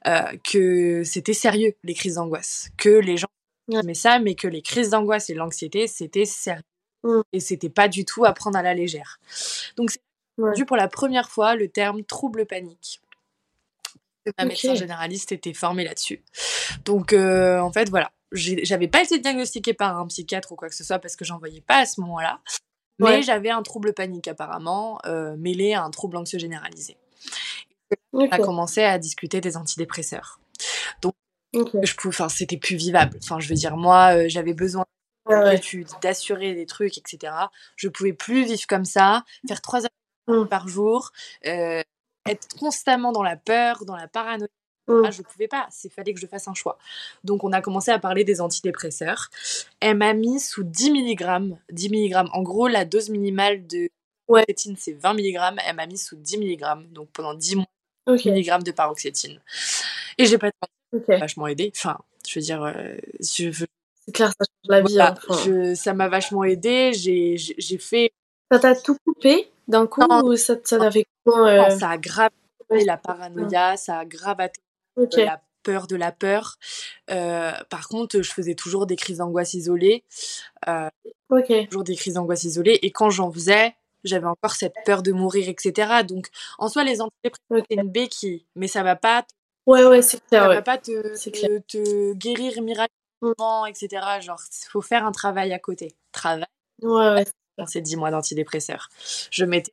euh, 0.08 0.22
que 0.44 1.04
c'était 1.04 1.34
sérieux, 1.34 1.74
les 1.84 1.94
crises 1.94 2.16
d'angoisse. 2.16 2.70
Que 2.78 2.90
les 2.90 3.18
gens 3.18 3.28
aimaient 3.72 3.94
ça, 3.94 4.20
mais 4.20 4.36
que 4.36 4.48
les 4.48 4.62
crises 4.62 4.90
d'angoisse 4.90 5.30
et 5.30 5.34
l'anxiété, 5.34 5.88
c'était 5.88 6.26
sérieux. 6.26 6.64
Mmh. 7.04 7.22
Et 7.34 7.40
c'était 7.40 7.70
pas 7.70 7.88
du 7.88 8.06
tout 8.06 8.26
à 8.26 8.34
prendre 8.34 8.58
à 8.58 8.62
la 8.62 8.74
légère. 8.74 9.20
Donc, 9.78 9.92
c'est 9.92 10.02
ouais. 10.38 10.66
pour 10.66 10.78
la 10.78 10.88
première 10.88 11.30
fois 11.30 11.56
le 11.56 11.68
terme 11.68 12.04
trouble 12.04 12.46
panique. 12.46 13.02
Ma 14.38 14.46
médecin 14.46 14.76
généraliste 14.76 15.32
était 15.32 15.54
formée 15.54 15.84
là-dessus. 15.84 16.24
Donc, 16.86 17.12
euh, 17.12 17.60
en 17.60 17.72
fait, 17.72 17.90
voilà. 17.90 18.12
J'avais 18.32 18.88
pas 18.88 19.02
été 19.02 19.20
diagnostiquée 19.20 19.74
par 19.74 20.00
un 20.00 20.08
psychiatre 20.08 20.52
ou 20.52 20.56
quoi 20.56 20.70
que 20.70 20.76
ce 20.76 20.84
soit 20.84 21.00
parce 21.00 21.16
que 21.16 21.26
j'en 21.26 21.38
voyais 21.40 21.62
pas 21.62 21.80
à 21.80 21.86
ce 21.86 22.00
moment-là. 22.02 22.40
Mais 23.00 23.24
j'avais 23.24 23.50
un 23.50 23.64
trouble 23.64 23.94
panique 23.94 24.28
apparemment, 24.28 25.00
euh, 25.06 25.36
mêlé 25.38 25.74
à 25.74 25.84
un 25.84 25.90
trouble 25.90 26.18
anxieux 26.18 26.38
généralisé. 26.38 26.98
On 28.14 28.30
a 28.30 28.38
commencé 28.38 28.84
à 28.84 28.98
discuter 29.00 29.42
des 29.42 29.58
antidépresseurs. 29.58 30.40
Donc, 31.02 31.16
je 31.54 32.08
enfin, 32.08 32.30
c'était 32.30 32.58
plus 32.58 32.76
vivable. 32.76 33.18
Enfin, 33.24 33.40
je 33.40 33.50
veux 33.50 33.56
dire, 33.56 33.76
moi, 33.76 34.16
euh, 34.16 34.26
j'avais 34.28 34.54
besoin 34.54 34.86
d'assurer 36.02 36.54
des 36.54 36.66
trucs, 36.66 36.98
etc. 36.98 37.34
Je 37.76 37.90
pouvais 37.90 38.14
plus 38.14 38.44
vivre 38.46 38.66
comme 38.68 38.86
ça, 38.86 39.24
faire 39.48 39.62
trois 39.62 39.84
heures. 39.84 39.90
Par 40.50 40.68
jour, 40.68 41.12
euh, 41.46 41.82
être 42.30 42.48
constamment 42.60 43.12
dans 43.12 43.24
la 43.24 43.36
peur, 43.36 43.86
dans 43.86 43.96
la 43.96 44.08
paranoïa, 44.08 44.48
Mmh. 44.88 45.06
Ah, 45.06 45.12
je 45.12 45.22
pouvais 45.22 45.48
pas, 45.48 45.68
il 45.84 45.90
fallait 45.90 46.14
que 46.14 46.20
je 46.20 46.28
fasse 46.28 46.48
un 46.48 46.54
choix. 46.54 46.78
Donc 47.24 47.44
on 47.44 47.52
a 47.52 47.62
commencé 47.62 47.92
à 47.92 48.00
parler 48.00 48.24
des 48.24 48.42
antidépresseurs. 48.42 49.30
Elle 49.80 49.98
m'a 49.98 50.14
mis 50.14 50.40
sous 50.40 50.64
10 50.64 50.92
mg, 50.92 51.56
10 51.72 51.90
mg. 51.90 52.30
En 52.34 52.42
gros, 52.42 52.68
la 52.68 52.84
dose 52.84 53.10
minimale 53.10 53.66
de 53.68 53.90
paroxétine, 54.28 54.76
c'est 54.78 54.94
20 54.94 55.14
mg. 55.14 55.40
Elle 55.68 55.76
m'a 55.76 55.86
mis 55.86 55.98
sous 55.98 56.16
10 56.16 56.38
mg, 56.40 56.92
donc 56.92 57.10
pendant 57.12 57.34
10 57.34 57.58
mois, 57.58 57.66
mg 58.08 58.64
de 58.64 58.72
paroxétine. 58.72 59.40
Et 60.18 60.26
j'ai 60.26 60.38
pas 60.38 60.50
okay. 60.94 61.18
vachement 61.18 61.48
aidé. 61.48 61.72
Enfin, 61.76 61.98
je 62.28 62.40
veux 62.40 62.44
dire, 62.44 62.64
euh, 62.64 62.96
je 63.20 63.52
C'est 63.52 64.12
clair, 64.12 64.30
ça 64.30 64.46
change 64.46 64.70
la 64.70 64.82
vie. 64.82 65.00
Hein, 65.00 65.76
ça 65.76 65.94
m'a 65.94 66.08
vachement 66.08 66.44
aidé. 66.44 66.92
J'ai 66.94 67.78
fait. 67.78 68.12
Ça 68.52 68.60
t'a 68.60 68.76
tout 68.76 68.98
coupé? 69.06 69.51
D'un 69.68 69.88
coup 69.88 70.02
ou 70.24 70.36
ça, 70.36 70.56
ça 70.64 70.92
fait 70.92 71.06
comment 71.24 71.48
euh... 71.48 71.70
Ça 71.70 71.90
a 71.92 71.98
grave 71.98 72.32
la 72.70 72.98
paranoïa, 72.98 73.78
ça 73.78 74.00
a 74.00 74.06
gravaté 74.06 74.60
la 75.18 75.42
peur 75.64 75.88
de 75.88 75.96
la 75.96 76.12
peur. 76.12 76.58
Euh, 77.10 77.52
par 77.70 77.88
contre, 77.88 78.22
je 78.22 78.32
faisais 78.32 78.56
toujours 78.56 78.86
des 78.86 78.96
crises 78.96 79.18
d'angoisse 79.18 79.54
isolées. 79.54 80.04
Euh, 80.68 80.90
toujours 81.30 81.84
des 81.84 81.96
crises 81.96 82.16
d'angoisse 82.16 82.44
isolées. 82.44 82.80
Et 82.82 82.92
quand 82.92 83.10
j'en 83.10 83.32
faisais, 83.32 83.76
j'avais 84.04 84.28
encore 84.28 84.52
cette 84.52 84.76
peur 84.86 85.04
de 85.04 85.12
mourir, 85.12 85.50
etc. 85.50 86.04
Donc, 86.08 86.28
en 86.58 86.68
soi, 86.68 86.84
les 86.84 87.02
antidépresseurs, 87.02 87.66
c'est 87.70 87.78
une 87.78 87.90
béquille, 87.90 88.46
mais 88.56 88.68
ça 88.68 88.84
va 88.84 88.96
pas. 88.96 89.26
Ouais, 89.68 89.86
ouais, 89.86 90.02
c'est 90.02 90.26
clair. 90.26 90.44
Ça 90.44 90.48
va 90.48 90.62
pas 90.62 90.78
te, 90.78 91.60
te, 91.60 92.14
guérir 92.14 92.62
miraculeusement, 92.62 93.66
etc. 93.68 93.88
Genre, 94.22 94.42
il 94.64 94.70
faut 94.70 94.82
faire 94.82 95.06
un 95.06 95.12
travail 95.12 95.54
à 95.54 95.60
côté. 95.60 95.96
Travail. 96.12 96.46
Ouais, 96.82 97.14
ouais. 97.14 97.26
Ces 97.68 97.82
10 97.82 97.98
mois 97.98 98.12
d'antidépresseurs. 98.12 98.90
Je 99.30 99.46
mettais 99.46 99.72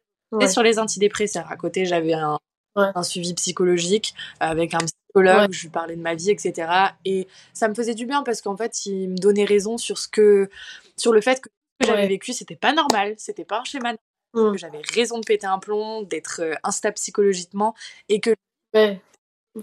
sur 0.49 0.63
les 0.63 0.79
antidépresseurs. 0.79 1.51
À 1.51 1.57
côté, 1.57 1.87
j'avais 1.87 2.13
un, 2.13 2.39
un 2.77 3.03
suivi 3.03 3.35
psychologique 3.35 4.15
avec 4.41 4.75
un 4.75 4.79
psychologue, 4.79 5.53
je 5.53 5.63
lui 5.63 5.69
parlais 5.69 5.97
de 5.97 6.03
ma 6.03 6.15
vie, 6.15 6.31
etc. 6.31 6.71
Et 7.05 7.29
ça 7.53 7.69
me 7.69 7.75
faisait 7.75 7.95
du 7.95 8.07
bien 8.07 8.23
parce 8.23 8.41
qu'en 8.41 8.57
fait, 8.57 8.87
il 8.87 9.11
me 9.11 9.17
donnait 9.17 9.45
raison 9.45 9.79
sur 9.79 9.99
ce 9.99 10.09
que, 10.09 10.49
sur 10.97 11.13
le 11.13 11.21
fait 11.21 11.41
que 11.41 11.49
ce 11.81 11.87
que 11.87 11.93
j'avais 11.93 12.09
vécu, 12.09 12.33
c'était 12.33 12.57
pas 12.57 12.73
normal, 12.73 13.15
c'était 13.19 13.45
pas 13.45 13.61
un 13.61 13.65
schéma, 13.65 13.95
mmh. 14.35 14.53
que 14.53 14.59
j'avais 14.59 14.83
raison 14.95 15.19
de 15.19 15.25
péter 15.25 15.47
un 15.47 15.59
plomb, 15.59 16.03
d'être 16.03 16.41
euh, 16.43 16.55
instable 16.63 16.95
psychologiquement 16.95 17.75
et 18.09 18.21
que 18.21 18.35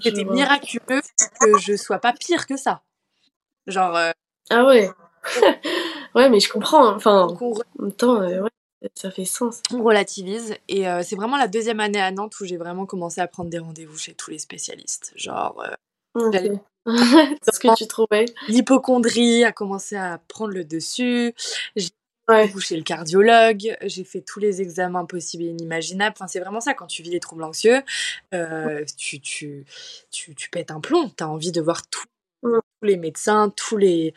c'était 0.01 0.23
miraculeux 0.23 1.01
que 1.39 1.58
je 1.60 1.75
sois 1.75 1.99
pas 1.99 2.13
pire 2.13 2.47
que 2.47 2.58
ça. 2.58 2.84
Genre. 3.67 3.95
Euh, 3.95 4.12
ah 4.49 4.65
ouais. 4.65 4.89
Ouais, 6.15 6.30
mais 6.30 6.39
je 6.39 6.51
comprends. 6.51 6.88
Hein. 6.88 6.93
Enfin, 6.95 7.28
en 7.28 7.54
même 7.80 7.91
temps, 7.91 8.21
euh, 8.21 8.41
ouais. 8.41 8.49
Ça 8.93 9.10
fait 9.10 9.25
sens. 9.25 9.62
On 9.73 9.84
relativise. 9.84 10.56
Et 10.67 10.88
euh, 10.88 11.01
c'est 11.04 11.15
vraiment 11.15 11.38
la 11.38 11.47
deuxième 11.47 11.80
année 11.80 12.01
à 12.01 12.12
Nantes 12.12 12.39
où 12.39 12.45
j'ai 12.45 12.58
vraiment 12.58 12.86
commencé 12.86 13.19
à 13.19 13.28
prendre 13.28 13.49
des 13.49 13.58
rendez-vous 13.58 13.97
chez 13.97 14.13
tous 14.13 14.32
les 14.32 14.39
spécialistes. 14.39 15.13
Genre. 15.15 15.63
Euh, 15.63 16.58
ce 16.88 17.60
que 17.60 17.75
tu 17.75 17.88
trouvais. 17.88 18.25
L'hypochondrie 18.47 19.43
a 19.43 19.51
commencé 19.51 19.95
à 19.95 20.19
prendre 20.28 20.54
le 20.54 20.63
dessus. 20.63 21.34
J'ai 21.75 21.89
ouais. 22.30 22.51
chez 22.60 22.78
le 22.78 22.84
cardiologue. 22.84 23.75
J'ai 23.82 24.04
fait 24.04 24.21
tous 24.21 24.39
les 24.39 24.62
examens 24.62 25.06
possibles 25.06 25.43
et 25.43 25.47
inimaginables. 25.47 26.15
Enfin, 26.17 26.28
c'est 26.28 26.39
vraiment 26.39 26.62
ça. 26.62 26.73
Quand 26.73 26.88
tu 26.88 27.01
vis 27.01 27.12
les 27.12 27.19
troubles 27.19 27.43
anxieux, 27.43 27.82
euh, 28.34 28.84
tu, 28.97 29.19
tu, 29.19 29.65
tu, 30.12 30.36
tu, 30.36 30.49
pètes 30.49 30.71
un 30.71 30.80
plomb. 30.80 31.10
Tu 31.10 31.23
as 31.23 31.30
envie 31.30 31.51
de 31.51 31.62
voir 31.62 31.82
tous 31.88 32.06
les 32.82 32.97
médecins, 32.97 33.51
tous 33.56 33.78
les. 33.78 34.13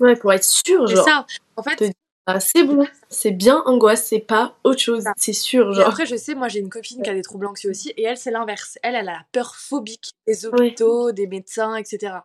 Ouais, 0.00 0.16
pour 0.16 0.32
être 0.32 0.44
sûr, 0.44 0.86
genre. 0.86 1.04
C'est 1.04 1.10
ça. 1.10 1.26
En 1.56 1.62
fait, 1.62 1.92
ah, 2.30 2.40
c'est 2.40 2.62
bon, 2.62 2.86
c'est 3.08 3.30
bien 3.30 3.62
angoisse, 3.64 4.04
c'est 4.04 4.18
pas 4.18 4.54
autre 4.62 4.80
chose, 4.80 5.04
c'est 5.16 5.32
sûr. 5.32 5.72
Genre. 5.72 5.88
après, 5.88 6.04
je 6.04 6.14
sais, 6.14 6.34
moi 6.34 6.48
j'ai 6.48 6.60
une 6.60 6.68
copine 6.68 7.02
qui 7.02 7.08
a 7.08 7.14
des 7.14 7.22
troubles 7.22 7.46
anxieux 7.46 7.70
aussi, 7.70 7.94
et 7.96 8.02
elle, 8.02 8.18
c'est 8.18 8.30
l'inverse. 8.30 8.78
Elle, 8.82 8.96
elle 8.96 9.08
a 9.08 9.12
la 9.12 9.20
peur 9.32 9.56
phobique 9.56 10.10
des 10.26 10.44
hôpitaux, 10.44 11.10
des 11.10 11.26
médecins, 11.26 11.74
etc. 11.76 12.16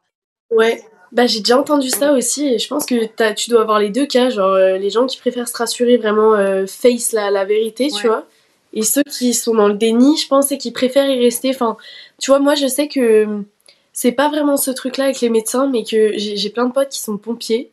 Ouais, 0.51 0.83
bah 1.13 1.25
j'ai 1.25 1.39
déjà 1.39 1.57
entendu 1.57 1.87
ça 1.87 2.11
aussi, 2.11 2.53
et 2.53 2.59
je 2.59 2.67
pense 2.67 2.85
que 2.85 2.95
as, 3.23 3.33
tu 3.33 3.49
dois 3.49 3.61
avoir 3.61 3.79
les 3.79 3.91
deux 3.91 4.05
cas, 4.05 4.29
genre 4.29 4.51
euh, 4.51 4.77
les 4.77 4.89
gens 4.89 5.05
qui 5.05 5.17
préfèrent 5.17 5.47
se 5.47 5.55
rassurer 5.55 5.95
vraiment 5.95 6.33
euh, 6.33 6.65
face 6.67 7.13
la, 7.13 7.31
la 7.31 7.45
vérité, 7.45 7.87
tu 7.87 8.07
vois, 8.07 8.27
et 8.73 8.81
ceux 8.81 9.03
qui 9.03 9.33
sont 9.33 9.55
dans 9.55 9.69
le 9.69 9.75
déni, 9.75 10.17
je 10.17 10.27
pense, 10.27 10.51
et 10.51 10.57
qui 10.57 10.71
préfèrent 10.71 11.09
y 11.09 11.23
rester. 11.23 11.51
Enfin, 11.51 11.77
tu 12.19 12.29
vois, 12.29 12.39
moi 12.39 12.55
je 12.55 12.67
sais 12.67 12.89
que 12.89 13.45
c'est 13.93 14.11
pas 14.11 14.29
vraiment 14.29 14.57
ce 14.57 14.71
truc-là 14.71 15.05
avec 15.05 15.21
les 15.21 15.29
médecins, 15.29 15.67
mais 15.67 15.83
que 15.83 16.13
j'ai 16.17 16.49
plein 16.49 16.65
de 16.65 16.73
potes 16.73 16.89
qui 16.89 16.99
sont 16.99 17.17
pompiers 17.17 17.71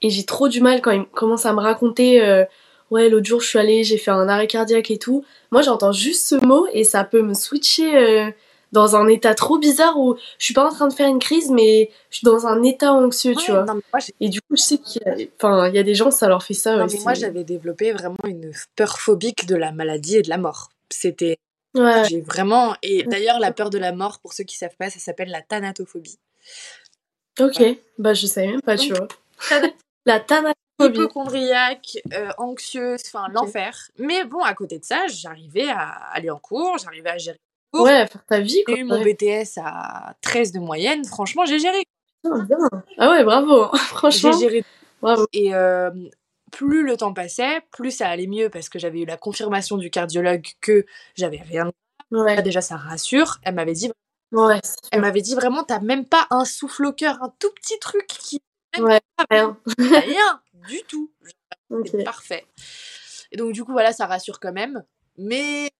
et 0.00 0.10
j'ai 0.10 0.24
trop 0.24 0.48
du 0.48 0.60
mal 0.60 0.80
quand 0.80 0.92
il 0.92 1.04
commence 1.06 1.44
à 1.44 1.52
me 1.52 1.60
raconter 1.60 2.22
euh, 2.22 2.44
ouais 2.90 3.08
l'autre 3.08 3.26
jour 3.26 3.40
je 3.40 3.48
suis 3.48 3.58
allée 3.58 3.82
j'ai 3.82 3.98
fait 3.98 4.12
un 4.12 4.28
arrêt 4.28 4.46
cardiaque 4.46 4.92
et 4.92 4.98
tout 4.98 5.24
moi 5.50 5.60
j'entends 5.60 5.90
juste 5.90 6.24
ce 6.24 6.36
mot 6.36 6.68
et 6.72 6.84
ça 6.84 7.02
peut 7.02 7.20
me 7.20 7.34
switcher 7.34 7.96
euh, 7.96 8.30
dans 8.72 8.96
un 8.96 9.08
état 9.08 9.34
trop 9.34 9.58
bizarre 9.58 9.98
où 9.98 10.16
je 10.38 10.44
suis 10.44 10.54
pas 10.54 10.66
en 10.66 10.70
train 10.70 10.88
de 10.88 10.92
faire 10.92 11.08
une 11.08 11.18
crise, 11.18 11.50
mais 11.50 11.90
je 12.10 12.18
suis 12.18 12.24
dans 12.24 12.46
un 12.46 12.62
état 12.62 12.92
anxieux, 12.92 13.34
tu 13.34 13.50
vois. 13.50 13.64
Et 14.20 14.28
du 14.28 14.40
coup, 14.40 14.56
je 14.56 14.60
sais 14.60 14.78
qu'il 14.78 15.02
y, 15.04 15.08
a... 15.08 15.14
enfin, 15.36 15.68
il 15.68 15.74
y 15.74 15.78
a 15.78 15.82
des 15.82 15.94
gens, 15.94 16.10
ça 16.10 16.28
leur 16.28 16.42
fait 16.42 16.54
ça. 16.54 16.76
Non, 16.76 16.86
mais 16.86 16.98
moi, 17.02 17.14
j'avais 17.14 17.44
développé 17.44 17.92
vraiment 17.92 18.16
une 18.26 18.52
peur 18.76 18.98
phobique 18.98 19.46
de 19.46 19.56
la 19.56 19.72
maladie 19.72 20.16
et 20.16 20.22
de 20.22 20.28
la 20.28 20.38
mort. 20.38 20.68
C'était. 20.90 21.38
J'ai 22.08 22.20
vraiment. 22.20 22.74
Et 22.82 23.04
d'ailleurs, 23.04 23.38
la 23.38 23.52
peur 23.52 23.70
de 23.70 23.78
la 23.78 23.92
mort, 23.92 24.20
pour 24.20 24.32
ceux 24.32 24.44
qui 24.44 24.56
savent 24.56 24.76
pas, 24.76 24.90
ça 24.90 24.98
s'appelle 24.98 25.30
la 25.30 25.42
thanatophobie. 25.42 26.18
Ok, 27.40 27.62
bah 27.98 28.14
je 28.14 28.26
savais 28.26 28.48
même 28.48 28.62
pas, 28.62 28.76
tu 28.76 28.92
vois. 28.92 29.08
la 30.06 30.20
thanatophobie. 30.20 30.54
Hypochondriaque, 30.80 31.98
euh, 32.12 32.30
anxieuse, 32.38 33.02
enfin 33.06 33.28
l'enfer. 33.32 33.90
Mais 33.98 34.24
bon, 34.24 34.40
à 34.42 34.54
côté 34.54 34.78
de 34.78 34.84
ça, 34.84 35.06
j'arrivais 35.08 35.68
à 35.68 35.88
aller 36.12 36.30
en 36.30 36.38
cours, 36.38 36.78
j'arrivais 36.78 37.10
à 37.10 37.18
gérer 37.18 37.38
Ouais, 37.72 38.06
faire 38.06 38.24
ta 38.26 38.40
vie. 38.40 38.62
J'ai 38.66 38.78
eu 38.78 38.84
mon 38.84 39.02
BTS 39.02 39.58
à 39.62 40.14
13 40.22 40.52
de 40.52 40.58
moyenne. 40.58 41.04
Franchement, 41.04 41.44
j'ai 41.44 41.58
géré. 41.58 41.82
Ah, 42.24 42.40
bien. 42.40 42.56
ah 42.98 43.10
ouais, 43.10 43.24
bravo. 43.24 43.64
Hein, 43.64 43.70
franchement. 43.76 44.32
J'ai 44.32 44.38
géré. 44.48 44.64
Bravo. 45.02 45.26
Et 45.32 45.54
euh, 45.54 45.90
plus 46.50 46.84
le 46.84 46.96
temps 46.96 47.12
passait, 47.12 47.60
plus 47.70 47.90
ça 47.90 48.08
allait 48.08 48.26
mieux 48.26 48.50
parce 48.50 48.68
que 48.68 48.78
j'avais 48.78 49.00
eu 49.00 49.04
la 49.04 49.16
confirmation 49.16 49.76
du 49.76 49.90
cardiologue 49.90 50.46
que 50.60 50.86
j'avais 51.16 51.40
rien. 51.40 51.70
Ouais. 52.10 52.42
Déjà, 52.42 52.60
ça 52.60 52.76
rassure. 52.76 53.38
Elle 53.42 53.54
m'avait 53.54 53.72
dit. 53.72 53.90
Ouais. 54.32 54.60
Elle 54.92 55.00
m'avait 55.00 55.22
dit 55.22 55.34
vraiment, 55.34 55.64
t'as 55.64 55.80
même 55.80 56.06
pas 56.06 56.26
un 56.30 56.44
souffle 56.44 56.86
au 56.86 56.92
cœur, 56.92 57.22
un 57.22 57.32
tout 57.38 57.50
petit 57.54 57.78
truc 57.78 58.06
qui. 58.06 58.40
Ouais, 58.78 59.00
rien. 59.30 59.58
rien 59.78 60.42
du 60.68 60.82
tout. 60.88 61.10
C'est 61.86 62.04
parfait. 62.04 62.44
Et 63.32 63.36
donc, 63.36 63.52
du 63.52 63.64
coup, 63.64 63.72
voilà, 63.72 63.92
ça 63.92 64.06
rassure 64.06 64.40
quand 64.40 64.52
même. 64.52 64.84
Mais. 65.16 65.70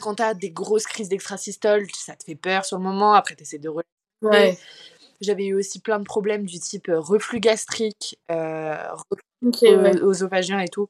Quand 0.00 0.14
t'as 0.14 0.34
des 0.34 0.50
grosses 0.50 0.86
crises 0.86 1.08
d'extrasystole, 1.08 1.88
ça 1.92 2.14
te 2.14 2.22
fait 2.22 2.36
peur 2.36 2.64
sur 2.64 2.78
le 2.78 2.84
moment, 2.84 3.14
après 3.14 3.34
t'essaies 3.34 3.58
de 3.58 3.68
ouais. 3.68 4.56
J'avais 5.20 5.46
eu 5.46 5.54
aussi 5.54 5.80
plein 5.80 5.98
de 5.98 6.04
problèmes 6.04 6.44
du 6.44 6.58
type 6.58 6.88
euh, 6.88 7.00
reflux 7.00 7.40
gastrique, 7.40 8.18
euh, 8.30 8.76
aux 9.42 10.14
et 10.14 10.68
tout. 10.68 10.88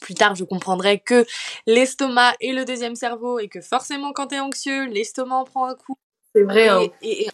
Plus 0.00 0.14
tard, 0.14 0.34
je 0.34 0.44
comprendrai 0.44 0.98
que 0.98 1.24
l'estomac 1.66 2.34
est 2.40 2.52
le 2.52 2.64
deuxième 2.64 2.94
cerveau 2.94 3.38
et 3.38 3.48
que 3.48 3.60
forcément, 3.60 4.12
quand 4.12 4.28
t'es 4.28 4.40
anxieux, 4.40 4.86
l'estomac 4.86 5.36
en 5.36 5.44
prend 5.44 5.66
un 5.66 5.74
coup. 5.74 5.96
C'est 6.34 6.42
vrai, 6.42 6.68
hein. 6.68 6.88
et, 7.00 7.28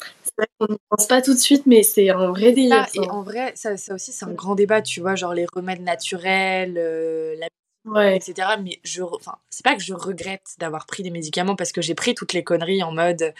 on 0.60 0.66
n'y 0.66 0.78
pense 0.88 1.06
pas 1.06 1.22
tout 1.22 1.32
de 1.32 1.38
suite, 1.38 1.64
mais 1.66 1.82
c'est 1.82 2.10
un 2.10 2.30
vrai 2.30 2.52
délire. 2.52 2.86
et 2.94 3.08
en 3.10 3.22
vrai, 3.22 3.52
ça, 3.56 3.76
ça 3.76 3.94
aussi, 3.94 4.12
c'est 4.12 4.24
un 4.24 4.32
grand 4.32 4.54
débat, 4.54 4.82
tu 4.82 5.00
vois, 5.00 5.14
genre 5.14 5.34
les 5.34 5.46
remèdes 5.52 5.82
naturels, 5.82 6.76
euh, 6.76 7.34
la 7.36 7.48
ouais. 7.90 8.16
etc. 8.16 8.48
Mais 8.62 8.78
je, 8.84 9.02
enfin, 9.02 9.36
c'est 9.50 9.64
pas 9.64 9.74
que 9.74 9.82
je 9.82 9.94
regrette 9.94 10.54
d'avoir 10.58 10.86
pris 10.86 11.02
des 11.02 11.10
médicaments 11.10 11.56
parce 11.56 11.72
que 11.72 11.82
j'ai 11.82 11.94
pris 11.94 12.14
toutes 12.14 12.32
les 12.32 12.44
conneries 12.44 12.82
en 12.82 12.92
mode 12.92 13.34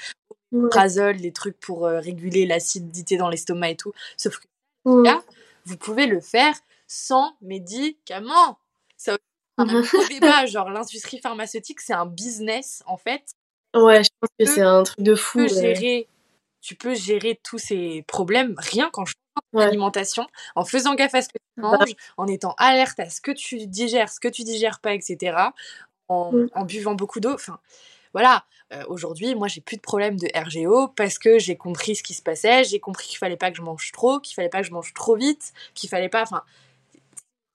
ouais. 0.53 1.12
les 1.14 1.32
trucs 1.32 1.59
pour 1.61 1.86
euh, 1.86 2.01
réguler 2.01 2.46
l'acidité 2.46 3.16
dans 3.16 3.28
l'estomac 3.28 3.70
et 3.70 3.76
tout. 3.76 3.92
Sauf 4.16 4.38
que 4.38 5.03
là, 5.03 5.22
vous 5.64 5.76
pouvez 5.76 6.07
le 6.07 6.20
faire 6.20 6.55
sans 6.86 7.36
médicaments. 7.40 8.59
Ça 8.96 9.16
un 9.59 9.82
débat, 10.09 10.46
genre 10.46 10.70
l'industrie 10.70 11.20
pharmaceutique, 11.20 11.80
c'est 11.80 11.92
un 11.92 12.07
business 12.07 12.82
en 12.86 12.96
fait. 12.96 13.22
Ouais, 13.74 14.03
je 14.03 14.11
pense 14.18 14.30
que 14.38 14.46
c'est 14.46 14.62
un 14.62 14.82
truc 14.82 15.01
de 15.01 15.14
fou. 15.14 15.46
Tu 15.46 15.55
peux, 15.55 15.61
gérer, 15.61 16.09
tu 16.61 16.74
peux 16.74 16.94
gérer 16.94 17.40
tous 17.42 17.59
ces 17.59 18.03
problèmes 18.09 18.55
rien 18.59 18.90
qu'en 18.90 19.05
alimentation, 19.55 20.26
en 20.57 20.64
faisant 20.64 20.94
gaffe 20.94 21.14
à 21.14 21.22
ce 21.22 21.28
que 21.28 21.38
tu 21.38 21.62
bah 21.62 21.78
manges, 21.78 21.94
en 22.16 22.26
étant 22.26 22.55
alerte 22.59 22.98
à 23.01 23.09
ce 23.09 23.20
que 23.20 23.30
tu 23.30 23.66
digères, 23.66 24.09
ce 24.11 24.18
que 24.18 24.28
tu 24.28 24.42
digères 24.42 24.80
pas, 24.80 24.94
etc. 24.94 25.36
En, 26.09 26.32
mmh. 26.32 26.48
en 26.55 26.64
buvant 26.64 26.94
beaucoup 26.94 27.20
d'eau. 27.20 27.34
Enfin, 27.34 27.61
voilà. 28.12 28.44
Euh, 28.72 28.82
aujourd'hui, 28.88 29.34
moi, 29.34 29.48
j'ai 29.48 29.61
plus 29.61 29.76
de 29.76 29.82
problème 29.82 30.16
de 30.16 30.28
RGO 30.34 30.88
parce 30.88 31.18
que 31.18 31.38
j'ai 31.38 31.56
compris 31.56 31.96
ce 31.96 32.02
qui 32.02 32.14
se 32.14 32.22
passait. 32.22 32.64
J'ai 32.64 32.78
compris 32.78 33.08
qu'il 33.08 33.18
fallait 33.18 33.36
pas 33.36 33.50
que 33.50 33.56
je 33.56 33.62
mange 33.62 33.90
trop, 33.92 34.20
qu'il 34.20 34.34
fallait 34.34 34.48
pas 34.48 34.61
que 34.61 34.66
je 34.66 34.72
mange 34.72 34.92
trop 34.94 35.16
vite, 35.16 35.52
qu'il 35.74 35.88
fallait 35.90 36.08
pas. 36.08 36.22
Enfin, 36.22 36.42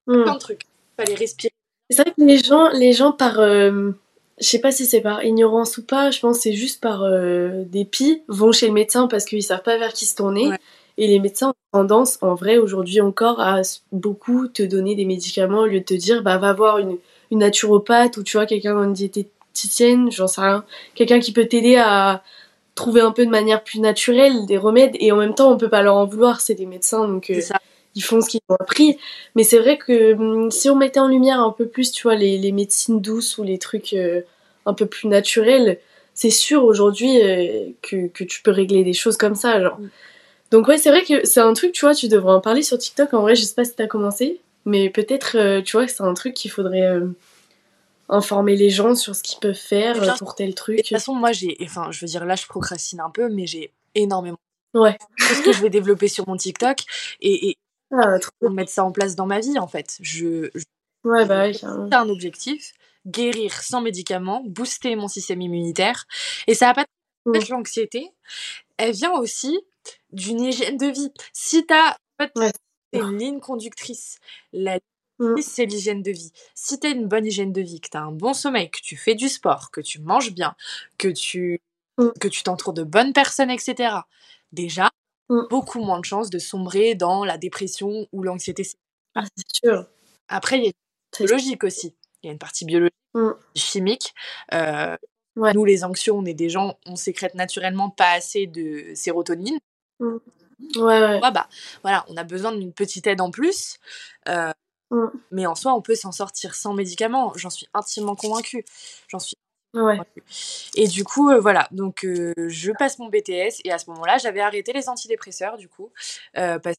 mmh. 0.07 0.23
plein 0.23 0.33
de 0.33 0.39
trucs. 0.39 0.63
Il 0.63 1.03
fallait 1.03 1.15
respirer. 1.15 1.53
C'est 1.89 2.01
vrai 2.01 2.11
que 2.11 2.21
les 2.23 2.37
gens, 2.37 2.69
les 2.69 2.93
gens 2.93 3.11
par. 3.11 3.39
Euh, 3.39 3.91
je 4.39 4.45
sais 4.45 4.59
pas 4.59 4.71
si 4.71 4.85
c'est 4.85 4.99
par 4.99 5.23
ignorance 5.23 5.77
ou 5.77 5.85
pas, 5.85 6.11
je 6.11 6.19
pense 6.19 6.37
que 6.37 6.43
c'est 6.43 6.53
juste 6.53 6.81
par 6.81 7.03
euh, 7.03 7.63
dépit, 7.67 8.21
vont 8.27 8.51
chez 8.51 8.67
le 8.67 8.73
médecin 8.73 9.07
parce 9.07 9.23
qu'ils 9.23 9.43
savent 9.43 9.63
pas 9.63 9.77
vers 9.77 9.93
qui 9.93 10.05
se 10.05 10.15
tourner. 10.15 10.51
Et 10.97 11.07
les 11.07 11.19
médecins 11.19 11.49
ont 11.49 11.79
tendance, 11.79 12.17
en 12.21 12.35
vrai, 12.35 12.57
aujourd'hui 12.57 12.99
encore, 12.99 13.39
à 13.39 13.61
beaucoup 13.93 14.47
te 14.47 14.63
donner 14.63 14.95
des 14.95 15.05
médicaments 15.05 15.61
au 15.61 15.65
lieu 15.65 15.79
de 15.79 15.85
te 15.85 15.93
dire, 15.93 16.21
bah, 16.21 16.37
va 16.37 16.53
voir 16.53 16.79
une, 16.79 16.97
une 17.31 17.39
naturopathe 17.39 18.17
ou 18.17 18.23
tu 18.23 18.37
vois, 18.37 18.45
quelqu'un 18.45 18.75
dans 18.75 18.83
une 18.83 18.93
diététicienne, 19.55 20.11
j'en 20.11 20.27
sais 20.27 20.41
rien. 20.41 20.65
Quelqu'un 20.93 21.19
qui 21.19 21.31
peut 21.31 21.45
t'aider 21.45 21.77
à 21.77 22.21
trouver 22.75 23.01
un 23.01 23.11
peu 23.11 23.25
de 23.25 23.31
manière 23.31 23.63
plus 23.63 23.79
naturelle 23.79 24.45
des 24.45 24.57
remèdes. 24.57 24.95
Et 24.99 25.11
en 25.11 25.17
même 25.17 25.33
temps, 25.33 25.51
on 25.51 25.57
peut 25.57 25.69
pas 25.69 25.81
leur 25.81 25.95
en 25.95 26.05
vouloir, 26.05 26.41
c'est 26.41 26.55
des 26.55 26.65
médecins, 26.65 27.07
donc 27.07 27.29
euh, 27.29 27.39
ils 27.95 28.03
font 28.03 28.19
ce 28.19 28.29
qu'ils 28.29 28.41
ont 28.49 28.55
appris. 28.59 28.97
Mais 29.35 29.43
c'est 29.43 29.59
vrai 29.59 29.77
que 29.77 30.13
hum, 30.13 30.51
si 30.51 30.69
on 30.69 30.75
mettait 30.75 30.99
en 30.99 31.07
lumière 31.07 31.39
un 31.39 31.51
peu 31.51 31.67
plus, 31.67 31.91
tu 31.91 32.03
vois, 32.03 32.15
les, 32.15 32.37
les 32.37 32.51
médecines 32.51 32.99
douces 32.99 33.37
ou 33.37 33.43
les 33.43 33.57
trucs 33.57 33.93
euh, 33.93 34.21
un 34.65 34.73
peu 34.73 34.85
plus 34.85 35.07
naturels, 35.07 35.79
c'est 36.13 36.29
sûr 36.29 36.63
aujourd'hui 36.65 37.21
euh, 37.21 37.69
que, 37.81 38.07
que 38.07 38.23
tu 38.23 38.41
peux 38.41 38.51
régler 38.51 38.83
des 38.83 38.93
choses 38.93 39.17
comme 39.17 39.35
ça. 39.35 39.61
Genre, 39.61 39.79
mm. 39.79 39.89
Donc 40.51 40.67
ouais, 40.67 40.77
c'est 40.77 40.89
vrai 40.89 41.03
que 41.03 41.25
c'est 41.25 41.39
un 41.39 41.53
truc, 41.53 41.71
tu 41.71 41.85
vois, 41.85 41.95
tu 41.95 42.07
devrais 42.07 42.33
en 42.33 42.41
parler 42.41 42.61
sur 42.61 42.77
TikTok. 42.77 43.13
En 43.13 43.21
vrai, 43.21 43.35
je 43.35 43.43
sais 43.43 43.55
pas 43.55 43.65
si 43.65 43.75
t'as 43.75 43.87
commencé, 43.87 44.41
mais 44.65 44.89
peut-être, 44.89 45.61
tu 45.61 45.75
vois, 45.75 45.87
c'est 45.87 46.03
un 46.03 46.13
truc 46.13 46.33
qu'il 46.35 46.51
faudrait 46.51 46.99
informer 48.09 48.55
les 48.55 48.69
gens 48.69 48.95
sur 48.95 49.15
ce 49.15 49.23
qu'ils 49.23 49.39
peuvent 49.39 49.53
faire 49.53 50.01
euh, 50.01 50.13
pour 50.17 50.35
tel 50.35 50.53
truc. 50.53 50.77
De 50.77 50.81
toute 50.81 50.89
façon, 50.89 51.13
moi, 51.13 51.31
j'ai, 51.31 51.57
enfin, 51.63 51.91
je 51.91 51.99
veux 52.01 52.07
dire, 52.07 52.25
là, 52.25 52.35
je 52.35 52.45
procrastine 52.45 52.99
un 52.99 53.09
peu, 53.09 53.29
mais 53.29 53.47
j'ai 53.47 53.71
énormément. 53.95 54.37
Ouais. 54.73 54.97
ce 55.19 55.41
que 55.41 55.53
je 55.53 55.61
vais 55.61 55.69
développer 55.69 56.09
sur 56.09 56.27
mon 56.27 56.35
TikTok 56.35 56.79
et, 57.21 57.49
et 57.49 57.57
ah, 57.91 58.17
mettre 58.49 58.71
ça 58.71 58.83
en 58.83 58.91
place 58.91 59.15
dans 59.15 59.25
ma 59.25 59.39
vie, 59.39 59.57
en 59.57 59.67
fait. 59.67 59.97
Je. 60.01 60.49
Ouais, 61.03 61.25
bah 61.25 61.47
ouais, 61.47 61.53
un 61.63 62.09
objectif 62.09 62.73
guérir 63.05 63.53
sans 63.61 63.81
médicaments, 63.81 64.41
booster 64.45 64.95
mon 64.95 65.07
système 65.07 65.41
immunitaire. 65.41 66.05
Et 66.47 66.55
ça 66.55 66.69
a 66.69 66.73
pas 66.73 66.85
de 67.25 67.39
mmh. 67.39 67.51
l'anxiété. 67.51 68.11
Elle 68.77 68.93
vient 68.93 69.13
aussi 69.13 69.59
d'une 70.11 70.41
hygiène 70.41 70.77
de 70.77 70.87
vie. 70.87 71.11
Si 71.33 71.65
tu 71.65 71.73
as 71.73 71.97
une 72.93 73.17
ligne 73.17 73.39
conductrice, 73.39 74.19
la 74.53 74.79
mmh. 75.19 75.41
c'est 75.41 75.65
l'hygiène 75.65 76.01
de 76.01 76.11
vie. 76.11 76.31
Si 76.53 76.79
tu 76.79 76.87
as 76.87 76.91
une 76.91 77.07
bonne 77.07 77.25
hygiène 77.25 77.51
de 77.51 77.61
vie, 77.61 77.81
que 77.81 77.89
tu 77.89 77.97
as 77.97 78.01
un 78.01 78.11
bon 78.11 78.33
sommeil, 78.33 78.69
que 78.69 78.79
tu 78.81 78.95
fais 78.95 79.15
du 79.15 79.29
sport, 79.29 79.71
que 79.71 79.81
tu 79.81 79.99
manges 79.99 80.33
bien, 80.33 80.55
que 80.97 81.07
tu 81.07 81.61
mmh. 81.97 82.09
que 82.19 82.27
tu 82.27 82.43
t'entoures 82.43 82.73
de 82.73 82.83
bonnes 82.83 83.13
personnes, 83.13 83.49
etc. 83.49 83.95
Déjà, 84.51 84.89
mmh. 85.29 85.41
beaucoup 85.49 85.79
moins 85.79 85.99
de 85.99 86.05
chances 86.05 86.29
de 86.29 86.39
sombrer 86.39 86.95
dans 86.95 87.25
la 87.25 87.37
dépression 87.37 88.07
ou 88.11 88.23
l'anxiété. 88.23 88.67
Ah, 89.15 89.23
c'est 89.35 89.65
sûr. 89.65 89.85
Après, 90.27 90.57
il 90.57 90.65
y 90.65 90.67
a 90.67 90.71
une 91.19 91.27
logique 91.27 91.63
aussi. 91.63 91.95
Il 92.21 92.27
y 92.27 92.29
a 92.29 92.33
une 92.33 92.39
partie 92.39 92.65
biologique, 92.65 92.93
chimique. 93.55 94.13
Euh, 94.53 94.97
nous, 95.35 95.65
les 95.65 95.83
anxieux, 95.83 96.13
on 96.13 96.25
est 96.25 96.33
des 96.33 96.49
gens, 96.49 96.77
on 96.85 96.95
sécrète 96.95 97.35
naturellement 97.35 97.89
pas 97.89 98.11
assez 98.11 98.47
de 98.47 98.93
sérotonine. 98.95 99.59
Mmh. 99.99 100.17
Ouais, 100.77 101.19
ouais. 101.19 101.19
bah, 101.19 101.47
voilà, 101.81 102.05
on 102.07 102.17
a 102.17 102.23
besoin 102.23 102.53
d'une 102.53 102.73
petite 102.73 103.07
aide 103.07 103.21
en 103.21 103.31
plus. 103.31 103.77
Euh, 104.29 104.51
mmh. 104.91 105.07
Mais 105.31 105.45
en 105.45 105.55
soi, 105.55 105.73
on 105.73 105.81
peut 105.81 105.95
s'en 105.95 106.11
sortir 106.11 106.55
sans 106.55 106.73
médicaments. 106.73 107.33
J'en 107.35 107.49
suis 107.49 107.67
intimement 107.73 108.15
convaincue. 108.15 108.65
J'en 109.07 109.19
suis. 109.19 109.35
Ouais. 109.73 109.99
Et 110.75 110.87
du 110.87 111.03
coup, 111.03 111.29
euh, 111.29 111.39
voilà. 111.39 111.67
Donc, 111.71 112.05
euh, 112.05 112.33
je 112.47 112.71
passe 112.71 112.97
mon 112.99 113.09
BTS. 113.09 113.61
Et 113.65 113.71
à 113.71 113.77
ce 113.77 113.89
moment-là, 113.89 114.17
j'avais 114.17 114.39
arrêté 114.39 114.71
les 114.73 114.87
antidépresseurs, 114.89 115.57
du 115.57 115.67
coup. 115.67 115.91
parce 116.33 116.75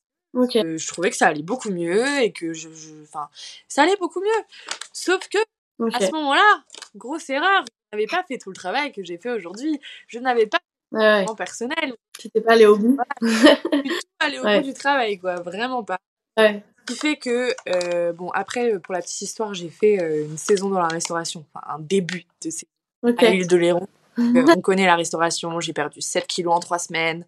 que 0.52 0.76
je 0.76 0.86
trouvais 0.86 1.10
que 1.10 1.16
ça 1.16 1.28
allait 1.28 1.42
beaucoup 1.42 1.70
mieux. 1.70 2.22
Et 2.22 2.32
que 2.32 2.52
je. 2.52 2.68
Enfin, 3.02 3.28
ça 3.68 3.82
allait 3.82 3.96
beaucoup 3.96 4.20
mieux. 4.20 4.44
Sauf 4.92 5.28
que, 5.28 5.38
à 5.94 6.00
ce 6.00 6.12
moment-là, 6.12 6.64
grosse 6.94 7.28
erreur. 7.30 7.64
Je 7.92 7.98
n'avais 7.98 8.06
pas 8.06 8.24
fait 8.26 8.38
tout 8.38 8.50
le 8.50 8.56
travail 8.56 8.92
que 8.92 9.04
j'ai 9.04 9.18
fait 9.18 9.30
aujourd'hui. 9.30 9.80
Je 10.08 10.18
n'avais 10.18 10.46
pas 10.46 10.58
ouais. 10.92 11.24
personnel. 11.36 11.94
Tu 12.18 12.30
t'es 12.30 12.40
pas 12.40 12.52
allé 12.52 12.66
au 12.66 12.76
bout. 12.76 12.96
Voilà. 13.20 13.82
du 13.82 13.88
tout 13.88 14.06
allé 14.20 14.38
au 14.38 14.42
bout 14.42 14.66
du 14.66 14.74
travail, 14.74 15.18
quoi. 15.18 15.36
Vraiment 15.36 15.84
pas. 15.84 15.98
Ouais. 16.36 16.62
Qui 16.86 16.94
fait 16.94 17.16
que, 17.16 17.50
euh, 17.68 18.12
bon, 18.12 18.30
après, 18.30 18.78
pour 18.78 18.94
la 18.94 19.00
petite 19.00 19.22
histoire, 19.22 19.54
j'ai 19.54 19.70
fait 19.70 20.00
euh, 20.00 20.24
une 20.24 20.38
saison 20.38 20.70
dans 20.70 20.78
la 20.78 20.88
restauration. 20.88 21.44
Enfin, 21.52 21.66
un 21.74 21.78
début 21.78 22.24
de 22.42 22.50
saison 22.50 22.66
okay. 23.02 23.26
à 23.26 23.30
l'île 23.30 23.48
de 23.48 23.56
Léron. 23.56 23.88
Euh, 24.18 24.46
on 24.56 24.62
connaît 24.62 24.86
la 24.86 24.96
restauration. 24.96 25.60
J'ai 25.60 25.74
perdu 25.74 26.00
7 26.00 26.26
kilos 26.26 26.54
en 26.54 26.58
3 26.58 26.78
semaines. 26.78 27.26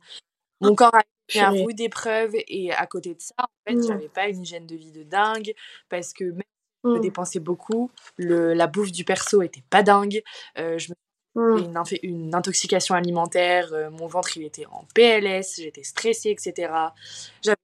Mon 0.62 0.74
corps 0.74 0.94
a 0.94 1.02
fait 1.30 1.40
un 1.40 1.50
rouille 1.50 1.74
d'épreuves. 1.74 2.32
Et 2.48 2.72
à 2.72 2.86
côté 2.86 3.12
de 3.12 3.20
ça, 3.20 3.34
en 3.36 3.46
fait, 3.66 3.76
mmh. 3.76 3.86
j'avais 3.86 4.08
pas 4.08 4.28
une 4.28 4.40
hygiène 4.40 4.66
de 4.66 4.74
vie 4.74 4.90
de 4.90 5.02
dingue. 5.02 5.52
Parce 5.90 6.14
que 6.14 6.24
même 6.24 6.40
si 6.40 6.84
je 6.84 6.88
mmh. 6.88 7.00
dépensais 7.02 7.40
beaucoup, 7.40 7.90
le, 8.16 8.54
la 8.54 8.66
bouffe 8.68 8.90
du 8.90 9.04
perso 9.04 9.42
était 9.42 9.62
pas 9.68 9.82
dingue. 9.82 10.22
je 10.56 10.88
me 10.88 10.94
Mmh. 11.38 11.58
Une, 11.58 11.82
une, 12.02 12.34
intoxication 12.34 12.96
alimentaire, 12.96 13.72
euh, 13.72 13.90
mon 13.90 14.08
ventre 14.08 14.36
il 14.36 14.44
était 14.44 14.66
en 14.66 14.84
PLS, 14.92 15.56
j'étais 15.58 15.84
stressée, 15.84 16.30
etc. 16.30 16.72
J'avais 17.42 17.56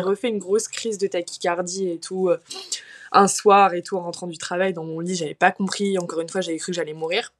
refait 0.00 0.28
une 0.28 0.38
grosse 0.38 0.68
crise 0.68 0.98
de 0.98 1.06
tachycardie 1.06 1.90
et 1.90 1.98
tout. 1.98 2.28
Euh, 2.28 2.38
un 3.12 3.28
soir 3.28 3.74
et 3.74 3.82
tout, 3.82 3.96
en 3.96 4.02
rentrant 4.02 4.26
du 4.26 4.38
travail 4.38 4.72
dans 4.72 4.84
mon 4.84 5.00
lit, 5.00 5.14
j'avais 5.14 5.34
pas 5.34 5.50
compris. 5.50 5.98
Encore 5.98 6.20
une 6.20 6.28
fois, 6.28 6.40
j'avais 6.40 6.58
cru 6.58 6.72
que 6.72 6.76
j'allais 6.76 6.92
mourir. 6.92 7.32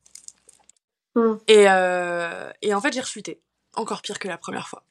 Hmm. 1.14 1.34
Et, 1.46 1.66
euh, 1.68 2.50
et 2.62 2.74
en 2.74 2.80
fait, 2.80 2.92
j'ai 2.92 3.00
rechuté. 3.00 3.40
Encore 3.76 4.02
pire 4.02 4.18
que 4.18 4.28
la 4.28 4.38
première 4.38 4.68
fois. 4.68 4.84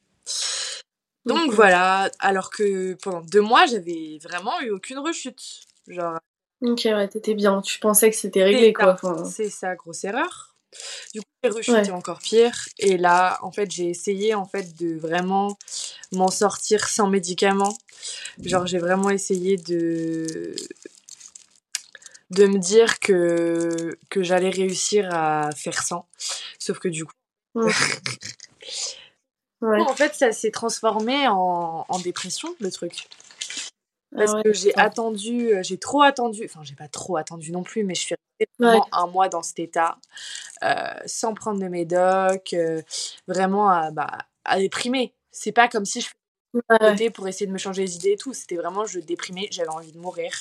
Donc 1.26 1.52
voilà, 1.52 2.10
alors 2.20 2.50
que 2.50 2.94
pendant 2.94 3.20
deux 3.20 3.42
mois, 3.42 3.66
j'avais 3.66 4.18
vraiment 4.22 4.60
eu 4.60 4.70
aucune 4.70 4.98
rechute. 4.98 5.42
Genre. 5.86 6.18
Ok, 6.62 6.82
ouais, 6.84 7.08
t'étais 7.08 7.34
bien. 7.34 7.60
Tu 7.60 7.78
pensais 7.78 8.10
que 8.10 8.16
c'était 8.16 8.44
réglé, 8.44 8.72
quoi. 8.72 8.96
C'est 9.24 9.50
ça, 9.50 9.74
grosse 9.74 10.04
erreur. 10.04 10.54
Du 11.14 11.20
coup, 11.20 11.26
j'ai 11.42 11.50
rechuté 11.50 11.90
encore 11.90 12.18
pire. 12.18 12.68
Et 12.78 12.96
là, 12.96 13.38
en 13.42 13.50
fait, 13.52 13.70
j'ai 13.70 13.88
essayé 13.88 14.34
en 14.34 14.44
fait 14.44 14.76
de 14.76 14.96
vraiment 14.96 15.56
m'en 16.12 16.28
sortir 16.28 16.88
sans 16.88 17.08
médicaments. 17.08 17.76
Genre, 18.42 18.66
j'ai 18.66 18.78
vraiment 18.78 19.10
essayé 19.10 19.56
de 19.56 20.54
de 22.30 22.46
me 22.46 22.58
dire 22.58 23.00
que 23.00 23.96
que 24.10 24.22
j'allais 24.22 24.50
réussir 24.50 25.08
à 25.12 25.50
faire 25.56 25.82
sans. 25.82 26.06
Sauf 26.58 26.78
que 26.78 26.88
du 26.88 27.04
coup. 27.04 27.12
En 29.60 29.94
fait, 29.94 30.14
ça 30.14 30.30
s'est 30.30 30.52
transformé 30.52 31.26
en, 31.26 31.84
en, 31.88 31.98
dépression, 31.98 32.54
le 32.60 32.70
truc. 32.70 33.08
Ah 34.14 34.18
Parce 34.18 34.42
que 34.42 34.52
j'ai 34.52 34.72
attendu, 34.76 35.52
euh, 35.52 35.62
j'ai 35.64 35.78
trop 35.78 36.02
attendu, 36.02 36.42
enfin, 36.44 36.60
j'ai 36.62 36.76
pas 36.76 36.86
trop 36.86 37.16
attendu 37.16 37.50
non 37.50 37.64
plus, 37.64 37.82
mais 37.82 37.96
je 37.96 38.02
suis 38.02 38.14
vraiment 38.58 38.86
un 38.92 39.06
mois 39.06 39.28
dans 39.28 39.42
cet 39.42 39.58
état, 39.58 39.98
euh, 40.62 40.74
sans 41.06 41.34
prendre 41.34 41.60
de 41.60 41.68
médoc, 41.68 42.52
euh, 42.52 42.82
vraiment 43.26 43.70
à, 43.70 43.90
bah, 43.90 44.18
à 44.44 44.58
déprimer. 44.58 45.14
C'est 45.30 45.52
pas 45.52 45.68
comme 45.68 45.84
si 45.84 46.00
je 46.00 46.08
faisais 46.80 47.10
pour 47.10 47.28
essayer 47.28 47.46
de 47.46 47.52
me 47.52 47.58
changer 47.58 47.82
les 47.82 47.96
idées 47.96 48.12
et 48.12 48.16
tout. 48.16 48.34
C'était 48.34 48.56
vraiment, 48.56 48.84
je 48.86 49.00
déprimais, 49.00 49.48
j'avais 49.50 49.68
envie 49.68 49.92
de 49.92 49.98
mourir. 49.98 50.32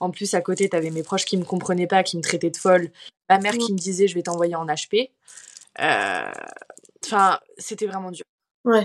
En 0.00 0.10
plus, 0.10 0.34
à 0.34 0.40
côté, 0.40 0.68
t'avais 0.68 0.90
mes 0.90 1.02
proches 1.02 1.24
qui 1.24 1.36
me 1.36 1.44
comprenaient 1.44 1.86
pas, 1.86 2.02
qui 2.02 2.16
me 2.16 2.22
traitaient 2.22 2.50
de 2.50 2.56
folle. 2.56 2.90
Ma 3.28 3.38
mère 3.38 3.52
qui 3.52 3.72
me 3.72 3.78
disait, 3.78 4.08
je 4.08 4.14
vais 4.14 4.22
t'envoyer 4.22 4.56
en 4.56 4.66
HP. 4.66 5.10
Enfin, 7.04 7.40
c'était 7.58 7.86
vraiment 7.86 8.10
dur. 8.10 8.24
Ouais. 8.64 8.84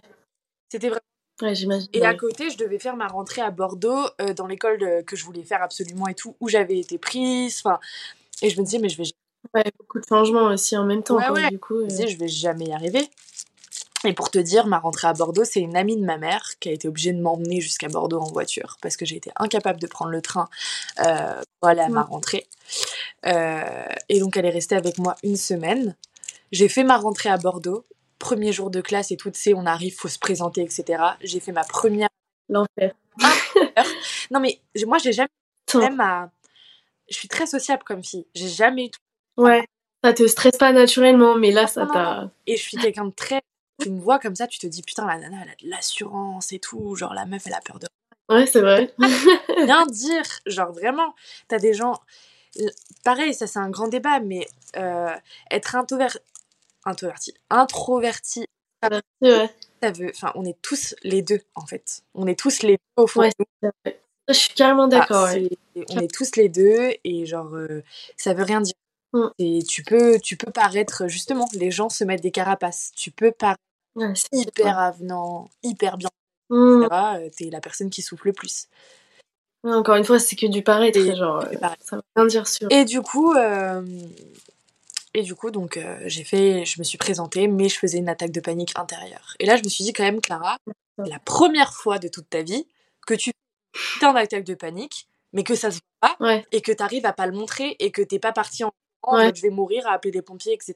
C'était 0.70 0.90
vraiment. 0.90 1.02
Ouais, 1.42 1.54
j'imagine. 1.54 1.88
Et 1.94 2.04
à 2.04 2.16
côté, 2.16 2.50
je 2.50 2.58
devais 2.58 2.80
faire 2.80 2.96
ma 2.96 3.08
rentrée 3.08 3.42
à 3.42 3.52
Bordeaux, 3.52 4.08
euh, 4.22 4.34
dans 4.34 4.48
l'école 4.48 5.04
que 5.06 5.16
je 5.16 5.24
voulais 5.24 5.44
faire 5.44 5.62
absolument 5.62 6.08
et 6.08 6.16
tout, 6.16 6.36
où 6.40 6.50
j'avais 6.50 6.80
été 6.80 6.98
prise. 6.98 7.62
Enfin, 7.64 7.80
et 8.42 8.50
je 8.50 8.60
me 8.60 8.66
disais, 8.66 8.80
mais 8.80 8.90
je 8.90 8.98
vais. 8.98 9.04
Ouais, 9.54 9.64
beaucoup 9.78 10.00
de 10.00 10.06
changements 10.08 10.48
aussi 10.48 10.76
en 10.76 10.86
même 10.86 11.04
temps. 11.04 11.18
Ouais, 11.18 11.50
Du 11.50 11.60
coup, 11.60 11.80
je 11.80 11.84
me 11.84 11.90
disais, 11.90 12.08
je 12.08 12.18
vais 12.18 12.28
jamais 12.28 12.66
y 12.66 12.74
arriver. 12.74 13.08
Et 14.04 14.14
pour 14.14 14.30
te 14.30 14.38
dire, 14.38 14.68
ma 14.68 14.78
rentrée 14.78 15.08
à 15.08 15.14
Bordeaux, 15.14 15.44
c'est 15.44 15.60
une 15.60 15.76
amie 15.76 15.98
de 15.98 16.06
ma 16.06 16.18
mère 16.18 16.44
qui 16.60 16.70
a 16.70 16.72
été 16.72 16.88
obligée 16.88 17.14
de 17.14 17.22
m'emmener 17.22 17.62
jusqu'à 17.62 17.88
Bordeaux 17.88 18.20
en 18.20 18.32
voiture 18.32 18.78
parce 18.82 18.96
que 18.96 19.06
j'ai 19.06 19.16
été 19.16 19.32
incapable 19.38 19.80
de 19.80 19.88
prendre 19.88 20.12
le 20.12 20.22
train 20.22 20.48
euh, 21.00 21.42
pour 21.60 21.70
aller 21.70 21.82
à 21.82 21.90
ma 21.90 22.04
rentrée. 22.04 22.46
Euh, 23.26 23.86
et 24.10 24.20
donc, 24.20 24.38
elle 24.38 24.46
est 24.46 24.52
restée 24.52 24.76
avec 24.76 24.98
moi 25.00 25.16
une 25.24 25.38
semaine. 25.38 25.96
J'ai 26.52 26.70
fait 26.70 26.84
ma 26.84 26.98
rentrée 26.98 27.30
à 27.30 27.38
Bordeaux 27.38 27.86
premier 28.20 28.52
jour 28.52 28.70
de 28.70 28.82
classe 28.82 29.12
et 29.12 29.18
tout, 29.18 29.32
tu 29.32 29.40
sais, 29.40 29.54
on 29.54 29.66
arrive, 29.66 29.96
faut 29.96 30.08
se 30.08 30.20
présenter, 30.20 30.62
etc. 30.62 31.04
J'ai 31.22 31.40
fait 31.40 31.52
ma 31.52 31.64
première. 31.64 32.10
L'enfer. 32.50 32.94
non, 34.32 34.40
mais 34.40 34.60
moi, 34.86 34.98
j'ai 34.98 35.12
jamais. 35.12 35.30
Même 35.74 36.00
à... 36.00 36.30
Je 37.10 37.16
suis 37.16 37.28
très 37.28 37.46
sociable 37.46 37.84
comme 37.84 38.04
fille. 38.04 38.26
J'ai 38.36 38.50
jamais 38.50 38.86
eu. 38.86 38.92
Ouais. 39.42 39.66
Ça 40.04 40.14
te 40.14 40.28
stresse 40.28 40.58
pas 40.58 40.72
naturellement, 40.72 41.36
mais 41.36 41.52
là, 41.52 41.68
ça 41.68 41.86
t'a. 41.88 42.32
Et 42.46 42.58
je 42.58 42.62
suis 42.62 42.78
quelqu'un 42.78 43.06
de 43.06 43.12
très. 43.12 43.42
Tu 43.82 43.90
me 43.90 44.00
vois 44.00 44.20
comme 44.20 44.36
ça, 44.36 44.48
tu 44.48 44.58
te 44.60 44.68
dis, 44.68 44.82
putain, 44.82 45.06
la 45.06 45.18
nana, 45.18 45.38
elle 45.44 45.50
a 45.50 45.56
de 45.56 45.70
l'assurance 45.70 46.52
et 46.52 46.60
tout. 46.60 46.96
Genre, 46.96 47.14
la 47.14 47.26
meuf, 47.26 47.44
elle 47.46 47.54
a 47.54 47.62
peur 47.62 47.80
de. 47.80 47.88
Ouais, 48.30 48.46
c'est 48.46 48.62
vrai. 48.62 48.94
Rien 49.48 49.86
dire. 49.90 50.24
Genre, 50.46 50.72
vraiment, 50.72 51.14
t'as 51.48 51.60
des 51.60 51.74
gens. 51.74 51.94
Pareil, 53.04 53.34
ça, 53.34 53.48
c'est 53.48 53.60
un 53.60 53.70
grand 53.70 53.88
débat, 53.88 54.20
mais 54.20 54.48
euh, 54.78 55.16
être 55.52 55.76
introvert, 55.76 56.18
introverti. 56.86 57.34
Introverti. 57.50 58.46
Ouais. 59.22 59.50
Ça 59.82 59.92
veut, 59.92 60.12
enfin, 60.14 60.32
on 60.36 60.46
est 60.46 60.60
tous 60.62 60.96
les 61.04 61.22
deux 61.22 61.42
en 61.56 61.66
fait. 61.66 62.02
On 62.14 62.26
est 62.28 62.40
tous 62.40 62.64
les 62.64 62.74
deux 62.74 63.04
au 63.04 63.08
fond. 63.08 63.22
Ouais, 63.22 63.32
je 64.28 64.34
suis 64.34 64.54
carrément 64.54 64.88
d'accord. 64.88 65.28
Ah, 65.30 65.36
on 65.90 66.00
est 66.00 66.14
tous 66.14 66.36
les 66.36 66.50
deux 66.50 66.92
et 67.04 67.26
genre 67.26 67.56
euh, 67.56 67.82
ça 68.16 68.34
veut 68.34 68.44
rien 68.44 68.62
dire. 68.62 68.76
Mm. 69.14 69.28
Et 69.40 69.64
tu 69.64 69.84
peux, 69.84 70.20
tu 70.20 70.38
peux 70.38 70.52
paraître 70.52 71.08
justement, 71.08 71.48
les 71.54 71.72
gens 71.72 71.90
se 71.90 72.04
mettent 72.04 72.24
des 72.24 72.32
carapaces. 72.32 72.92
Tu 72.96 73.12
peux 73.12 73.32
paraître 73.32 73.60
hyper 74.32 74.80
avenant, 74.80 75.50
hyper 75.64 75.98
bien. 75.98 76.10
Mm. 76.50 76.88
Euh, 76.92 77.30
t'es 77.36 77.50
la 77.50 77.62
personne 77.62 77.90
qui 77.90 78.02
souffle 78.02 78.28
le 78.28 78.34
plus. 78.34 78.68
Encore 79.64 79.96
une 79.96 80.06
fois, 80.06 80.20
c'est 80.20 80.36
que 80.36 80.46
du 80.46 80.62
paraître, 80.62 81.00
genre, 81.16 81.44
euh, 81.44 81.68
ça 81.82 81.98
veut 81.98 82.04
rien 82.16 82.26
dire 82.28 82.48
sur. 82.48 82.72
Et 82.72 82.86
du 82.86 83.02
coup, 83.02 83.34
et 85.18 85.24
du 85.24 85.34
coup, 85.34 85.50
donc, 85.50 85.78
euh, 85.78 85.98
j'ai 86.06 86.24
fait, 86.24 86.64
je 86.64 86.80
me 86.80 86.84
suis 86.84 87.00
présentée, 87.00 87.48
mais 87.48 87.70
je 87.70 87.80
faisais 87.80 87.98
une 87.98 88.08
attaque 88.08 88.30
de 88.30 88.40
panique 88.40 88.74
intérieure. 88.78 89.34
Et 89.40 89.48
là, 89.48 89.58
je 89.58 89.64
me 89.64 89.68
suis 89.68 89.84
dit 89.84 89.92
quand 89.92 90.04
même, 90.04 90.22
Clara, 90.22 90.60
la 91.00 91.18
première 91.18 91.74
fois 91.74 91.98
de 91.98 92.08
toute 92.08 92.30
ta 92.30 92.44
vie 92.44 92.68
que 93.08 93.16
tu 93.16 93.32
fais 93.74 94.06
une 94.06 94.18
attaque 94.18 94.44
de 94.44 94.56
panique, 94.56 95.08
mais 95.34 95.44
que 95.44 95.56
ça 95.56 95.72
se 95.72 95.80
voit 96.02 96.16
pas, 96.18 96.42
et 96.52 96.62
que 96.62 96.72
tu 96.72 96.84
arrives 96.84 97.06
à 97.06 97.14
pas 97.14 97.28
le 97.28 97.34
montrer, 97.34 97.76
et 97.80 97.92
que 97.92 98.02
t'es 98.02 98.20
pas 98.20 98.32
parti 98.32 98.64
en 98.64 98.72
ouais. 99.12 99.32
je 99.34 99.42
vais 99.42 99.50
mourir, 99.50 99.88
à 99.88 99.94
appeler 99.94 100.12
les 100.12 100.22
pompiers, 100.22 100.54
etc. 100.54 100.74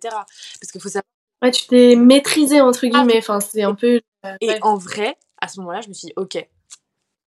Parce 0.59 0.71
qu'il 0.71 0.81
faut 0.81 0.89
savoir. 0.89 1.03
Ouais, 1.41 1.51
tu 1.51 1.65
t'es 1.67 1.95
maîtrisé, 1.95 2.61
entre 2.61 2.85
guillemets, 2.85 3.17
enfin, 3.17 3.39
c'est 3.39 3.63
un 3.63 3.73
peu. 3.73 3.99
Euh, 4.25 4.35
et 4.41 4.61
en 4.61 4.77
vrai, 4.77 5.17
à 5.41 5.47
ce 5.47 5.59
moment-là, 5.59 5.81
je 5.81 5.89
me 5.89 5.93
suis 5.93 6.07
dit, 6.07 6.13
ok, 6.15 6.47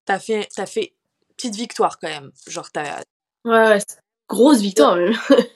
t'as 0.04 0.18
fait, 0.20 0.48
as 0.56 0.66
fait 0.66 0.94
petite 1.36 1.56
victoire 1.56 1.98
quand 1.98 2.08
même. 2.08 2.30
Genre, 2.46 2.70
t'as. 2.70 3.00
Ouais, 3.44 3.68
ouais, 3.68 3.78
grosse 4.28 4.60
victoire 4.60 4.96
même. 4.96 5.12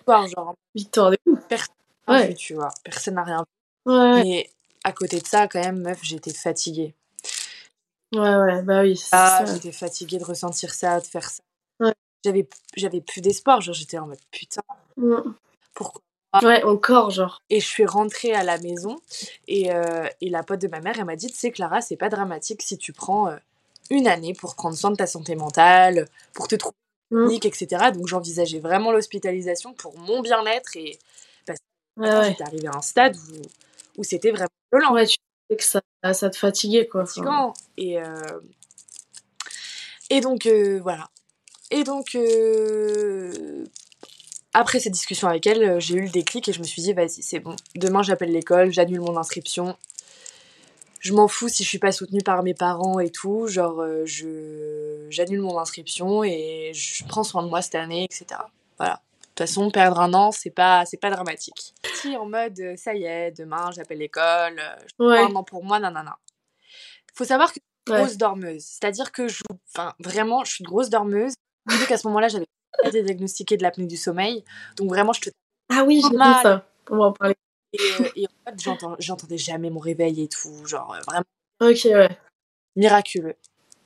genre. 0.06 0.54
Victoire 0.74 1.11
de 1.11 1.18
ouf. 1.26 1.40
Personne 1.48 1.74
ouais. 2.06 2.34
tu 2.34 2.54
vois. 2.54 2.68
Personne 2.84 3.14
n'a 3.14 3.24
rien 3.24 3.38
vu. 3.38 3.92
Ouais. 3.92 4.22
Mais 4.22 4.50
à 4.84 4.92
côté 4.92 5.18
de 5.18 5.26
ça, 5.26 5.48
quand 5.48 5.61
même, 5.61 5.80
meuf, 5.80 5.98
j'étais 6.02 6.32
fatiguée. 6.32 6.94
Ouais, 8.14 8.36
ouais, 8.36 8.62
bah 8.62 8.82
oui. 8.82 9.00
Ah, 9.12 9.44
j'étais 9.46 9.72
fatiguée 9.72 10.18
de 10.18 10.24
ressentir 10.24 10.72
ça, 10.72 11.00
de 11.00 11.06
faire 11.06 11.28
ça. 11.28 11.42
Ouais. 11.80 11.94
J'avais, 12.24 12.48
j'avais 12.76 13.00
plus 13.00 13.20
d'espoir, 13.20 13.61
genre 13.61 13.74
j'étais 13.74 13.98
en 13.98 14.06
mode 14.06 14.18
putain. 14.30 14.62
Pourquoi? 15.74 16.02
Ouais, 16.42 16.62
encore, 16.64 17.11
genre. 17.11 17.42
Et 17.48 17.61
je 17.61 17.66
suis 17.66 17.86
rentrée 17.86 18.34
à 18.34 18.44
la 18.44 18.59
maison 18.59 18.96
et, 19.46 19.72
euh, 19.72 20.06
et 20.20 20.28
la 20.28 20.42
pote 20.42 20.61
de 20.61 20.68
ma 20.68 20.80
mère, 20.80 20.94
elle 20.98 21.06
m'a 21.06 21.16
dit, 21.16 21.28
tu 21.28 21.38
sais, 21.38 21.50
Clara, 21.50 21.80
c'est 21.80 21.96
pas 21.96 22.11
dramatique 22.11 22.62
si 22.62 22.76
tu 22.76 22.92
prends 22.92 23.28
euh, 23.28 23.36
une 23.90 24.06
année 24.06 24.34
pour 24.34 24.54
prendre 24.54 24.76
soin 24.76 24.90
de 24.90 24.96
ta 24.96 25.06
santé 25.06 25.36
mentale, 25.36 26.06
pour 26.34 26.48
te 26.48 26.56
trouver 26.56 26.76
mmh. 27.11 27.30
etc. 27.42 27.90
Donc 27.92 28.06
j'envisageais 28.09 28.59
vraiment 28.59 28.92
l'hospitalisation 28.92 29.72
pour 29.72 29.98
mon 29.98 30.20
bien-être 30.20 30.76
et 30.76 30.98
parce 31.46 31.59
que 31.96 32.28
j'étais 32.28 32.42
arrivée 32.42 32.68
à 32.68 32.76
un 32.76 32.82
stade 32.82 33.16
où, 33.16 34.00
où 34.00 34.04
c'était 34.04 34.30
vraiment 34.30 34.48
violent. 34.72 34.94
Ouais, 34.94 35.06
tu 35.06 35.12
sais 35.14 35.27
que 35.57 35.64
ça, 35.64 35.80
ça 36.12 36.30
te 36.30 36.36
fatiguait 36.36 36.86
quoi. 36.86 37.05
Euh... 37.78 38.40
et 40.11 40.20
donc 40.20 40.46
euh, 40.46 40.80
voilà. 40.82 41.09
Et 41.70 41.84
donc 41.84 42.14
euh... 42.14 43.64
après 44.55 44.80
cette 44.80 44.92
discussion 44.92 45.28
avec 45.28 45.46
elle, 45.46 45.80
j'ai 45.80 45.94
eu 45.94 46.03
le 46.03 46.11
déclic 46.11 46.49
et 46.49 46.53
je 46.53 46.59
me 46.59 46.64
suis 46.64 46.82
dit 46.82 46.92
vas-y 46.92 47.22
c'est 47.22 47.40
bon. 47.40 47.57
Demain 47.74 48.03
j'appelle 48.03 48.32
l'école, 48.32 48.72
j'annule 48.72 49.01
mon 49.01 49.16
inscription 49.16 49.76
je 51.01 51.12
m'en 51.12 51.28
fous 51.28 51.49
si 51.49 51.62
je 51.62 51.68
suis 51.68 51.78
pas 51.78 51.92
soutenue 51.92 52.22
par 52.22 52.42
mes 52.42 52.55
parents 52.55 52.99
et 52.99 53.11
tout. 53.11 53.46
Genre, 53.46 53.84
je 54.05 55.07
j'annule 55.11 55.40
mon 55.40 55.57
inscription 55.57 56.24
et 56.24 56.72
je 56.74 57.05
prends 57.05 57.22
soin 57.22 57.44
de 57.44 57.49
moi 57.49 57.62
cette 57.62 57.76
année, 57.76 58.03
etc. 58.05 58.40
Voilà. 58.78 59.01
De 59.39 59.45
toute 59.45 59.51
façon, 59.51 59.70
perdre 59.70 60.01
un 60.01 60.14
an, 60.14 60.32
c'est 60.32 60.51
pas, 60.51 60.84
c'est 60.84 60.97
pas 60.97 61.11
dramatique. 61.11 61.72
Si 61.95 62.16
en 62.16 62.26
mode, 62.26 62.59
euh, 62.59 62.74
ça 62.74 62.97
y 62.97 63.05
est, 63.05 63.30
demain, 63.30 63.70
j'appelle 63.70 63.99
l'école, 63.99 64.59
euh, 64.59 64.76
je 64.84 64.95
prends 64.99 65.11
un 65.11 65.32
an 65.36 65.45
pour 65.45 65.62
moi, 65.62 65.78
nanana. 65.78 66.18
Faut 67.14 67.22
savoir 67.22 67.53
que 67.53 67.61
je 67.86 67.93
suis 67.93 68.01
grosse 68.01 68.16
dormeuse. 68.16 68.64
C'est-à-dire 68.64 69.12
que 69.12 69.28
je, 69.28 69.45
enfin, 69.72 69.95
vraiment, 70.01 70.43
je 70.43 70.55
suis 70.55 70.64
grosse 70.64 70.91
dormeuse. 70.91 71.34
Vu 71.70 71.86
qu'à 71.86 71.97
ce 71.97 72.09
moment-là, 72.09 72.26
j'avais 72.26 72.47
été 72.84 73.01
diagnostiquée 73.05 73.57
de 73.57 73.62
l'apnée 73.62 73.86
du 73.86 73.97
sommeil. 73.97 74.45
Donc 74.76 74.89
vraiment, 74.89 75.12
je 75.12 75.20
te. 75.20 75.30
Ah 75.70 75.84
oui, 75.84 76.03
j'ai 76.03 76.16
vu 76.16 76.32
ça. 76.43 76.66
On 76.91 76.97
va 76.97 77.05
en 77.05 77.12
parler. 77.12 77.36
Euh, 77.78 78.09
et, 78.16 78.26
en 78.26 78.51
fait, 78.51 78.74
j'entendais 78.99 79.39
jamais 79.39 79.70
mon 79.70 79.78
réveil 79.78 80.20
et 80.20 80.28
tout. 80.28 80.66
Genre, 80.66 80.97
vraiment. 81.07 81.24
Ok, 81.61 81.84
ouais. 81.84 82.18
Miraculeux. 82.74 83.36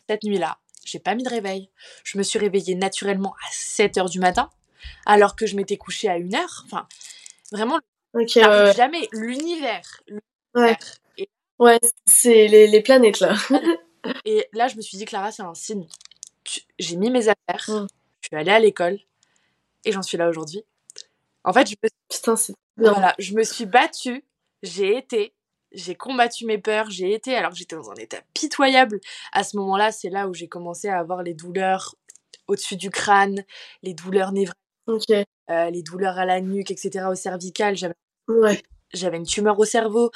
Cette 0.09 0.23
nuit-là, 0.23 0.57
j'ai 0.87 0.99
pas 0.99 1.15
mis 1.15 1.25
de 1.25 1.29
réveil. 1.29 1.69
Je 2.05 2.17
me 2.17 2.23
suis 2.23 2.39
réveillée 2.39 2.75
naturellement 2.75 3.35
à 3.47 3.51
7 3.51 3.97
h 3.97 4.11
du 4.11 4.19
matin, 4.19 4.49
alors 5.07 5.37
que 5.37 5.47
je 5.47 5.57
m'étais 5.57 5.77
couchée 5.77 6.09
à 6.09 6.15
1 6.15 6.19
h. 6.29 6.63
Enfin, 6.65 6.87
vraiment, 7.51 7.81
jamais. 8.75 9.09
L'univers. 9.13 10.01
Ouais. 10.55 10.77
Ouais, 11.59 11.79
c'est 12.07 12.49
les, 12.49 12.67
les, 12.67 12.83
planètes 12.83 13.21
là. 13.21 13.37
et 14.25 14.49
là, 14.53 14.67
je 14.69 14.77
me 14.77 14.81
suis 14.81 14.99
dit, 14.99 15.05
Clara, 15.05 15.31
c'est 15.31 15.43
un 15.43 15.55
signe. 15.55 15.87
J'ai 16.79 16.97
mis 16.97 17.11
mes 17.11 17.29
affaires, 17.29 17.65
mm. 17.69 17.87
je 18.21 18.29
suis 18.29 18.37
allée 18.37 18.51
à 18.51 18.59
l'école 18.59 18.99
et 19.85 19.93
j'en 19.93 20.03
suis 20.03 20.19
là 20.19 20.29
aujourd'hui. 20.29 20.65
En 21.45 21.53
fait, 21.53 21.69
je 21.69 21.77
me... 21.83 21.89
Putain, 22.09 22.37
c'est 22.37 22.55
voilà, 22.77 23.15
je 23.19 23.35
me 23.35 23.45
suis 23.45 23.67
battue, 23.67 24.25
j'ai 24.63 24.97
été, 24.97 25.35
j'ai 25.73 25.95
combattu 25.95 26.47
mes 26.47 26.59
peurs, 26.59 26.91
j'ai 26.91 27.13
été, 27.13 27.37
alors 27.37 27.53
que 27.53 27.57
j'étais 27.57 27.77
dans 27.77 27.91
un 27.91 27.97
état 27.97 28.19
pitoyable. 28.35 29.01
À 29.33 29.45
ce 29.45 29.57
moment-là, 29.59 29.93
c'est 29.93 30.11
là 30.11 30.29
où 30.29 30.35
j'ai 30.35 30.49
commencé 30.49 30.89
à 30.89 30.99
avoir 30.99 31.23
les 31.23 31.35
douleurs 31.35 31.95
au-dessus 32.49 32.77
du 32.77 32.91
crâne, 32.91 33.45
les 33.83 33.95
douleurs 33.95 34.33
névralgiques, 34.33 34.62
euh, 34.89 35.71
les 35.71 35.83
douleurs 35.83 36.19
à 36.19 36.25
la 36.25 36.41
nuque, 36.41 36.71
etc., 36.71 37.07
au 37.11 37.15
cervical. 37.15 37.77
Ouais. 38.29 38.63
j'avais 38.93 39.17
une 39.17 39.27
tumeur 39.27 39.59
au 39.59 39.65
cerveau. 39.65 40.11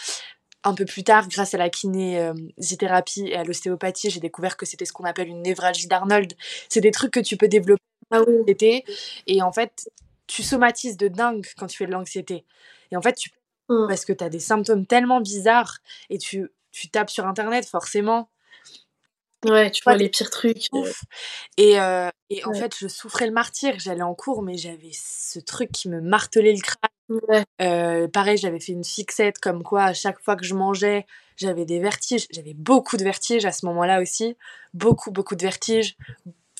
Un 0.65 0.75
peu 0.75 0.85
plus 0.85 1.05
tard, 1.05 1.29
grâce 1.29 1.55
à 1.55 1.59
la 1.59 1.71
kinésithérapie 1.71 3.29
et 3.29 3.37
à 3.37 3.45
l'ostéopathie, 3.45 4.11
j'ai 4.11 4.21
découvert 4.21 4.57
que 4.57 4.67
c'était 4.67 4.85
ce 4.85 4.93
qu'on 4.93 5.05
appelle 5.05 5.29
une 5.29 5.43
névralgie 5.43 5.87
d'Arnold. 5.87 6.33
C'est 6.69 6.81
des 6.81 6.91
trucs 6.91 7.13
que 7.13 7.21
tu 7.21 7.37
peux 7.37 7.49
développer 7.49 7.83
ah 8.11 8.23
oui. 8.27 8.85
Et 9.27 9.43
en 9.43 9.53
fait, 9.53 9.91
tu 10.27 10.43
somatises 10.43 10.97
de 10.97 11.09
dingue 11.09 11.47
quand 11.57 11.67
tu 11.67 11.77
fais 11.77 11.87
de 11.87 11.93
l'anxiété. 11.93 12.45
Et 12.91 12.97
en 12.97 13.03
fait, 13.03 13.15
tu 13.15 13.31
mmh. 13.69 13.87
parce 13.89 14.05
que 14.05 14.13
tu 14.13 14.25
as 14.25 14.29
des 14.29 14.41
symptômes 14.41 14.87
tellement 14.87 15.21
bizarres 15.21 15.79
et 16.11 16.19
tu, 16.19 16.51
tu 16.73 16.89
tapes 16.89 17.11
sur 17.11 17.27
internet 17.27 17.67
forcément 17.67 18.29
Ouais, 19.45 19.71
tu 19.71 19.83
vois 19.85 19.97
les 19.97 20.09
pires 20.09 20.31
trucs. 20.31 20.69
Et, 21.57 21.79
euh, 21.79 22.09
et 22.31 22.45
en 22.45 22.55
fait, 22.55 22.75
je 22.79 22.89
souffrais 22.89 23.27
le 23.27 23.33
martyr. 23.33 23.79
J'allais 23.79 24.03
en 24.03 24.15
cours, 24.15 24.43
mais 24.43 24.57
j'avais 24.57 24.91
ce 24.93 25.39
truc 25.39 25.71
qui 25.73 25.89
me 25.89 26.01
martelait 26.01 26.55
le 26.55 26.61
crâne. 26.61 27.45
Euh, 27.61 28.09
pareil, 28.09 28.37
j'avais 28.37 28.59
fait 28.59 28.73
une 28.73 28.85
fixette 28.85 29.39
comme 29.39 29.63
quoi 29.63 29.85
à 29.85 29.93
chaque 29.95 30.21
fois 30.21 30.37
que 30.37 30.45
je 30.45 30.55
mangeais, 30.55 31.07
j'avais 31.37 31.65
des 31.65 31.79
vertiges. 31.79 32.27
J'avais 32.31 32.55
beaucoup 32.55 32.97
de 32.97 33.05
vertiges 33.05 33.45
à 33.45 33.53
ce 33.53 33.67
moment-là 33.67 34.01
aussi. 34.01 34.37
Beaucoup, 34.75 35.11
beaucoup 35.11 35.37
de 35.37 35.43
vertiges. 35.43 35.97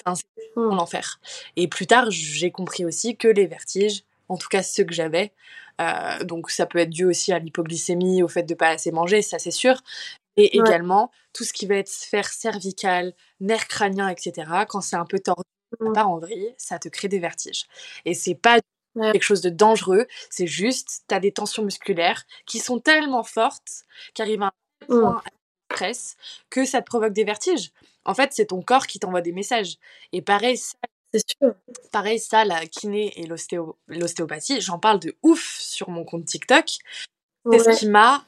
Enfin, 0.05 0.15
c'est 0.15 0.61
mmh. 0.61 0.75
l'enfer. 0.77 1.21
Et 1.57 1.67
plus 1.69 1.87
tard, 1.87 2.07
j'ai 2.11 2.51
compris 2.51 2.85
aussi 2.85 3.17
que 3.17 3.29
les 3.29 3.47
vertiges, 3.47 4.05
en 4.29 4.37
tout 4.37 4.49
cas 4.49 4.63
ceux 4.63 4.85
que 4.85 4.95
j'avais, 4.95 5.33
euh, 5.81 6.25
donc 6.25 6.51
ça 6.51 6.67
peut 6.67 6.79
être 6.79 6.91
dû 6.91 7.05
aussi 7.05 7.33
à 7.33 7.39
l'hypoglycémie, 7.39 8.23
au 8.23 8.29
fait 8.29 8.45
de 8.45 8.55
pas 8.55 8.69
assez 8.69 8.93
manger, 8.93 9.23
ça 9.23 9.39
c'est 9.39 9.51
sûr. 9.51 9.83
Et 10.37 10.57
également, 10.57 11.11
tout 11.33 11.45
ce 11.45 11.53
qui 11.53 11.67
va 11.67 11.77
être 11.77 11.89
sphère 11.89 12.29
cervicale, 12.29 13.15
nerf 13.41 13.67
crânien, 13.69 14.09
etc., 14.09 14.51
quand 14.69 14.81
c'est 14.81 14.97
un 14.97 15.07
peu 15.07 15.19
tordu, 15.19 15.43
mmh. 15.81 15.93
part 15.93 16.11
en 16.11 16.19
vrille, 16.19 16.55
ça 16.59 16.79
te 16.79 16.89
crée 16.89 17.09
des 17.09 17.19
vertiges. 17.19 17.67
Et 18.05 18.15
c'est 18.15 18.35
pas 18.35 18.59
quelque 18.95 19.23
chose 19.23 19.43
de 19.43 19.51
dangereux, 19.51 20.07
c'est 20.31 20.47
juste, 20.47 21.05
tu 21.09 21.15
as 21.15 21.21
des 21.21 21.33
tensions 21.33 21.63
musculaires 21.63 22.25
qui 22.47 22.59
sont 22.61 22.79
tellement 22.81 23.25
fortes 23.25 23.85
qu'arrivent 24.15 24.43
à 24.43 24.47
un 24.47 24.95
mmh. 24.95 25.01
point 25.01 25.23
de 25.25 25.75
stress 25.75 26.17
que 26.51 26.65
ça 26.65 26.81
te 26.81 26.87
provoque 26.87 27.13
des 27.13 27.25
vertiges. 27.25 27.73
En 28.05 28.15
fait, 28.15 28.33
c'est 28.33 28.47
ton 28.47 28.63
corps 28.63 28.87
qui 28.87 28.99
t'envoie 28.99 29.21
des 29.21 29.33
messages. 29.33 29.77
Et 30.13 30.23
pareil, 30.23 30.57
ça, 30.57 30.77
sûr. 31.15 31.55
Pareil, 31.93 32.19
ça, 32.19 32.45
la 32.45 32.67
kiné 32.67 33.13
et 33.21 33.27
l'ostéopathie, 33.27 34.61
j'en 34.61 34.79
parle 34.79 35.01
de 35.01 35.17
ouf 35.23 35.57
sur 35.59 35.91
mon 35.91 36.05
compte 36.05 36.25
TikTok. 36.25 36.67
C'est 37.51 37.59
ce 37.59 37.79
qui 37.79 37.89
m'a 37.89 38.25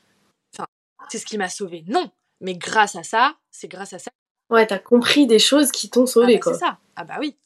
c'est 1.09 1.19
ce 1.19 1.27
qui 1.27 1.39
m'a 1.39 1.49
sauvé. 1.49 1.85
Non, 1.89 2.11
mais 2.41 2.55
grâce 2.55 2.97
à 2.97 3.03
ça, 3.03 3.35
c'est 3.51 3.69
grâce 3.69 3.93
à 3.93 3.99
ça. 3.99 4.11
Ouais, 4.51 4.67
t'as 4.67 4.79
compris 4.79 5.27
des 5.27 5.39
choses 5.39 5.71
qui 5.71 5.91
t'ont 5.91 6.07
sauvé, 6.07 6.35
ah 6.35 6.37
bah, 6.37 6.41
quoi. 6.41 6.53
C'est 6.55 6.61
ça. 6.61 6.79
Ah 6.97 7.05
bah 7.05 7.17
oui. 7.21 7.37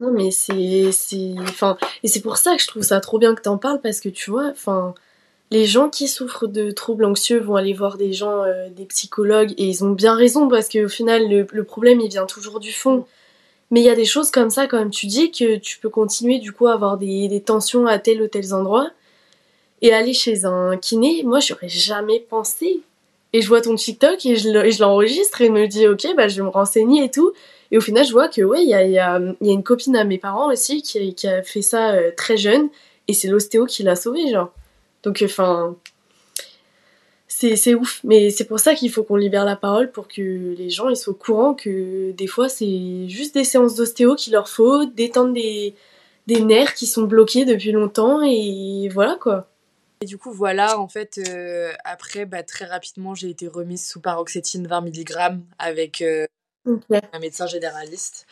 Non, 0.00 0.12
mais 0.12 0.30
c'est. 0.30 1.34
Enfin, 1.40 1.76
et 2.02 2.08
c'est 2.08 2.20
pour 2.20 2.36
ça 2.36 2.56
que 2.56 2.62
je 2.62 2.68
trouve 2.68 2.82
ça 2.82 3.00
trop 3.00 3.18
bien 3.18 3.34
que 3.34 3.42
t'en 3.42 3.58
parles, 3.58 3.80
parce 3.80 4.00
que 4.00 4.08
tu 4.08 4.30
vois, 4.30 4.48
enfin, 4.50 4.94
les 5.50 5.64
gens 5.64 5.88
qui 5.88 6.06
souffrent 6.06 6.46
de 6.46 6.70
troubles 6.70 7.04
anxieux 7.04 7.40
vont 7.40 7.56
aller 7.56 7.72
voir 7.72 7.96
des 7.96 8.12
gens, 8.12 8.42
euh, 8.44 8.68
des 8.70 8.84
psychologues, 8.86 9.52
et 9.56 9.66
ils 9.66 9.84
ont 9.84 9.90
bien 9.90 10.14
raison, 10.14 10.48
parce 10.48 10.68
qu'au 10.68 10.88
final, 10.88 11.28
le, 11.28 11.64
problème, 11.64 12.00
il 12.00 12.10
vient 12.10 12.26
toujours 12.26 12.60
du 12.60 12.72
fond. 12.72 13.06
Mais 13.70 13.80
il 13.80 13.84
y 13.84 13.90
a 13.90 13.94
des 13.94 14.04
choses 14.04 14.30
comme 14.30 14.50
ça, 14.50 14.66
comme 14.66 14.90
tu 14.90 15.06
dis, 15.06 15.30
que 15.30 15.56
tu 15.56 15.78
peux 15.78 15.90
continuer, 15.90 16.38
du 16.38 16.52
coup, 16.52 16.68
à 16.68 16.74
avoir 16.74 16.96
des, 16.96 17.28
des 17.28 17.42
tensions 17.42 17.86
à 17.86 17.98
tel 17.98 18.22
ou 18.22 18.28
tel 18.28 18.54
endroit. 18.54 18.90
Et 19.82 19.92
aller 19.92 20.12
chez 20.12 20.44
un 20.44 20.76
kiné, 20.76 21.22
moi, 21.24 21.40
j'aurais 21.40 21.68
jamais 21.68 22.20
pensé. 22.20 22.80
Et 23.32 23.42
je 23.42 23.48
vois 23.48 23.60
ton 23.60 23.74
TikTok 23.74 24.24
et 24.26 24.36
je 24.36 24.80
l'enregistre 24.80 25.40
et 25.42 25.50
me 25.50 25.66
dis, 25.66 25.86
ok, 25.86 26.06
bah, 26.16 26.28
je 26.28 26.36
vais 26.36 26.42
me 26.42 26.48
renseigner 26.48 27.04
et 27.04 27.10
tout. 27.10 27.32
Et 27.70 27.76
au 27.76 27.80
final, 27.80 28.04
je 28.04 28.12
vois 28.12 28.28
que, 28.28 28.40
ouais, 28.42 28.62
il 28.62 28.68
y 28.68 28.74
a, 28.74 28.84
y, 28.84 28.92
y 28.92 28.98
a, 28.98 29.20
une 29.40 29.62
copine 29.62 29.96
à 29.96 30.04
mes 30.04 30.18
parents 30.18 30.50
aussi 30.50 30.82
qui, 30.82 31.26
a 31.26 31.42
fait 31.42 31.62
ça 31.62 31.92
euh, 31.92 32.10
très 32.16 32.36
jeune. 32.36 32.68
Et 33.06 33.12
c'est 33.12 33.28
l'ostéo 33.28 33.66
qui 33.66 33.82
l'a 33.82 33.96
sauvée, 33.96 34.30
genre. 34.30 34.52
Donc, 35.02 35.22
enfin. 35.24 35.76
c'est 37.28 37.74
ouf. 37.74 38.00
Mais 38.04 38.30
c'est 38.30 38.46
pour 38.46 38.58
ça 38.58 38.74
qu'il 38.74 38.90
faut 38.90 39.02
qu'on 39.02 39.16
libère 39.16 39.44
la 39.44 39.56
parole 39.56 39.92
pour 39.92 40.08
que 40.08 40.54
les 40.56 40.70
gens 40.70 40.88
ils 40.88 40.96
soient 40.96 41.12
au 41.12 41.16
courant 41.16 41.54
que 41.54 42.12
des 42.12 42.26
fois, 42.26 42.48
c'est 42.48 43.08
juste 43.08 43.34
des 43.34 43.44
séances 43.44 43.76
d'ostéo 43.76 44.14
qu'il 44.16 44.32
leur 44.32 44.48
faut, 44.48 44.86
détendre 44.86 45.34
des, 45.34 45.74
des 46.26 46.40
nerfs 46.40 46.74
qui 46.74 46.86
sont 46.86 47.02
bloqués 47.02 47.44
depuis 47.44 47.72
longtemps. 47.72 48.22
Et 48.22 48.88
voilà, 48.92 49.16
quoi. 49.16 49.46
Et 50.00 50.06
du 50.06 50.18
coup, 50.18 50.32
voilà, 50.32 50.78
en 50.78 50.88
fait, 50.88 51.18
euh, 51.18 51.72
après, 51.84 52.24
bah, 52.24 52.42
très 52.42 52.64
rapidement, 52.64 53.14
j'ai 53.14 53.30
été 53.30 53.48
remise 53.48 53.86
sous 53.86 54.00
paroxétine 54.00 54.66
20 54.66 54.82
mg 54.82 55.40
avec 55.58 56.02
euh, 56.02 56.26
un 56.66 57.18
médecin 57.18 57.46
généraliste. 57.46 58.26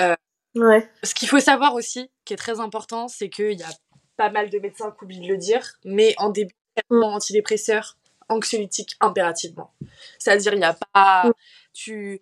Euh, 0.00 0.16
ouais. 0.56 0.88
Ce 1.02 1.14
qu'il 1.14 1.28
faut 1.28 1.40
savoir 1.40 1.74
aussi, 1.74 2.10
qui 2.24 2.34
est 2.34 2.38
très 2.38 2.58
important, 2.58 3.08
c'est 3.08 3.30
qu'il 3.30 3.58
y 3.58 3.62
a 3.62 3.70
pas 4.16 4.30
mal 4.30 4.50
de 4.50 4.58
médecins 4.58 4.94
qui 4.98 5.04
oublient 5.04 5.20
de 5.20 5.28
le 5.28 5.36
dire, 5.36 5.78
mais 5.84 6.14
en 6.18 6.30
début, 6.30 6.54
mm. 6.90 7.02
antidépresseur, 7.04 7.96
anxiolytique 8.28 8.96
impérativement. 9.00 9.72
C'est-à-dire, 10.18 10.54
il 10.54 10.58
n'y 10.58 10.64
a 10.64 10.76
pas. 10.92 11.28
Mm. 11.28 11.32
Tu... 11.72 12.20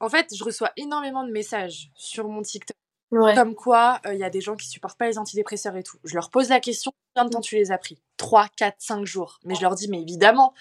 En 0.00 0.08
fait, 0.08 0.32
je 0.32 0.44
reçois 0.44 0.70
énormément 0.76 1.26
de 1.26 1.32
messages 1.32 1.90
sur 1.96 2.28
mon 2.28 2.42
TikTok 2.42 2.76
comme 3.10 3.54
quoi, 3.54 4.00
il 4.06 4.18
y 4.18 4.24
a 4.24 4.30
des 4.30 4.40
gens 4.40 4.56
qui 4.56 4.66
supportent 4.66 4.98
pas 4.98 5.06
les 5.06 5.18
antidépresseurs 5.18 5.76
et 5.76 5.82
tout. 5.82 5.98
Je 6.04 6.14
leur 6.14 6.30
pose 6.30 6.48
la 6.50 6.60
question, 6.60 6.92
combien 7.14 7.28
de 7.28 7.32
temps 7.32 7.40
tu 7.40 7.56
les 7.56 7.72
as 7.72 7.78
pris? 7.78 7.98
3, 8.18 8.48
4, 8.56 8.76
5 8.78 9.04
jours. 9.06 9.40
Mais 9.44 9.54
je 9.54 9.62
leur 9.62 9.74
dis, 9.74 9.88
mais 9.88 10.00
évidemment, 10.00 10.54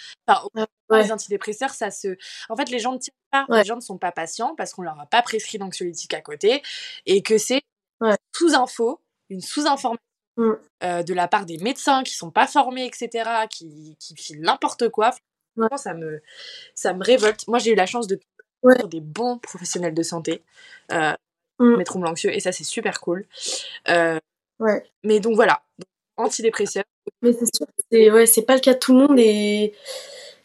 les 0.92 1.12
antidépresseurs, 1.12 1.72
ça 1.72 1.92
se. 1.92 2.18
En 2.50 2.56
fait, 2.56 2.70
les 2.70 2.80
gens 2.80 2.94
ne 2.94 3.00
tiennent 3.00 3.14
pas, 3.32 3.46
les 3.50 3.66
gens 3.66 3.76
ne 3.76 3.82
sont 3.82 3.98
pas 3.98 4.12
patients 4.12 4.56
parce 4.56 4.74
qu'on 4.74 4.84
leur 4.84 5.00
a 5.00 5.06
pas 5.06 5.22
prescrit 5.22 5.58
d'anxiolytique 5.58 6.14
à 6.14 6.22
côté 6.22 6.62
et 7.06 7.22
que 7.22 7.38
c'est 7.38 7.62
sous-info, 8.34 9.02
une 9.30 9.42
sous-information. 9.42 10.02
Mmh. 10.40 10.54
de 11.02 11.14
la 11.16 11.28
part 11.28 11.48
des 11.48 11.58
médecins 11.58 12.04
qui 12.04 12.14
sont 12.14 12.30
pas 12.30 12.46
formés, 12.46 12.86
etc., 12.86 13.48
qui, 13.50 13.98
qui 14.00 14.16
filent 14.16 14.42
n'importe 14.42 14.88
quoi. 14.90 15.10
Ça, 15.78 15.96
me, 15.96 16.22
ça 16.76 16.94
me 16.94 17.04
révolte. 17.04 17.48
Moi, 17.48 17.58
j'ai 17.58 17.72
eu 17.72 17.76
la 17.76 17.88
chance 17.88 18.06
de 18.06 18.20
des 18.86 19.02
bons 19.02 19.38
professionnels 19.40 19.94
de 19.94 20.04
santé. 20.04 20.44
Euh, 20.92 21.14
mmh. 21.60 21.78
mes 21.78 21.84
troubles 21.84 22.08
anxieux 22.08 22.34
et 22.34 22.40
ça 22.40 22.52
c'est 22.52 22.64
super 22.64 23.00
cool. 23.00 23.26
Euh, 23.90 24.20
ouais. 24.60 24.84
Mais 25.04 25.20
donc 25.20 25.36
voilà, 25.36 25.62
antidépresseur. 26.18 26.84
Mais 27.22 27.34
c'est 27.34 27.56
sûr, 27.56 27.68
c'est 27.92 28.12
ouais, 28.12 28.26
c'est 28.26 28.44
pas 28.44 28.56
le 28.56 28.62
cas 28.62 28.74
de 28.74 28.80
tout 28.80 28.94
le 28.94 29.08
monde 29.08 29.20
et 29.20 29.74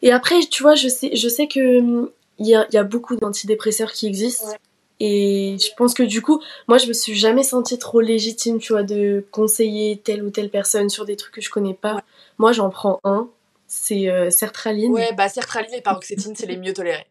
et 0.01 0.11
après 0.11 0.39
tu 0.49 0.63
vois 0.63 0.75
je 0.75 0.87
sais 0.87 1.15
je 1.15 1.27
sais 1.27 1.47
que 1.47 1.79
hum, 1.79 2.09
il 2.39 2.47
y 2.47 2.55
a, 2.55 2.67
y 2.71 2.77
a, 2.77 2.83
beaucoup 2.83 3.15
d'antidépresseurs 3.15 3.91
qui 3.91 4.07
existent. 4.07 4.53
Et 4.99 5.57
je 5.59 5.73
pense 5.75 5.93
que 5.93 6.03
du 6.03 6.21
coup, 6.21 6.41
moi 6.67 6.77
je 6.77 6.87
me 6.87 6.93
suis 6.93 7.15
jamais 7.15 7.43
sentie 7.43 7.77
trop 7.77 7.99
légitime, 7.99 8.59
tu 8.59 8.73
vois, 8.73 8.83
de 8.83 9.25
conseiller 9.31 9.97
telle 9.97 10.23
ou 10.23 10.29
telle 10.29 10.49
personne 10.49 10.89
sur 10.89 11.05
des 11.05 11.15
trucs 11.15 11.33
que 11.33 11.41
je 11.41 11.49
connais 11.49 11.73
pas. 11.73 12.03
Moi 12.37 12.53
j'en 12.53 12.69
prends 12.69 12.99
un, 13.03 13.29
c'est 13.67 14.09
euh, 14.09 14.29
sertraline. 14.29 14.91
Ouais, 14.91 15.11
bah 15.13 15.29
sertraline 15.29 15.73
et 15.73 15.81
paroxétine, 15.81 16.35
c'est 16.35 16.45
les 16.45 16.57
mieux 16.57 16.73
tolérés. 16.73 17.07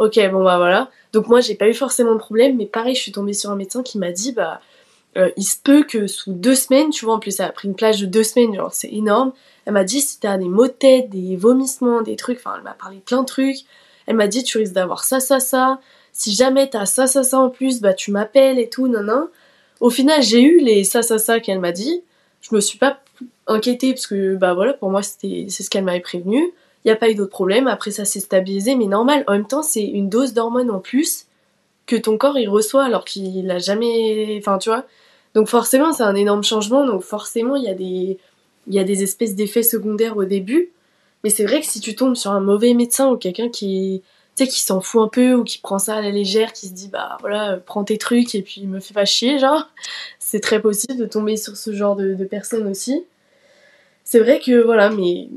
Ok, 0.00 0.18
bon 0.32 0.42
bah 0.42 0.56
voilà. 0.56 0.90
Donc 1.12 1.28
moi 1.28 1.42
j'ai 1.42 1.54
pas 1.54 1.68
eu 1.68 1.74
forcément 1.74 2.14
de 2.14 2.18
problème, 2.18 2.56
mais 2.56 2.64
pareil, 2.64 2.94
je 2.94 3.02
suis 3.02 3.12
tombée 3.12 3.34
sur 3.34 3.50
un 3.50 3.54
médecin 3.54 3.82
qui 3.82 3.98
m'a 3.98 4.12
dit 4.12 4.32
bah 4.32 4.62
euh, 5.18 5.30
il 5.36 5.42
se 5.42 5.56
peut 5.62 5.82
que 5.82 6.06
sous 6.06 6.32
deux 6.32 6.54
semaines, 6.54 6.88
tu 6.88 7.04
vois, 7.04 7.16
en 7.16 7.18
plus 7.18 7.32
ça 7.36 7.44
a 7.44 7.50
pris 7.50 7.68
une 7.68 7.74
plage 7.74 8.00
de 8.00 8.06
deux 8.06 8.22
semaines, 8.22 8.54
genre 8.54 8.72
c'est 8.72 8.90
énorme. 8.90 9.32
Elle 9.66 9.74
m'a 9.74 9.84
dit 9.84 10.00
si 10.00 10.18
t'as 10.18 10.38
des 10.38 10.48
maux 10.48 10.68
de 10.68 10.72
tête, 10.72 11.10
des 11.10 11.36
vomissements, 11.36 12.00
des 12.00 12.16
trucs, 12.16 12.38
enfin 12.38 12.54
elle 12.56 12.62
m'a 12.62 12.72
parlé 12.72 12.96
plein 13.04 13.20
de 13.20 13.26
trucs. 13.26 13.58
Elle 14.06 14.16
m'a 14.16 14.26
dit 14.26 14.42
tu 14.42 14.56
risques 14.56 14.72
d'avoir 14.72 15.04
ça, 15.04 15.20
ça, 15.20 15.38
ça. 15.38 15.80
Si 16.12 16.32
jamais 16.32 16.70
t'as 16.70 16.86
ça, 16.86 17.06
ça, 17.06 17.22
ça 17.22 17.38
en 17.38 17.50
plus, 17.50 17.82
bah 17.82 17.92
tu 17.92 18.10
m'appelles 18.10 18.58
et 18.58 18.70
tout, 18.70 18.88
non, 18.88 19.02
non. 19.02 19.28
Au 19.80 19.90
final 19.90 20.22
j'ai 20.22 20.40
eu 20.40 20.60
les 20.60 20.82
ça, 20.82 21.02
ça, 21.02 21.18
ça 21.18 21.40
qu'elle 21.40 21.60
m'a 21.60 21.72
dit. 21.72 22.02
Je 22.40 22.54
me 22.54 22.60
suis 22.60 22.78
pas 22.78 23.00
inquiétée 23.46 23.92
parce 23.92 24.06
que 24.06 24.34
bah 24.36 24.54
voilà, 24.54 24.72
pour 24.72 24.88
moi 24.90 25.02
c'était 25.02 25.44
c'est 25.50 25.62
ce 25.62 25.68
qu'elle 25.68 25.84
m'avait 25.84 26.00
prévenu. 26.00 26.54
Il 26.84 26.88
n'y 26.88 26.92
a 26.92 26.96
pas 26.96 27.10
eu 27.10 27.14
d'autres 27.14 27.30
problèmes. 27.30 27.66
Après, 27.66 27.90
ça 27.90 28.04
s'est 28.04 28.20
stabilisé, 28.20 28.74
mais 28.74 28.86
normal. 28.86 29.24
En 29.26 29.32
même 29.32 29.46
temps, 29.46 29.62
c'est 29.62 29.84
une 29.84 30.08
dose 30.08 30.32
d'hormones 30.32 30.70
en 30.70 30.80
plus 30.80 31.26
que 31.86 31.96
ton 31.96 32.16
corps 32.16 32.38
il 32.38 32.48
reçoit 32.48 32.84
alors 32.84 33.04
qu'il 33.04 33.44
n'a 33.44 33.58
jamais. 33.58 34.38
Enfin, 34.38 34.58
tu 34.58 34.70
vois. 34.70 34.86
Donc, 35.34 35.48
forcément, 35.48 35.92
c'est 35.92 36.02
un 36.02 36.14
énorme 36.14 36.42
changement. 36.42 36.86
Donc, 36.86 37.02
forcément, 37.02 37.56
il 37.56 37.64
y 37.64 37.68
a 37.68 37.74
des, 37.74 38.18
il 38.66 38.74
y 38.74 38.78
a 38.78 38.84
des 38.84 39.02
espèces 39.02 39.34
d'effets 39.34 39.62
secondaires 39.62 40.16
au 40.16 40.24
début. 40.24 40.70
Mais 41.24 41.30
c'est 41.30 41.44
vrai 41.44 41.60
que 41.60 41.66
si 41.66 41.80
tu 41.80 41.94
tombes 41.94 42.16
sur 42.16 42.30
un 42.30 42.40
mauvais 42.40 42.72
médecin 42.74 43.10
ou 43.10 43.16
quelqu'un 43.16 43.50
qui, 43.50 44.02
tu 44.36 44.44
sais, 44.44 44.50
qui 44.50 44.60
s'en 44.60 44.80
fout 44.80 45.02
un 45.02 45.08
peu 45.08 45.34
ou 45.34 45.44
qui 45.44 45.58
prend 45.58 45.78
ça 45.78 45.96
à 45.96 46.00
la 46.00 46.10
légère, 46.10 46.52
qui 46.52 46.68
se 46.68 46.72
dit, 46.72 46.88
bah 46.88 47.18
voilà, 47.20 47.58
prends 47.58 47.84
tes 47.84 47.98
trucs 47.98 48.34
et 48.34 48.42
puis 48.42 48.66
me 48.66 48.80
fais 48.80 48.94
pas 48.94 49.04
chier, 49.04 49.38
genre, 49.38 49.68
c'est 50.18 50.40
très 50.40 50.60
possible 50.62 50.96
de 50.96 51.06
tomber 51.06 51.36
sur 51.36 51.56
ce 51.56 51.74
genre 51.74 51.96
de, 51.96 52.14
de 52.14 52.24
personnes 52.24 52.66
aussi. 52.68 53.04
C'est 54.04 54.20
vrai 54.20 54.40
que, 54.40 54.62
voilà, 54.62 54.90
mais 54.90 55.28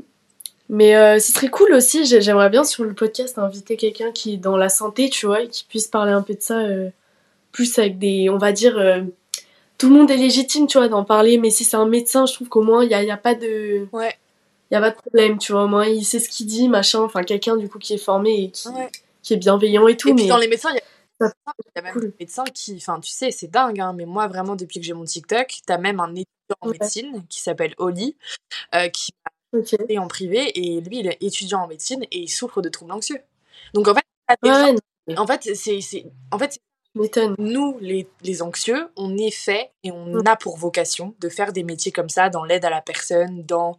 mais 0.68 0.96
euh, 0.96 1.18
ce 1.18 1.32
serait 1.32 1.48
cool 1.48 1.72
aussi, 1.74 2.06
j'aimerais 2.06 2.50
bien 2.50 2.64
sur 2.64 2.84
le 2.84 2.94
podcast 2.94 3.38
inviter 3.38 3.76
quelqu'un 3.76 4.12
qui 4.12 4.34
est 4.34 4.38
dans 4.38 4.56
la 4.56 4.68
santé, 4.68 5.10
tu 5.10 5.26
vois, 5.26 5.42
et 5.42 5.48
qui 5.48 5.64
puisse 5.64 5.88
parler 5.88 6.12
un 6.12 6.22
peu 6.22 6.34
de 6.34 6.40
ça, 6.40 6.58
euh, 6.58 6.90
plus 7.52 7.78
avec 7.78 7.98
des, 7.98 8.30
on 8.30 8.38
va 8.38 8.52
dire, 8.52 8.78
euh, 8.78 9.02
tout 9.76 9.88
le 9.90 9.96
monde 9.96 10.10
est 10.10 10.16
légitime, 10.16 10.66
tu 10.66 10.78
vois, 10.78 10.88
d'en 10.88 11.04
parler, 11.04 11.36
mais 11.38 11.50
si 11.50 11.64
c'est 11.64 11.76
un 11.76 11.86
médecin, 11.86 12.26
je 12.26 12.34
trouve 12.34 12.48
qu'au 12.48 12.62
moins, 12.62 12.82
il 12.82 12.88
n'y 12.88 12.94
a, 12.94 13.02
y 13.02 13.10
a 13.10 13.16
pas 13.16 13.34
de... 13.34 13.86
Ouais. 13.92 14.14
Il 14.70 14.74
y 14.74 14.76
a 14.76 14.80
pas 14.80 14.90
de 14.90 14.96
problème, 14.96 15.38
tu 15.38 15.52
vois, 15.52 15.64
au 15.64 15.68
moins, 15.68 15.86
il 15.86 16.04
sait 16.04 16.18
ce 16.18 16.28
qu'il 16.28 16.46
dit, 16.46 16.68
machin, 16.68 17.00
enfin, 17.00 17.22
quelqu'un, 17.22 17.56
du 17.56 17.68
coup, 17.68 17.78
qui 17.78 17.92
est 17.92 17.98
formé 17.98 18.44
et 18.44 18.50
qui, 18.50 18.68
qui 19.22 19.34
est 19.34 19.36
bienveillant 19.36 19.86
et 19.86 19.96
tout. 19.96 20.08
Et 20.08 20.14
puis 20.14 20.26
dans 20.26 20.38
les 20.38 20.48
médecins, 20.48 20.70
il 20.72 20.76
y 20.76 21.24
a... 21.24 21.26
y 21.76 21.78
a 21.78 21.82
même 21.82 22.00
des 22.00 22.14
médecins 22.18 22.44
qui, 22.52 22.74
enfin, 22.76 22.98
tu 23.00 23.10
sais, 23.10 23.30
c'est 23.30 23.48
dingue, 23.48 23.78
hein, 23.80 23.92
mais 23.94 24.06
moi, 24.06 24.26
vraiment, 24.26 24.56
depuis 24.56 24.80
que 24.80 24.86
j'ai 24.86 24.94
mon 24.94 25.04
TikTok, 25.04 25.54
t'as 25.66 25.78
même 25.78 26.00
un 26.00 26.10
étudiant 26.10 26.56
en 26.60 26.68
médecine 26.68 27.22
qui 27.28 27.40
s'appelle 27.40 27.74
Oli, 27.76 28.16
qui 28.92 29.12
et 29.88 29.98
en 29.98 30.08
privé 30.08 30.50
et 30.58 30.80
lui 30.80 30.98
il 31.00 31.06
est 31.06 31.22
étudiant 31.22 31.62
en 31.62 31.66
médecine 31.66 32.02
et 32.10 32.18
il 32.18 32.28
souffre 32.28 32.62
de 32.62 32.68
troubles 32.68 32.92
anxieux. 32.92 33.20
Donc 33.72 33.88
en 33.88 33.94
fait, 33.94 34.04
en 35.16 35.26
fait 35.26 35.54
c'est 35.54 36.06
en 36.30 36.38
fait 36.38 36.58
nous 37.38 37.76
les, 37.80 38.08
les, 38.22 38.42
anxieux, 38.42 38.88
on 38.96 39.16
est 39.18 39.32
fait 39.32 39.72
et 39.82 39.90
on 39.90 40.20
a 40.20 40.36
pour 40.36 40.56
vocation 40.56 41.14
de 41.20 41.28
faire 41.28 41.52
des 41.52 41.64
métiers 41.64 41.90
comme 41.90 42.08
ça 42.08 42.30
dans 42.30 42.44
l'aide 42.44 42.64
à 42.64 42.70
la 42.70 42.80
personne, 42.80 43.44
dans 43.44 43.78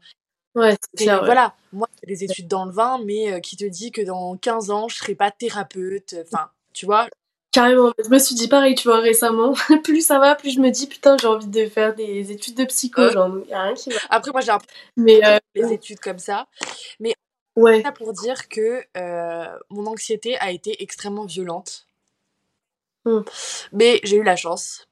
Ouais, 0.55 0.77
c'est 0.93 1.05
Voilà, 1.05 1.53
moi, 1.73 1.89
j'ai 2.01 2.07
des 2.07 2.23
études 2.23 2.47
dans 2.47 2.63
le 2.63 2.71
vin, 2.71 3.01
mais 3.03 3.33
euh, 3.33 3.39
qui 3.41 3.57
te 3.57 3.65
dit 3.65 3.91
que 3.91 4.01
dans 4.01 4.37
15 4.37 4.71
ans, 4.71 4.87
je 4.87 4.95
serai 4.95 5.13
pas 5.13 5.29
thérapeute. 5.29 6.15
Enfin, 6.25 6.49
tu 6.73 6.85
vois. 6.85 7.07
Carrément, 7.55 7.93
je 8.03 8.09
me 8.09 8.19
suis 8.19 8.35
dit 8.35 8.49
pareil, 8.49 8.75
tu 8.75 8.89
vois, 8.89 8.99
récemment. 8.99 9.53
plus 9.85 10.05
ça 10.05 10.19
va, 10.19 10.35
plus 10.35 10.55
je 10.55 10.59
me 10.59 10.71
dis, 10.71 10.87
putain, 10.87 11.15
j'ai 11.17 11.27
envie 11.27 11.47
de 11.47 11.65
faire 11.67 11.95
des 11.95 12.29
études 12.29 12.55
de 12.55 12.65
psycho. 12.65 13.09
Genre, 13.09 13.31
y 13.47 13.53
a 13.53 13.61
rien 13.61 13.73
qui 13.73 13.91
va. 13.91 13.99
Après, 14.09 14.31
moi, 14.31 14.41
j'ai 14.41 14.51
un 14.51 14.57
peu 14.57 14.65
mais, 14.97 15.25
euh, 15.25 15.37
les 15.53 15.71
études 15.71 16.01
comme 16.01 16.19
ça. 16.19 16.47
Mais 16.99 17.15
ouais. 17.55 17.81
ça 17.81 17.93
pour 17.93 18.11
dire 18.11 18.49
que 18.49 18.83
euh, 18.97 19.57
mon 19.69 19.85
anxiété 19.87 20.37
a 20.39 20.51
été 20.51 20.83
extrêmement 20.83 21.23
violente. 21.23 21.87
Mmh. 23.05 23.21
Mais 23.71 24.01
j'ai 24.03 24.17
eu 24.17 24.23
la 24.23 24.35
chance. 24.35 24.89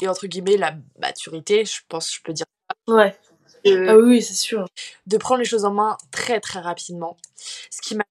Et 0.00 0.08
entre 0.08 0.26
guillemets, 0.26 0.56
la 0.56 0.74
maturité, 0.98 1.66
je 1.66 1.82
pense 1.86 2.08
que 2.08 2.16
je 2.16 2.22
peux 2.22 2.32
dire 2.32 2.46
ça. 2.70 2.94
Ouais 2.94 3.14
ah 3.66 3.96
oui, 3.96 4.22
c'est 4.22 4.34
sûr. 4.34 4.66
De 5.06 5.16
prendre 5.16 5.40
les 5.40 5.44
choses 5.44 5.64
en 5.64 5.72
main 5.72 5.96
très 6.10 6.40
très 6.40 6.60
rapidement. 6.60 7.16
Ce 7.70 7.80
qui 7.80 7.94
m'a 7.94 8.04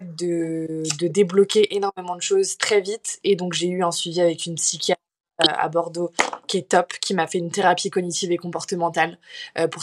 de, 0.00 0.82
de, 0.98 1.08
débloquer 1.08 1.74
énormément 1.74 2.16
de 2.16 2.22
choses 2.22 2.58
très 2.58 2.80
vite. 2.80 3.18
Et 3.24 3.36
donc 3.36 3.52
j'ai 3.52 3.68
eu 3.68 3.82
un 3.82 3.90
suivi 3.90 4.20
avec 4.20 4.46
une 4.46 4.56
psychiatre 4.56 5.00
euh, 5.42 5.46
à 5.48 5.68
Bordeaux 5.68 6.12
qui 6.46 6.58
est 6.58 6.70
top, 6.70 6.92
qui 6.94 7.14
m'a 7.14 7.26
fait 7.26 7.38
une 7.38 7.50
thérapie 7.50 7.90
cognitive 7.90 8.32
et 8.32 8.36
comportementale. 8.36 9.18
Euh, 9.58 9.68
pour 9.68 9.82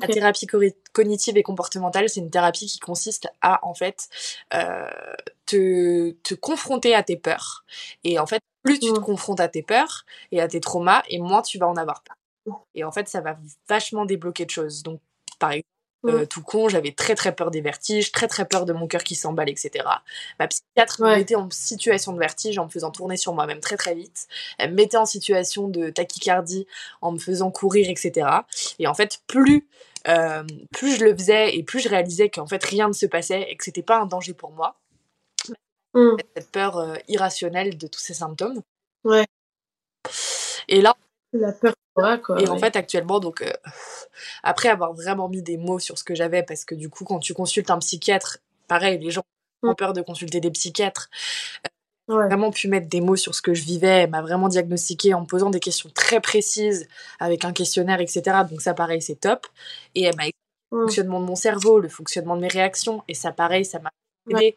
La 0.00 0.08
thérapie 0.08 0.46
cognitive 0.92 1.36
et 1.36 1.42
comportementale, 1.42 2.08
c'est 2.08 2.20
une 2.20 2.30
thérapie 2.30 2.66
qui 2.66 2.78
consiste 2.78 3.28
à 3.40 3.64
en 3.66 3.74
fait 3.74 4.08
euh, 4.54 4.88
te, 5.44 6.10
te 6.22 6.34
confronter 6.34 6.94
à 6.94 7.02
tes 7.02 7.16
peurs. 7.16 7.64
Et 8.04 8.18
en 8.18 8.26
fait, 8.26 8.40
plus 8.62 8.78
tu 8.78 8.92
te 8.92 8.98
mm. 8.98 9.02
confrontes 9.02 9.40
à 9.40 9.48
tes 9.48 9.62
peurs 9.62 10.04
et 10.32 10.40
à 10.40 10.48
tes 10.48 10.60
traumas, 10.60 11.02
et 11.08 11.18
moins 11.18 11.42
tu 11.42 11.58
vas 11.58 11.68
en 11.68 11.76
avoir 11.76 12.02
peur. 12.02 12.16
Et 12.74 12.84
en 12.84 12.92
fait, 12.92 13.08
ça 13.08 13.20
va 13.20 13.38
vachement 13.68 14.04
débloquer 14.04 14.44
de 14.44 14.50
choses. 14.50 14.82
Donc, 14.82 15.00
par 15.38 15.50
exemple, 15.50 15.75
euh, 16.04 16.26
tout 16.26 16.42
con, 16.42 16.68
j'avais 16.68 16.92
très 16.92 17.14
très 17.14 17.34
peur 17.34 17.50
des 17.50 17.60
vertiges, 17.60 18.12
très 18.12 18.28
très 18.28 18.44
peur 18.44 18.64
de 18.64 18.72
mon 18.72 18.86
cœur 18.86 19.02
qui 19.02 19.14
s'emballe, 19.14 19.48
etc. 19.48 19.84
Ma 20.38 20.46
psychiatre 20.46 21.02
me 21.02 21.16
mettait 21.16 21.34
en 21.34 21.50
situation 21.50 22.12
de 22.12 22.18
vertige 22.18 22.58
en 22.58 22.66
me 22.66 22.70
faisant 22.70 22.90
tourner 22.90 23.16
sur 23.16 23.32
moi-même 23.34 23.60
très 23.60 23.76
très 23.76 23.94
vite. 23.94 24.26
Elle 24.58 24.70
me 24.70 24.76
mettait 24.76 24.96
en 24.96 25.06
situation 25.06 25.68
de 25.68 25.90
tachycardie 25.90 26.66
en 27.00 27.12
me 27.12 27.18
faisant 27.18 27.50
courir, 27.50 27.88
etc. 27.90 28.28
Et 28.78 28.86
en 28.86 28.94
fait, 28.94 29.20
plus 29.26 29.66
euh, 30.08 30.44
plus 30.72 30.96
je 30.96 31.04
le 31.04 31.16
faisais 31.16 31.56
et 31.56 31.64
plus 31.64 31.80
je 31.80 31.88
réalisais 31.88 32.28
qu'en 32.28 32.46
fait 32.46 32.62
rien 32.62 32.86
ne 32.86 32.92
se 32.92 33.06
passait 33.06 33.46
et 33.50 33.56
que 33.56 33.64
c'était 33.64 33.82
pas 33.82 33.98
un 33.98 34.06
danger 34.06 34.34
pour 34.34 34.52
moi. 34.52 34.76
Mmh. 35.94 36.16
Cette 36.36 36.52
peur 36.52 36.76
euh, 36.76 36.94
irrationnelle 37.08 37.76
de 37.76 37.86
tous 37.88 38.00
ces 38.00 38.14
symptômes. 38.14 38.62
Ouais. 39.02 39.26
Et 40.68 40.80
là, 40.80 40.96
la 41.36 41.52
peur 41.52 41.74
quoi, 42.22 42.40
et 42.40 42.48
en 42.48 42.58
fait, 42.58 42.76
actuellement, 42.76 43.20
donc, 43.20 43.42
euh, 43.42 43.50
après 44.42 44.68
avoir 44.68 44.92
vraiment 44.92 45.28
mis 45.28 45.42
des 45.42 45.56
mots 45.56 45.78
sur 45.78 45.98
ce 45.98 46.04
que 46.04 46.14
j'avais, 46.14 46.42
parce 46.42 46.64
que 46.64 46.74
du 46.74 46.88
coup, 46.88 47.04
quand 47.04 47.18
tu 47.18 47.34
consultes 47.34 47.70
un 47.70 47.78
psychiatre, 47.78 48.38
pareil, 48.68 48.98
les 48.98 49.10
gens 49.10 49.22
ont 49.62 49.74
peur 49.74 49.92
de 49.92 50.02
consulter 50.02 50.40
des 50.40 50.50
psychiatres. 50.50 51.08
Ouais. 52.08 52.26
vraiment 52.26 52.52
pu 52.52 52.68
mettre 52.68 52.88
des 52.88 53.00
mots 53.00 53.16
sur 53.16 53.34
ce 53.34 53.42
que 53.42 53.52
je 53.52 53.64
vivais, 53.64 54.02
elle 54.04 54.10
m'a 54.10 54.22
vraiment 54.22 54.46
diagnostiqué 54.48 55.12
en 55.12 55.22
me 55.22 55.26
posant 55.26 55.50
des 55.50 55.58
questions 55.58 55.90
très 55.92 56.20
précises 56.20 56.86
avec 57.18 57.44
un 57.44 57.52
questionnaire, 57.52 58.00
etc. 58.00 58.22
Donc 58.48 58.60
ça, 58.60 58.74
pareil, 58.74 59.02
c'est 59.02 59.16
top. 59.16 59.48
Et 59.96 60.04
elle 60.04 60.14
m'a 60.14 60.28
expliqué 60.28 60.36
le 60.70 60.82
fonctionnement 60.82 61.20
de 61.20 61.24
mon 61.24 61.34
cerveau, 61.34 61.80
le 61.80 61.88
fonctionnement 61.88 62.36
de 62.36 62.42
mes 62.42 62.48
réactions, 62.48 63.02
et 63.08 63.14
ça, 63.14 63.32
pareil, 63.32 63.64
ça 63.64 63.80
m'a 63.80 63.90
aidé 64.30 64.54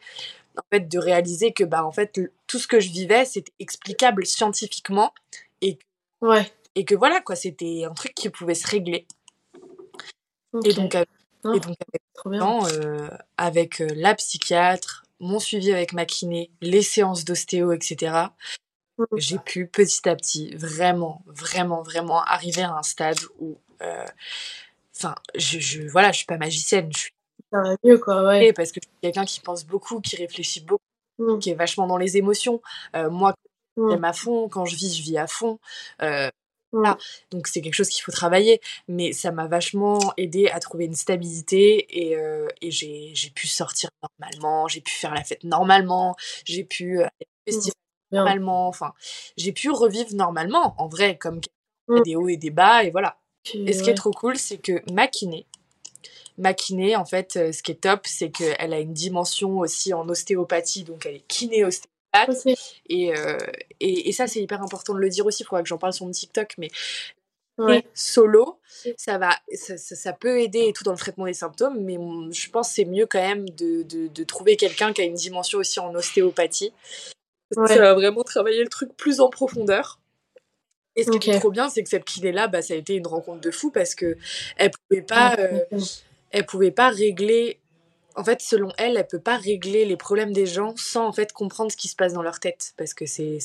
en 0.56 0.62
fait 0.72 0.88
de 0.88 0.98
réaliser 0.98 1.52
que 1.52 1.64
bah 1.64 1.84
en 1.84 1.92
fait 1.92 2.20
tout 2.46 2.58
ce 2.58 2.66
que 2.66 2.80
je 2.80 2.90
vivais 2.90 3.24
c'était 3.24 3.52
explicable 3.60 4.26
scientifiquement 4.26 5.14
et 5.60 5.78
ouais 6.20 6.50
et 6.74 6.84
que 6.84 6.94
voilà, 6.94 7.20
quoi, 7.20 7.36
c'était 7.36 7.84
un 7.84 7.94
truc 7.94 8.14
qui 8.14 8.28
pouvait 8.30 8.54
se 8.54 8.66
régler. 8.66 9.06
Et 10.64 10.72
donc, 10.72 10.94
avec, 10.94 11.08
et 11.44 11.60
donc 11.60 11.76
avec, 11.88 12.02
euh, 12.26 13.08
avec 13.36 13.80
euh, 13.80 13.88
la 13.94 14.14
psychiatre, 14.14 15.04
mon 15.20 15.38
suivi 15.38 15.72
avec 15.72 15.92
ma 15.92 16.04
kiné, 16.04 16.50
les 16.60 16.82
séances 16.82 17.24
d'ostéo, 17.24 17.72
etc., 17.72 18.26
mmh. 18.98 19.04
j'ai 19.16 19.38
pu 19.38 19.66
petit 19.66 20.08
à 20.08 20.16
petit 20.16 20.54
vraiment, 20.56 21.22
vraiment, 21.26 21.82
vraiment 21.82 22.22
arriver 22.22 22.62
à 22.62 22.74
un 22.74 22.82
stade 22.82 23.18
où, 23.38 23.58
euh, 23.82 24.04
enfin, 24.96 25.14
je, 25.34 25.58
je, 25.58 25.82
voilà, 25.82 26.12
je 26.12 26.18
suis 26.18 26.26
pas 26.26 26.38
magicienne, 26.38 26.90
je 26.92 26.98
suis 26.98 27.12
ça 27.52 27.62
va 27.62 27.74
mieux, 27.82 27.98
quoi, 27.98 28.24
ouais. 28.26 28.52
Parce 28.52 28.70
que 28.70 28.78
je 28.80 28.88
suis 28.88 28.98
quelqu'un 29.02 29.24
qui 29.24 29.40
pense 29.40 29.64
beaucoup, 29.64 30.00
qui 30.00 30.14
réfléchit 30.14 30.60
beaucoup, 30.60 30.82
mmh. 31.18 31.38
qui 31.40 31.50
est 31.50 31.54
vachement 31.54 31.86
dans 31.86 31.96
les 31.96 32.16
émotions. 32.16 32.60
moi, 32.94 33.34
mmh. 33.76 33.90
j'aime 33.90 34.04
à 34.04 34.12
fond, 34.12 34.48
quand 34.48 34.66
je 34.66 34.76
vis, 34.76 34.96
je 34.96 35.02
vis 35.02 35.18
à 35.18 35.26
fond. 35.26 35.58
Voilà. 36.72 36.96
Donc 37.30 37.48
c'est 37.48 37.60
quelque 37.60 37.74
chose 37.74 37.88
qu'il 37.88 38.02
faut 38.02 38.12
travailler, 38.12 38.60
mais 38.86 39.12
ça 39.12 39.32
m'a 39.32 39.48
vachement 39.48 39.98
aidé 40.16 40.48
à 40.48 40.60
trouver 40.60 40.84
une 40.84 40.94
stabilité 40.94 41.86
et, 41.90 42.16
euh, 42.16 42.46
et 42.60 42.70
j'ai, 42.70 43.10
j'ai 43.14 43.30
pu 43.30 43.48
sortir 43.48 43.90
normalement, 44.02 44.68
j'ai 44.68 44.80
pu 44.80 44.92
faire 44.92 45.12
la 45.14 45.24
fête 45.24 45.42
normalement, 45.42 46.14
j'ai 46.44 46.64
pu 46.64 47.00
euh, 47.00 47.08
festival 47.46 47.74
normalement, 48.12 48.68
enfin 48.68 48.92
j'ai 49.36 49.52
pu 49.52 49.70
revivre 49.70 50.14
normalement 50.14 50.74
en 50.78 50.86
vrai 50.86 51.16
comme 51.18 51.40
mmh. 51.88 52.02
des 52.02 52.16
hauts 52.16 52.28
et 52.28 52.36
des 52.36 52.50
bas 52.50 52.84
et 52.84 52.90
voilà. 52.90 53.18
et 53.52 53.72
ce 53.72 53.82
qui 53.82 53.90
est 53.90 53.94
trop 53.94 54.12
cool, 54.12 54.36
c'est 54.36 54.58
que 54.58 54.82
ma 54.92 55.08
kiné, 55.08 55.46
ma 56.38 56.54
kiné 56.54 56.94
en 56.94 57.04
fait, 57.04 57.36
euh, 57.36 57.52
ce 57.52 57.64
qui 57.64 57.72
est 57.72 57.80
top, 57.82 58.06
c'est 58.06 58.30
qu'elle 58.30 58.72
a 58.72 58.78
une 58.78 58.94
dimension 58.94 59.58
aussi 59.58 59.92
en 59.92 60.08
ostéopathie, 60.08 60.84
donc 60.84 61.04
elle 61.06 61.16
est 61.16 61.26
kiné 61.26 61.64
ostéopathie 61.64 61.89
et, 62.88 63.16
euh, 63.16 63.38
et, 63.80 64.08
et, 64.08 64.12
ça, 64.12 64.26
c'est 64.26 64.40
hyper 64.40 64.62
important 64.62 64.94
de 64.94 64.98
le 64.98 65.08
dire 65.08 65.26
aussi. 65.26 65.42
Il 65.42 65.46
faudra 65.46 65.62
que 65.62 65.68
j'en 65.68 65.78
parle 65.78 65.92
sur 65.92 66.06
mon 66.06 66.12
TikTok. 66.12 66.54
Mais 66.58 66.70
solo, 67.92 68.58
ça, 68.96 69.18
va, 69.18 69.30
ça, 69.54 69.76
ça, 69.76 70.12
peut 70.12 70.40
aider 70.40 70.66
et 70.68 70.72
tout 70.72 70.82
dans 70.82 70.92
le 70.92 70.98
traitement 70.98 71.26
des 71.26 71.34
symptômes. 71.34 71.78
Mais 71.84 71.98
je 72.32 72.50
pense 72.50 72.68
que 72.68 72.74
c'est 72.74 72.84
mieux 72.84 73.06
quand 73.06 73.20
même 73.20 73.48
de, 73.50 73.82
de, 73.82 74.06
de 74.08 74.24
trouver 74.24 74.56
quelqu'un 74.56 74.92
qui 74.92 75.02
a 75.02 75.04
une 75.04 75.14
dimension 75.14 75.58
aussi 75.58 75.78
en 75.78 75.94
ostéopathie. 75.94 76.72
Ça 77.52 77.76
va 77.76 77.94
vraiment 77.94 78.22
travailler 78.22 78.62
le 78.62 78.68
truc 78.68 78.96
plus 78.96 79.20
en 79.20 79.28
profondeur. 79.28 80.00
Et 80.96 81.04
ce 81.04 81.10
qui 81.10 81.30
est 81.30 81.38
trop 81.38 81.50
bien, 81.50 81.68
c'est 81.68 81.82
que 81.82 81.88
cette 81.88 82.04
kiné-là, 82.04 82.48
bah, 82.48 82.62
ça 82.62 82.74
a 82.74 82.76
été 82.76 82.94
une 82.94 83.06
rencontre 83.06 83.40
de 83.40 83.50
fou 83.50 83.70
parce 83.70 83.94
que 83.94 84.16
elle 84.56 84.70
pouvait 84.70 85.02
pas, 85.02 85.36
euh, 85.38 85.60
elle 86.30 86.46
pouvait 86.46 86.72
pas 86.72 86.88
régler 86.88 87.59
en 88.16 88.24
fait, 88.24 88.40
selon 88.40 88.72
elle, 88.78 88.96
elle 88.96 89.06
peut 89.06 89.20
pas 89.20 89.36
régler 89.36 89.84
les 89.84 89.96
problèmes 89.96 90.32
des 90.32 90.46
gens 90.46 90.74
sans 90.76 91.06
en 91.06 91.12
fait 91.12 91.32
comprendre 91.32 91.70
ce 91.70 91.76
qui 91.76 91.88
se 91.88 91.96
passe 91.96 92.12
dans 92.12 92.22
leur 92.22 92.40
tête, 92.40 92.72
parce 92.76 92.94
que 92.94 93.06
c'est 93.06 93.38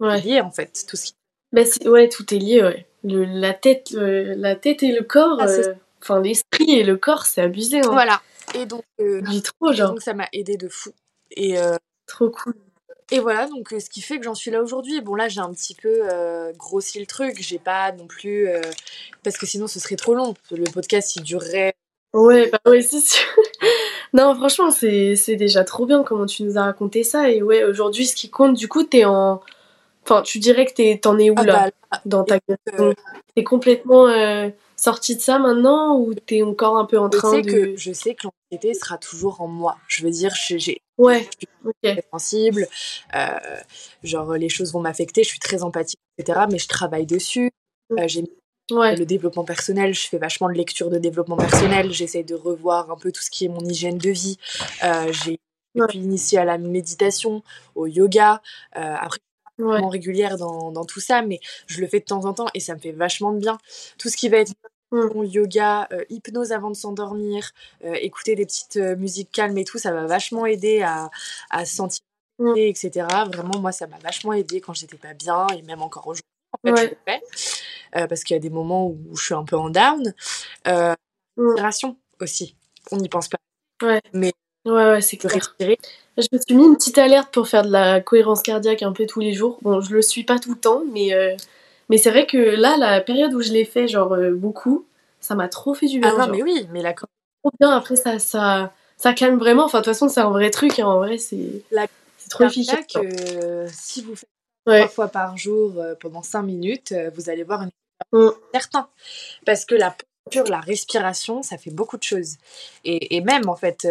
lié 0.00 0.40
en 0.40 0.50
fait 0.50 0.84
tout 0.88 0.96
ce 0.96 1.06
qui. 1.06 1.14
Bah, 1.52 1.62
ouais, 1.86 2.08
tout 2.08 2.34
est 2.34 2.38
lié. 2.38 2.62
Ouais. 2.62 2.86
Le, 3.04 3.24
la 3.24 3.54
tête, 3.54 3.90
la 3.92 4.56
tête 4.56 4.82
et 4.82 4.92
le 4.92 5.02
corps, 5.02 5.38
ah, 5.40 5.46
euh, 5.48 5.74
enfin 6.02 6.20
l'esprit 6.20 6.72
et 6.72 6.84
le 6.84 6.96
corps, 6.96 7.26
c'est 7.26 7.40
abusé. 7.40 7.78
Hein. 7.78 7.90
Voilà. 7.90 8.20
Et 8.54 8.66
donc, 8.66 8.84
euh, 9.00 9.22
trop 9.42 9.72
genre. 9.72 9.90
donc 9.90 10.02
ça 10.02 10.14
m'a 10.14 10.28
aidé 10.32 10.56
de 10.56 10.68
fou. 10.68 10.90
Et 11.30 11.58
euh, 11.58 11.76
trop 12.06 12.30
cool. 12.30 12.54
Et 13.10 13.20
voilà, 13.20 13.46
donc 13.46 13.70
ce 13.70 13.88
qui 13.88 14.02
fait 14.02 14.18
que 14.18 14.24
j'en 14.24 14.34
suis 14.34 14.50
là 14.50 14.62
aujourd'hui. 14.62 15.00
Bon, 15.00 15.14
là, 15.14 15.28
j'ai 15.28 15.40
un 15.40 15.52
petit 15.52 15.74
peu 15.74 16.02
grossi 16.58 17.00
le 17.00 17.06
truc. 17.06 17.36
J'ai 17.40 17.58
pas 17.58 17.92
non 17.92 18.06
plus. 18.06 18.48
parce 19.22 19.38
que 19.38 19.46
sinon, 19.46 19.66
ce 19.66 19.80
serait 19.80 19.96
trop 19.96 20.14
long. 20.14 20.34
Le 20.50 20.70
podcast, 20.70 21.16
il 21.16 21.22
durerait. 21.22 21.74
Ouais, 22.12 22.50
bah 22.50 22.58
ouais, 22.66 22.82
c'est 22.82 23.00
sûr. 23.00 23.26
Non, 24.12 24.34
franchement, 24.34 24.70
c'est 24.70 25.36
déjà 25.36 25.64
trop 25.64 25.86
bien 25.86 26.02
comment 26.02 26.26
tu 26.26 26.42
nous 26.42 26.58
as 26.58 26.64
raconté 26.64 27.04
ça. 27.04 27.30
Et 27.30 27.42
ouais, 27.42 27.64
aujourd'hui, 27.64 28.06
ce 28.06 28.14
qui 28.16 28.30
compte, 28.30 28.54
du 28.54 28.68
coup, 28.68 28.84
t'es 28.84 29.04
en. 29.04 29.40
Enfin, 30.04 30.22
tu 30.22 30.38
dirais 30.38 30.64
que 30.64 30.96
t'en 30.96 31.18
es 31.18 31.30
où 31.30 31.34
ah 31.36 31.44
là, 31.44 31.70
bah, 31.90 32.00
dans 32.06 32.24
ta 32.24 32.40
question 32.40 32.94
T'es 33.34 33.44
complètement 33.44 34.08
euh, 34.08 34.48
sorti 34.76 35.16
de 35.16 35.20
ça 35.20 35.38
maintenant 35.38 35.98
ou 35.98 36.14
t'es 36.14 36.42
encore 36.42 36.78
un 36.78 36.86
peu 36.86 36.98
en 36.98 37.10
train 37.10 37.40
de. 37.40 37.50
Que, 37.50 37.76
je 37.76 37.92
sais 37.92 38.14
que 38.14 38.26
l'anxiété 38.26 38.72
sera 38.74 38.96
toujours 38.96 39.42
en 39.42 39.48
moi. 39.48 39.76
Je 39.86 40.04
veux 40.04 40.10
dire, 40.10 40.32
j'ai. 40.34 40.80
Ouais, 40.96 41.28
je 41.84 41.90
suis 41.90 42.00
sensible, 42.10 42.66
euh, 43.14 43.28
genre 44.02 44.32
les 44.32 44.48
choses 44.48 44.72
vont 44.72 44.80
m'affecter, 44.80 45.22
je 45.22 45.28
suis 45.28 45.38
très 45.38 45.62
empathique, 45.62 46.00
etc. 46.16 46.40
Mais 46.50 46.58
je 46.58 46.66
travaille 46.66 47.06
dessus. 47.06 47.52
Mmh. 47.90 47.98
Euh, 47.98 48.08
j'ai 48.08 48.24
le 48.70 49.04
développement 49.04 49.44
personnel, 49.44 49.94
je 49.94 50.08
fais 50.08 50.18
vachement 50.18 50.48
de 50.48 50.54
lecture 50.54 50.90
de 50.90 50.98
développement 50.98 51.36
personnel. 51.36 51.92
J'essaie 51.92 52.22
de 52.22 52.34
revoir 52.34 52.90
un 52.90 52.96
peu 52.96 53.12
tout 53.12 53.22
ce 53.22 53.30
qui 53.30 53.46
est 53.46 53.48
mon 53.48 53.60
hygiène 53.60 53.98
de 53.98 54.10
vie. 54.10 54.38
Euh, 54.84 55.12
j'ai 55.12 55.38
suis 55.90 55.98
initiée 56.00 56.38
à 56.38 56.44
la 56.44 56.58
méditation, 56.58 57.42
au 57.74 57.86
yoga. 57.86 58.42
Euh, 58.76 58.94
après, 58.98 59.20
ouais. 59.58 59.80
régulière 59.86 60.36
dans, 60.36 60.72
dans, 60.72 60.84
tout 60.84 61.00
ça, 61.00 61.22
mais 61.22 61.40
je 61.66 61.80
le 61.80 61.86
fais 61.86 62.00
de 62.00 62.04
temps 62.04 62.24
en 62.24 62.34
temps 62.34 62.48
et 62.54 62.60
ça 62.60 62.74
me 62.74 62.80
fait 62.80 62.92
vachement 62.92 63.32
de 63.32 63.38
bien. 63.38 63.58
Tout 63.98 64.08
ce 64.08 64.16
qui 64.16 64.28
va 64.28 64.38
être 64.38 64.52
mmh. 64.90 65.24
yoga, 65.24 65.88
euh, 65.92 66.04
hypnose 66.08 66.52
avant 66.52 66.70
de 66.70 66.76
s'endormir, 66.76 67.50
euh, 67.84 67.94
écouter 68.00 68.34
des 68.34 68.46
petites 68.46 68.76
euh, 68.76 68.96
musiques 68.96 69.30
calmes 69.30 69.58
et 69.58 69.64
tout, 69.64 69.78
ça 69.78 69.92
va 69.92 70.06
vachement 70.06 70.46
aider 70.46 70.82
à, 70.82 71.10
à 71.50 71.64
se 71.64 71.76
sentir, 71.76 72.02
mmh. 72.38 72.56
etc. 72.56 73.06
Vraiment, 73.26 73.58
moi, 73.60 73.72
ça 73.72 73.86
m'a 73.86 73.98
vachement 73.98 74.32
aidé 74.32 74.60
quand 74.60 74.74
j'étais 74.74 74.96
pas 74.96 75.14
bien 75.14 75.46
et 75.48 75.62
même 75.62 75.82
encore 75.82 76.06
aujourd'hui 76.06 76.24
en 76.52 76.76
fait, 76.76 76.82
je 76.82 76.90
le 76.90 76.96
fais. 77.04 77.22
Euh, 77.96 78.06
parce 78.06 78.24
qu'il 78.24 78.34
y 78.34 78.38
a 78.38 78.40
des 78.40 78.50
moments 78.50 78.86
où 78.86 79.16
je 79.16 79.24
suis 79.24 79.34
un 79.34 79.44
peu 79.44 79.56
en 79.56 79.70
down. 79.70 80.14
Euh, 80.66 80.94
mmh. 81.36 81.92
aussi. 82.20 82.56
on 82.90 82.96
n'y 82.96 83.08
pense 83.08 83.28
pas. 83.28 83.38
Ouais. 83.82 84.00
Mais 84.12 84.32
ouais, 84.64 84.72
ouais, 84.72 85.00
c'est 85.00 85.16
clair. 85.16 85.32
Respirer. 85.32 85.78
Je 86.16 86.26
me 86.32 86.38
suis 86.38 86.56
mis 86.56 86.64
une 86.64 86.76
petite 86.76 86.98
alerte 86.98 87.32
pour 87.32 87.46
faire 87.46 87.62
de 87.62 87.70
la 87.70 88.00
cohérence 88.00 88.42
cardiaque 88.42 88.82
un 88.82 88.92
peu 88.92 89.06
tous 89.06 89.20
les 89.20 89.32
jours. 89.32 89.58
Bon, 89.62 89.80
je 89.80 89.94
le 89.94 90.02
suis 90.02 90.24
pas 90.24 90.38
tout 90.38 90.50
le 90.50 90.58
temps, 90.58 90.82
mais, 90.92 91.14
euh, 91.14 91.36
mais 91.88 91.96
c'est 91.96 92.10
vrai 92.10 92.26
que 92.26 92.36
là, 92.36 92.76
la 92.76 93.00
période 93.00 93.32
où 93.34 93.40
je 93.40 93.52
l'ai 93.52 93.64
fait, 93.64 93.86
genre 93.86 94.14
euh, 94.14 94.34
beaucoup, 94.34 94.84
ça 95.20 95.36
m'a 95.36 95.48
trop 95.48 95.74
fait 95.74 95.86
du 95.86 96.00
bien. 96.00 96.12
Ah 96.16 96.26
non, 96.26 96.32
mais 96.32 96.42
oui, 96.42 96.66
mais 96.72 96.82
la 96.82 96.92
trop 96.92 97.08
bien. 97.60 97.70
Après, 97.70 97.94
ça, 97.94 98.18
ça, 98.18 98.72
ça 98.96 99.12
calme 99.12 99.38
vraiment. 99.38 99.64
Enfin, 99.64 99.78
de 99.78 99.84
toute 99.84 99.92
façon, 99.92 100.08
c'est 100.08 100.20
un 100.20 100.30
vrai 100.30 100.50
truc. 100.50 100.80
Hein. 100.80 100.86
En 100.86 100.98
vrai, 100.98 101.18
c'est 101.18 101.62
trop 102.28 102.44
efficace. 102.44 102.84
que 102.92 103.66
si 103.70 104.02
vous 104.02 104.16
faites 104.16 104.28
trois 104.68 104.88
fois 104.88 105.08
par 105.08 105.36
jour 105.36 105.82
pendant 106.00 106.22
cinq 106.22 106.42
minutes, 106.42 106.94
vous 107.14 107.30
allez 107.30 107.44
voir 107.44 107.62
une 107.62 107.70
mm. 108.12 108.30
certain. 108.52 108.88
Parce 109.46 109.64
que 109.64 109.74
la 109.74 109.96
posture, 110.24 110.44
la 110.44 110.60
respiration, 110.60 111.42
ça 111.42 111.58
fait 111.58 111.70
beaucoup 111.70 111.96
de 111.96 112.02
choses. 112.02 112.36
Et, 112.84 113.16
et 113.16 113.20
même, 113.20 113.48
en 113.48 113.56
fait, 113.56 113.86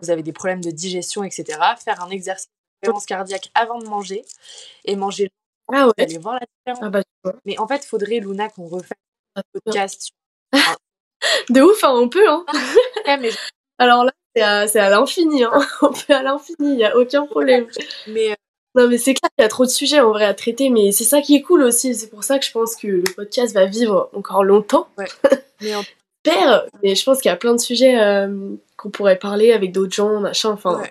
vous 0.00 0.10
avez 0.10 0.22
des 0.22 0.32
problèmes 0.32 0.62
de 0.62 0.70
digestion, 0.70 1.24
etc., 1.24 1.58
faire 1.82 2.02
un 2.02 2.10
exercice 2.10 2.48
de 2.82 2.86
cohérence 2.86 3.06
cardiaque 3.06 3.50
avant 3.54 3.78
de 3.78 3.86
manger 3.86 4.24
et 4.84 4.96
manger. 4.96 5.30
Ah 5.72 5.86
ouais. 5.86 5.92
Vous 5.96 6.04
allez 6.04 6.18
voir 6.18 6.34
la 6.34 6.46
différence. 6.46 6.84
Ah 6.84 6.90
bah, 7.24 7.32
Mais 7.44 7.58
en 7.58 7.68
fait, 7.68 7.84
faudrait, 7.84 8.20
Luna, 8.20 8.48
qu'on 8.48 8.66
refasse 8.66 8.98
un 9.36 9.42
podcast. 9.52 10.10
de 11.50 11.60
ouf, 11.60 11.84
hein, 11.84 11.92
on 11.94 12.08
peut. 12.08 12.28
Hein. 12.28 12.44
Alors 13.78 14.04
là, 14.04 14.12
c'est 14.66 14.80
à, 14.80 14.90
l'infini. 14.90 15.44
Hein. 15.44 15.66
on 15.82 15.92
peut 15.92 16.14
à 16.14 16.22
l'infini, 16.22 16.70
il 16.72 16.76
n'y 16.76 16.84
a 16.84 16.96
aucun 16.96 17.26
problème. 17.26 17.66
Mais. 18.08 18.36
Non, 18.76 18.88
mais 18.88 18.98
c'est 18.98 19.14
clair 19.14 19.30
qu'il 19.36 19.42
y 19.42 19.46
a 19.46 19.48
trop 19.48 19.64
de 19.64 19.70
sujets 19.70 20.00
en 20.00 20.10
vrai 20.10 20.24
à 20.24 20.34
traiter, 20.34 20.70
mais 20.70 20.92
c'est 20.92 21.04
ça 21.04 21.20
qui 21.20 21.34
est 21.34 21.42
cool 21.42 21.62
aussi. 21.62 21.94
C'est 21.94 22.08
pour 22.08 22.22
ça 22.22 22.38
que 22.38 22.44
je 22.44 22.52
pense 22.52 22.76
que 22.76 22.86
le 22.86 23.14
podcast 23.16 23.52
va 23.52 23.66
vivre 23.66 24.10
encore 24.14 24.44
longtemps. 24.44 24.88
Ouais. 24.96 25.08
Mais 25.62 25.74
en 25.74 25.82
mais 26.82 26.94
je 26.94 27.04
pense 27.04 27.20
qu'il 27.20 27.30
y 27.30 27.32
a 27.32 27.36
plein 27.36 27.54
de 27.54 27.60
sujets 27.60 27.98
euh, 27.98 28.28
qu'on 28.76 28.90
pourrait 28.90 29.18
parler 29.18 29.52
avec 29.52 29.72
d'autres 29.72 29.94
gens, 29.94 30.20
machin, 30.20 30.50
enfin. 30.50 30.82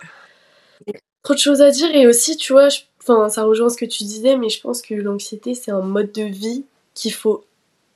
Trop 1.23 1.33
de 1.33 1.39
choses 1.39 1.61
à 1.61 1.69
dire, 1.69 1.93
et 1.93 2.07
aussi, 2.07 2.37
tu 2.37 2.53
vois, 2.53 2.69
enfin, 3.01 3.29
ça 3.29 3.43
rejoint 3.43 3.69
ce 3.69 3.77
que 3.77 3.85
tu 3.85 4.03
disais, 4.03 4.37
mais 4.37 4.49
je 4.49 4.61
pense 4.61 4.81
que 4.81 4.93
l'anxiété, 4.93 5.53
c'est 5.53 5.71
un 5.71 5.81
mode 5.81 6.11
de 6.11 6.23
vie 6.23 6.65
qu'il 6.93 7.13
faut 7.13 7.43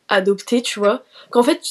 adopter, 0.10 0.62
tu 0.62 0.80
vois. 0.80 1.04
Qu'en 1.32 1.42
fait, 1.42 1.62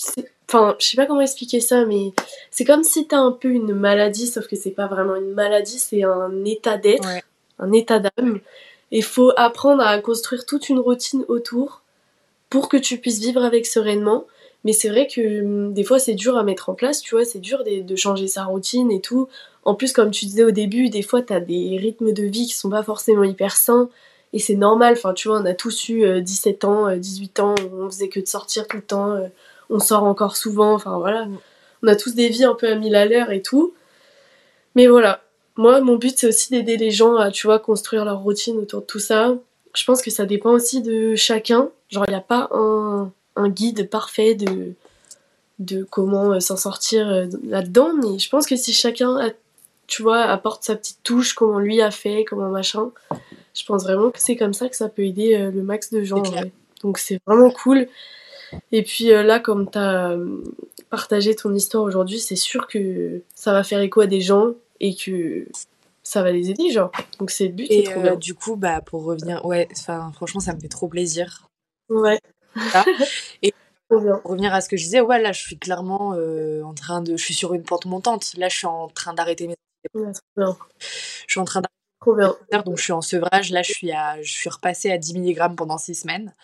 enfin, 0.49 0.75
je 0.79 0.87
sais 0.87 0.97
pas 0.97 1.07
comment 1.07 1.21
expliquer 1.21 1.61
ça, 1.61 1.85
mais 1.85 2.13
c'est 2.51 2.65
comme 2.65 2.83
si 2.83 3.07
t'as 3.07 3.19
un 3.19 3.33
peu 3.33 3.49
une 3.49 3.75
maladie, 3.75 4.27
sauf 4.27 4.49
que 4.49 4.57
c'est 4.57 4.71
pas 4.71 4.87
vraiment 4.87 5.17
une 5.17 5.33
maladie, 5.33 5.79
c'est 5.79 6.03
un 6.03 6.45
état 6.45 6.79
d'être, 6.79 7.07
un 7.63 7.73
état 7.73 7.99
d'âme. 7.99 8.41
Il 8.91 9.05
faut 9.05 9.33
apprendre 9.37 9.83
à 9.83 9.99
construire 10.01 10.45
toute 10.45 10.69
une 10.69 10.79
routine 10.79 11.25
autour 11.29 11.83
pour 12.51 12.69
que 12.69 12.77
tu 12.77 12.99
puisses 12.99 13.21
vivre 13.21 13.43
avec 13.43 13.67
sereinement. 13.67 14.27
Mais 14.65 14.73
c'est 14.73 14.89
vrai 14.89 15.07
que 15.07 15.43
hum, 15.43 15.73
des 15.73 15.85
fois, 15.85 15.99
c'est 15.99 16.15
dur 16.15 16.37
à 16.37 16.45
mettre 16.45 16.69
en 16.69 16.75
place, 16.75 17.01
tu 17.01 17.15
vois, 17.15 17.25
c'est 17.25 17.41
dur 17.41 17.65
de, 17.65 17.97
changer 17.97 18.29
sa 18.29 18.45
routine 18.45 18.91
et 18.93 19.01
tout. 19.01 19.29
En 19.65 19.75
plus, 19.75 19.93
comme 19.93 20.11
tu 20.11 20.27
disais 20.27 20.45
au 20.45 20.51
début, 20.51 20.89
des 20.89 21.03
fois, 21.03 21.23
t'as 21.23 21.41
des 21.41 21.79
rythmes 21.81 22.13
de 22.13 22.25
vie 22.25 22.47
qui 22.47 22.55
sont 22.55 22.71
pas 22.71 22.83
forcément 22.83 23.25
hyper 23.25 23.57
sains. 23.57 23.89
Et 24.33 24.39
c'est 24.39 24.55
normal, 24.55 24.95
enfin, 24.97 25.13
tu 25.15 25.29
vois, 25.29 25.41
on 25.41 25.45
a 25.45 25.55
tous 25.55 25.89
eu 25.89 26.23
17 26.23 26.65
euh, 26.65 26.69
ans, 26.69 26.97
18 26.97 27.39
euh, 27.39 27.43
ans, 27.43 27.55
on 27.73 27.91
faisait 27.91 28.09
que 28.09 28.21
de 28.21 28.27
sortir 28.27 28.67
tout 28.67 28.79
le 28.79 28.83
temps, 28.83 29.13
euh, 29.13 29.29
on 29.69 29.79
sort 29.79 30.05
encore 30.05 30.37
souvent, 30.37 30.73
enfin 30.73 30.99
voilà. 30.99 31.29
On 31.83 31.89
a 31.89 31.97
tous 31.97 32.15
des 32.15 32.29
vies 32.29 32.45
un 32.45 32.55
peu 32.55 32.69
à 32.69 32.75
mille 32.75 32.95
à 32.95 33.05
l'heure 33.05 33.31
et 33.31 33.43
tout. 33.43 33.75
Mais 34.75 34.87
voilà, 34.87 35.23
moi, 35.57 35.81
mon 35.81 35.97
but, 35.97 36.17
c'est 36.17 36.29
aussi 36.29 36.51
d'aider 36.51 36.77
les 36.77 36.91
gens 36.91 37.17
à, 37.17 37.31
tu 37.31 37.47
vois, 37.47 37.59
construire 37.59 38.05
leur 38.05 38.21
routine 38.21 38.57
autour 38.59 38.81
de 38.81 38.87
tout 38.87 38.99
ça. 38.99 39.35
Je 39.75 39.85
pense 39.85 40.03
que 40.03 40.11
ça 40.11 40.27
dépend 40.27 40.51
aussi 40.51 40.83
de 40.83 41.15
chacun. 41.15 41.71
Genre, 41.91 42.05
il 42.07 42.11
n'y 42.11 42.17
a 42.17 42.21
pas 42.21 42.49
un 42.53 43.13
un 43.37 43.49
guide 43.49 43.89
parfait 43.89 44.35
de, 44.35 44.75
de 45.59 45.85
comment 45.85 46.33
euh, 46.33 46.41
s'en 46.41 46.57
sortir 46.57 47.09
euh, 47.09 47.27
là-dedans, 47.45 47.93
mais 47.95 48.19
je 48.19 48.29
pense 48.29 48.47
que 48.47 48.57
si 48.57 48.73
chacun, 48.73 49.33
tu 49.87 50.03
vois, 50.03 50.23
apporte 50.23 50.65
sa 50.65 50.77
petite 50.77 50.99
touche, 51.03 51.35
comment 51.35 51.59
lui 51.59 51.81
a 51.81 51.91
fait, 51.91 52.25
comment 52.25 52.49
machin, 52.49 52.91
je 53.55 53.65
pense 53.65 53.85
vraiment 53.85 54.11
que 54.11 54.21
c'est 54.21 54.37
comme 54.37 54.55
ça 54.55 54.69
que 54.69 54.77
ça 54.77 54.89
peut 54.89 55.05
aider 55.05 55.35
euh, 55.35 55.51
le 55.51 55.63
max 55.63 55.91
de 55.93 56.03
gens. 56.03 56.23
Donc 56.83 56.99
c'est 56.99 57.21
vraiment 57.27 57.51
cool. 57.51 57.87
Et 58.71 58.83
puis 58.83 59.07
là, 59.07 59.41
comme 59.41 59.71
tu 59.71 59.79
as 59.79 60.15
partagé 60.91 61.35
ton 61.35 61.55
histoire 61.55 61.85
aujourd'hui, 61.85 62.21
c'est 62.21 62.37
sûr 62.37 62.67
que 62.67 63.23
ça 63.35 63.53
va 63.53 63.63
faire 63.63 63.81
écho 63.81 64.03
à 64.03 64.07
des 64.07 64.21
gens 64.21 64.53
et 64.83 64.95
que 64.95 65.47
ça 66.03 66.23
va 66.23 66.33
les 66.33 66.51
aider, 66.51 66.71
genre. 66.71 66.91
Donc 67.19 67.31
c'est 67.31 67.47
le 67.47 67.53
but. 67.53 67.71
Et 67.71 67.89
du 68.19 68.35
coup, 68.35 68.57
bah, 68.57 68.83
pour 68.83 69.05
revenir, 69.05 69.45
ouais, 69.47 69.69
franchement, 70.13 70.41
ça 70.41 70.55
me 70.55 70.61
fait 70.61 70.69
trop 70.69 70.89
plaisir. 70.89 71.49
Ouais. 71.89 72.21
Et 73.43 73.55
pour 73.89 74.03
revenir 74.25 74.53
à 74.53 74.61
ce 74.61 74.69
que 74.69 74.77
je 74.77 74.85
disais, 74.85 75.01
ouais, 75.01 75.21
là, 75.23 75.33
je 75.33 75.41
suis 75.41 75.59
clairement 75.59 76.15
euh, 76.15 76.63
en 76.63 76.75
train 76.75 77.01
de. 77.01 77.17
Je 77.17 77.25
suis 77.25 77.35
sur 77.35 77.55
une 77.55 77.63
pente 77.63 77.87
montante. 77.87 78.35
Là, 78.37 78.49
je 78.49 78.57
suis 78.57 78.67
en 78.67 78.89
train 78.89 79.15
d'arrêter 79.15 79.47
mes. 79.47 79.57
je 79.95 80.13
suis 81.29 81.41
en 81.41 81.45
train 81.45 81.61
d'arrêter. 81.61 82.65
Donc, 82.65 82.79
je 82.79 82.83
suis 82.83 82.93
en 82.93 83.01
sevrage. 83.01 83.51
Là, 83.53 83.63
je 83.63 83.73
suis, 83.73 83.93
à... 83.93 84.21
je 84.23 84.33
suis 84.33 84.51
repassée 84.51 84.91
à 84.91 84.99
10 84.99 85.19
mg 85.19 85.55
pendant 85.57 85.79
6 85.79 85.95
semaines. 85.95 86.35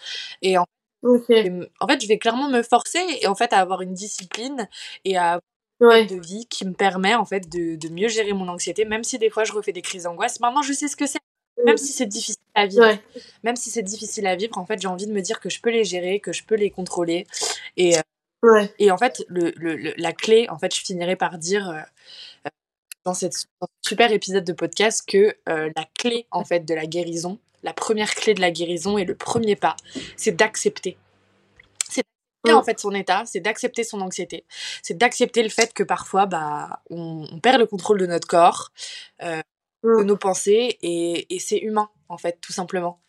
Et 0.40 0.56
en... 0.56 0.64
en 1.02 1.18
fait, 1.26 2.00
je 2.00 2.06
vais 2.06 2.18
clairement 2.18 2.48
me 2.48 2.62
forcer 2.62 3.00
et 3.20 3.26
en 3.26 3.34
fait, 3.34 3.52
à 3.52 3.58
avoir 3.58 3.82
une 3.82 3.94
discipline 3.94 4.68
et 5.04 5.16
à 5.16 5.40
ouais. 5.80 6.06
de 6.06 6.16
vie 6.16 6.46
qui 6.46 6.66
me 6.66 6.72
permet 6.72 7.14
en 7.14 7.24
fait 7.24 7.48
de, 7.48 7.76
de, 7.76 7.88
mieux 7.88 8.08
gérer 8.08 8.32
mon 8.32 8.48
anxiété, 8.48 8.84
même 8.84 9.04
si 9.04 9.18
des 9.18 9.30
fois 9.30 9.44
je 9.44 9.52
refais 9.52 9.72
des 9.72 9.82
crises 9.82 10.04
d'angoisse. 10.04 10.40
Maintenant, 10.40 10.62
je 10.62 10.72
sais 10.72 10.88
ce 10.88 10.96
que 10.96 11.06
c'est. 11.06 11.18
Même 11.64 11.76
si 11.76 11.92
c'est 11.92 12.06
difficile 12.06 12.40
à 12.54 12.66
vivre, 12.66 12.96
même 13.42 13.56
si 13.56 13.70
c'est 13.70 13.82
difficile 13.82 14.26
à 14.28 14.36
vivre, 14.36 14.56
en 14.58 14.64
fait, 14.64 14.80
j'ai 14.80 14.86
envie 14.86 15.06
de 15.08 15.12
me 15.12 15.20
dire 15.20 15.40
que 15.40 15.50
je 15.50 15.60
peux 15.60 15.70
les 15.70 15.82
gérer, 15.84 16.20
que 16.20 16.32
je 16.32 16.44
peux 16.44 16.54
les 16.54 16.70
contrôler. 16.70 17.26
Et, 17.76 17.98
euh, 17.98 18.64
et 18.78 18.92
en 18.92 18.96
fait, 18.96 19.24
le, 19.28 19.52
le, 19.56 19.92
la 19.96 20.12
clé, 20.12 20.48
en 20.50 20.58
fait, 20.58 20.72
je 20.72 20.80
finirai 20.80 21.16
par 21.16 21.36
dire 21.36 21.68
euh, 21.68 21.80
euh, 22.46 22.50
dans, 23.04 23.14
cette, 23.14 23.34
ce 23.34 23.46
super 23.84 24.12
épisode 24.12 24.44
de 24.44 24.52
podcast 24.52 25.02
que 25.04 25.34
la 25.46 25.84
clé, 25.98 26.26
en 26.30 26.44
fait, 26.44 26.60
de 26.60 26.74
la 26.74 26.86
guérison, 26.86 27.40
la 27.64 27.72
première 27.72 28.14
clé 28.14 28.34
de 28.34 28.40
la 28.40 28.52
guérison 28.52 28.96
et 28.96 29.04
le 29.04 29.16
premier 29.16 29.56
pas, 29.56 29.74
c'est 30.16 30.36
d'accepter. 30.36 30.96
En 32.52 32.62
fait 32.62 32.78
son 32.78 32.92
état, 32.92 33.22
c'est 33.26 33.40
d'accepter 33.40 33.84
son 33.84 34.00
anxiété, 34.00 34.44
c'est 34.82 34.96
d'accepter 34.96 35.42
le 35.42 35.48
fait 35.48 35.72
que 35.72 35.82
parfois, 35.82 36.26
bah, 36.26 36.82
on, 36.90 37.26
on, 37.32 37.40
perd 37.40 37.58
le 37.58 37.66
contrôle 37.66 37.98
de 37.98 38.06
notre 38.06 38.26
corps 38.26 38.72
de 39.84 40.02
nos 40.02 40.16
pensées 40.16 40.78
et, 40.82 41.34
et 41.34 41.38
c'est 41.38 41.58
humain 41.58 41.88
en 42.08 42.18
fait 42.18 42.38
tout 42.40 42.52
simplement. 42.52 43.00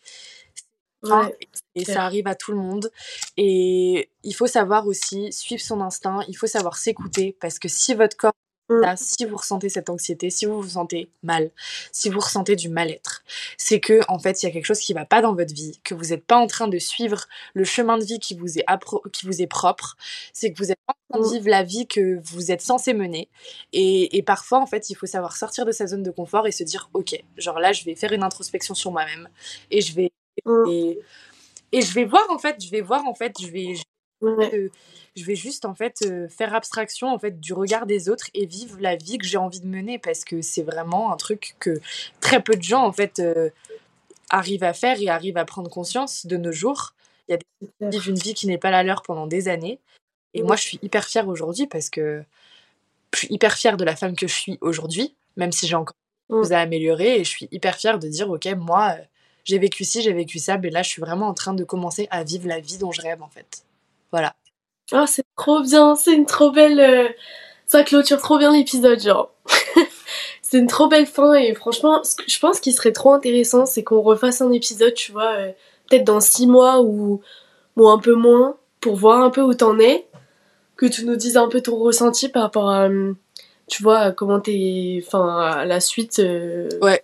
Et 1.75 1.85
ça 1.85 2.03
arrive 2.03 2.27
à 2.27 2.35
tout 2.35 2.51
le 2.51 2.57
monde. 2.57 2.91
Et 3.37 4.11
il 4.23 4.33
faut 4.35 4.47
savoir 4.47 4.85
aussi 4.85 5.31
suivre 5.31 5.61
son 5.61 5.81
instinct 5.81 6.19
il 6.27 6.35
faut 6.35 6.47
savoir 6.47 6.77
s'écouter 6.77 7.37
parce 7.39 7.57
que 7.59 7.67
si 7.67 7.93
votre 7.93 8.17
corps 8.17 8.33
Là, 8.69 8.95
si 8.95 9.25
vous 9.25 9.35
ressentez 9.35 9.67
cette 9.67 9.89
anxiété, 9.89 10.29
si 10.29 10.45
vous 10.45 10.61
vous 10.61 10.69
sentez 10.69 11.09
mal, 11.23 11.49
si 11.91 12.09
vous 12.09 12.19
ressentez 12.19 12.55
du 12.55 12.69
mal-être, 12.69 13.23
c'est 13.57 13.79
que 13.79 14.01
en 14.07 14.19
fait 14.19 14.41
il 14.41 14.45
y 14.45 14.49
a 14.49 14.51
quelque 14.51 14.65
chose 14.65 14.79
qui 14.79 14.93
va 14.93 15.05
pas 15.05 15.21
dans 15.21 15.33
votre 15.33 15.53
vie, 15.53 15.79
que 15.83 15.95
vous 15.95 16.09
n'êtes 16.09 16.23
pas 16.23 16.37
en 16.37 16.45
train 16.45 16.67
de 16.67 16.77
suivre 16.77 17.25
le 17.55 17.63
chemin 17.63 17.97
de 17.97 18.03
vie 18.03 18.19
qui 18.19 18.35
vous 18.35 18.59
est 18.59 18.65
qui 19.11 19.25
vous 19.25 19.41
est 19.41 19.47
propre, 19.47 19.97
c'est 20.33 20.53
que 20.53 20.57
vous 20.59 20.71
êtes 20.71 20.79
pas 20.85 20.93
en 21.09 21.17
train 21.17 21.27
de 21.27 21.33
vivre 21.33 21.49
la 21.49 21.63
vie 21.63 21.87
que 21.87 22.19
vous 22.23 22.51
êtes 22.51 22.61
censé 22.61 22.93
mener. 22.93 23.27
Et, 23.73 24.17
et, 24.17 24.23
parfois 24.23 24.59
en 24.59 24.67
fait 24.67 24.89
il 24.91 24.95
faut 24.95 25.07
savoir 25.07 25.35
sortir 25.35 25.65
de 25.65 25.71
sa 25.71 25.87
zone 25.87 26.03
de 26.03 26.11
confort 26.11 26.45
et 26.47 26.51
se 26.51 26.63
dire 26.63 26.89
ok, 26.93 27.19
genre 27.37 27.59
là 27.59 27.71
je 27.73 27.83
vais 27.85 27.95
faire 27.95 28.13
une 28.13 28.23
introspection 28.23 28.75
sur 28.75 28.91
moi-même 28.91 29.29
et 29.71 29.81
je 29.81 29.93
vais 29.95 30.11
et, 30.67 30.99
et, 31.71 31.81
je 31.81 31.93
vais 31.93 32.05
voir 32.05 32.29
en 32.29 32.37
fait, 32.37 32.63
je 32.63 32.69
vais 32.69 32.81
voir 32.81 33.05
en 33.05 33.13
fait, 33.13 33.33
je 33.41 33.47
vais, 33.47 33.75
je 33.75 33.79
vais 33.79 33.98
juste 35.35 35.65
en 35.65 35.75
fait 35.75 36.01
euh, 36.03 36.27
faire 36.27 36.53
abstraction 36.53 37.07
en 37.07 37.19
fait 37.19 37.39
du 37.39 37.53
regard 37.53 37.85
des 37.85 38.09
autres 38.09 38.29
et 38.33 38.45
vivre 38.45 38.77
la 38.79 38.95
vie 38.95 39.17
que 39.17 39.25
j'ai 39.25 39.37
envie 39.37 39.59
de 39.59 39.67
mener 39.67 39.99
parce 39.99 40.23
que 40.23 40.41
c'est 40.41 40.63
vraiment 40.63 41.11
un 41.11 41.17
truc 41.17 41.55
que 41.59 41.79
très 42.19 42.41
peu 42.41 42.55
de 42.55 42.61
gens 42.61 42.85
en 42.85 42.91
fait 42.91 43.19
euh, 43.19 43.49
arrivent 44.29 44.63
à 44.63 44.73
faire 44.73 45.01
et 45.01 45.09
arrivent 45.09 45.37
à 45.37 45.45
prendre 45.45 45.69
conscience 45.69 46.25
de 46.25 46.37
nos 46.37 46.51
jours. 46.51 46.93
Il 47.27 47.31
y 47.31 47.35
a 47.35 47.37
des 47.37 47.45
gens 47.61 47.89
qui 47.89 47.97
vivent 47.97 48.09
une 48.09 48.19
vie 48.19 48.33
qui 48.33 48.47
n'est 48.47 48.57
pas 48.57 48.71
la 48.71 48.83
leur 48.83 49.01
pendant 49.01 49.27
des 49.27 49.47
années 49.47 49.79
et 50.33 50.43
moi 50.43 50.55
je 50.55 50.63
suis 50.63 50.79
hyper 50.81 51.05
fière 51.05 51.27
aujourd'hui 51.27 51.67
parce 51.67 51.89
que 51.89 52.23
je 53.13 53.19
suis 53.19 53.33
hyper 53.33 53.55
fière 53.57 53.77
de 53.77 53.83
la 53.83 53.95
femme 53.95 54.15
que 54.15 54.27
je 54.27 54.33
suis 54.33 54.57
aujourd'hui 54.61 55.15
même 55.37 55.51
si 55.51 55.67
j'ai 55.67 55.75
encore 55.75 55.95
des 56.29 56.35
choses 56.35 56.51
à 56.51 56.59
améliorer 56.59 57.19
et 57.19 57.23
je 57.23 57.29
suis 57.29 57.47
hyper 57.51 57.75
fière 57.75 57.99
de 57.99 58.07
dire 58.07 58.29
ok 58.29 58.47
moi 58.57 58.95
euh, 58.97 59.03
j'ai 59.49 59.57
vécu 59.57 59.83
ci, 59.83 60.03
j'ai 60.03 60.13
vécu 60.13 60.37
ça, 60.37 60.59
mais 60.59 60.69
là 60.69 60.83
je 60.83 60.89
suis 60.89 61.01
vraiment 61.01 61.27
en 61.27 61.33
train 61.33 61.55
de 61.55 61.63
commencer 61.63 62.07
à 62.11 62.23
vivre 62.23 62.47
la 62.47 62.59
vie 62.59 62.77
dont 62.77 62.91
je 62.91 63.01
rêve 63.01 63.23
en 63.23 63.29
fait. 63.29 63.63
Voilà. 64.11 64.35
Ah, 64.91 65.05
c'est 65.07 65.25
trop 65.37 65.61
bien, 65.61 65.95
c'est 65.95 66.13
une 66.13 66.25
trop 66.25 66.51
belle. 66.51 66.79
Euh, 66.79 67.07
ça 67.67 67.83
clôture 67.83 68.19
trop 68.19 68.37
bien 68.37 68.51
l'épisode, 68.51 68.99
genre. 68.99 69.31
c'est 70.41 70.57
une 70.57 70.67
trop 70.67 70.87
belle 70.87 71.05
fin 71.05 71.33
et 71.33 71.53
franchement, 71.53 72.03
ce 72.03 72.15
que 72.15 72.23
je 72.27 72.39
pense 72.39 72.59
qu'il 72.59 72.73
serait 72.73 72.91
trop 72.91 73.13
intéressant, 73.13 73.65
c'est 73.65 73.83
qu'on 73.83 74.01
refasse 74.01 74.41
un 74.41 74.51
épisode, 74.51 74.93
tu 74.95 75.11
vois, 75.11 75.33
euh, 75.33 75.51
peut-être 75.87 76.05
dans 76.05 76.19
six 76.19 76.47
mois 76.47 76.81
ou, 76.81 77.21
ou 77.75 77.87
un 77.87 77.99
peu 77.99 78.15
moins, 78.15 78.57
pour 78.81 78.95
voir 78.95 79.21
un 79.21 79.29
peu 79.29 79.41
où 79.41 79.53
t'en 79.53 79.77
es, 79.79 80.07
que 80.75 80.87
tu 80.87 81.05
nous 81.05 81.15
dises 81.15 81.37
un 81.37 81.49
peu 81.49 81.61
ton 81.61 81.77
ressenti 81.77 82.29
par 82.29 82.43
rapport 82.43 82.71
à, 82.71 82.85
hum, 82.85 83.15
tu 83.67 83.83
vois, 83.83 84.11
comment 84.11 84.39
t'es, 84.39 85.03
enfin, 85.05 85.37
à 85.37 85.65
la 85.65 85.79
suite. 85.79 86.17
Euh, 86.19 86.67
ouais. 86.81 87.03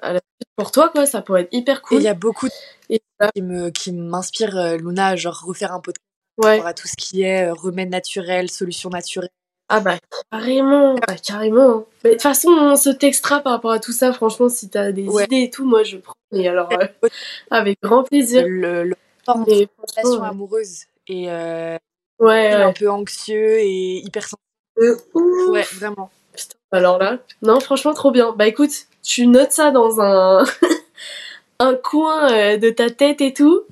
À 0.00 0.14
la 0.14 0.20
suite 0.20 0.48
pour 0.56 0.70
toi, 0.72 0.88
quoi, 0.88 1.04
ça 1.04 1.20
pourrait 1.20 1.42
être 1.42 1.52
hyper 1.52 1.82
cool. 1.82 1.98
Il 1.98 2.04
y 2.04 2.08
a 2.08 2.14
beaucoup 2.14 2.48
de... 2.48 2.98
qui 3.34 3.42
me 3.42 3.68
qui 3.68 3.92
m'inspirent, 3.92 4.78
Luna, 4.78 5.16
genre 5.16 5.42
refaire 5.44 5.72
un 5.72 5.80
podcast 5.80 6.09
ouais. 6.44 6.62
à 6.64 6.74
tout 6.74 6.88
ce 6.88 6.94
qui 6.96 7.22
est 7.22 7.50
remède 7.50 7.90
naturel, 7.90 8.50
solution 8.50 8.90
naturelle, 8.90 9.30
Ah 9.68 9.80
bah 9.80 9.96
carrément, 10.30 10.94
bah, 10.94 11.16
carrément. 11.16 11.86
Mais 12.04 12.10
de 12.10 12.14
toute 12.14 12.22
façon, 12.22 12.50
on 12.50 12.76
se 12.76 12.90
textera 12.90 13.40
par 13.40 13.52
rapport 13.52 13.72
à 13.72 13.78
tout 13.78 13.92
ça. 13.92 14.12
Franchement, 14.12 14.48
si 14.48 14.68
t'as 14.68 14.92
des 14.92 15.04
idées 15.04 15.42
et 15.42 15.50
tout, 15.50 15.64
moi 15.64 15.82
je 15.82 15.98
prends. 15.98 16.14
Et 16.32 16.48
alors, 16.48 16.68
euh, 16.72 16.86
avec 17.50 17.78
grand 17.82 18.04
plaisir. 18.04 18.44
Le, 18.46 18.84
le 18.84 18.96
relation 19.26 20.22
amoureuse 20.22 20.84
et 21.06 21.30
euh, 21.30 21.76
ouais, 22.18 22.52
un 22.52 22.72
peu 22.72 22.90
anxieux 22.90 23.58
et 23.58 23.98
hyper 23.98 24.24
sensible. 24.24 25.02
Ouais, 25.50 25.62
vraiment. 25.74 26.10
Putain, 26.34 26.56
alors 26.72 26.98
là, 26.98 27.18
non, 27.42 27.60
franchement, 27.60 27.94
trop 27.94 28.10
bien. 28.12 28.32
Bah 28.36 28.46
écoute, 28.46 28.70
tu 29.02 29.26
notes 29.26 29.52
ça 29.52 29.70
dans 29.70 30.00
un 30.00 30.44
un 31.58 31.74
coin 31.74 32.32
euh, 32.32 32.56
de 32.56 32.70
ta 32.70 32.90
tête 32.90 33.20
et 33.20 33.34
tout. 33.34 33.62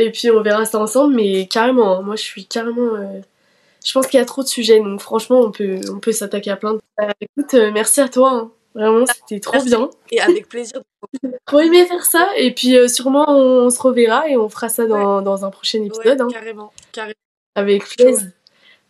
Et 0.00 0.10
puis 0.10 0.30
on 0.30 0.40
verra 0.42 0.64
ça 0.64 0.78
ensemble, 0.78 1.14
mais 1.14 1.46
carrément, 1.46 1.98
hein. 1.98 2.02
moi 2.02 2.16
je 2.16 2.22
suis 2.22 2.46
carrément. 2.46 2.94
Euh, 2.94 3.20
je 3.84 3.92
pense 3.92 4.06
qu'il 4.06 4.18
y 4.18 4.22
a 4.22 4.26
trop 4.26 4.42
de 4.42 4.48
sujets, 4.48 4.78
donc 4.78 5.00
franchement 5.00 5.40
on 5.40 5.50
peut, 5.50 5.78
on 5.92 5.98
peut 5.98 6.12
s'attaquer 6.12 6.50
à 6.50 6.56
plein 6.56 6.74
de. 6.74 6.80
Bah, 6.96 7.12
écoute, 7.20 7.52
euh, 7.54 7.70
merci 7.70 8.00
à 8.00 8.08
toi, 8.08 8.30
hein. 8.32 8.50
vraiment 8.74 9.04
c'était 9.06 9.40
trop 9.40 9.62
bien. 9.62 9.90
Et 10.10 10.20
avec 10.20 10.48
plaisir. 10.48 10.80
trop 11.46 11.60
aimé 11.60 11.86
faire 11.86 12.04
ça, 12.04 12.28
et 12.36 12.54
puis 12.54 12.76
sûrement 12.88 13.26
on, 13.28 13.68
se 13.68 13.80
reverra 13.80 14.26
et 14.28 14.38
on 14.38 14.48
fera 14.48 14.70
ça 14.70 14.86
dans, 14.86 15.20
dans 15.20 15.44
un 15.44 15.50
prochain 15.50 15.82
épisode. 15.82 16.20
Hein. 16.22 16.28
Carrément, 16.32 16.72
carrément. 16.92 17.14
Avec 17.54 17.84
plaisir. 17.84 18.28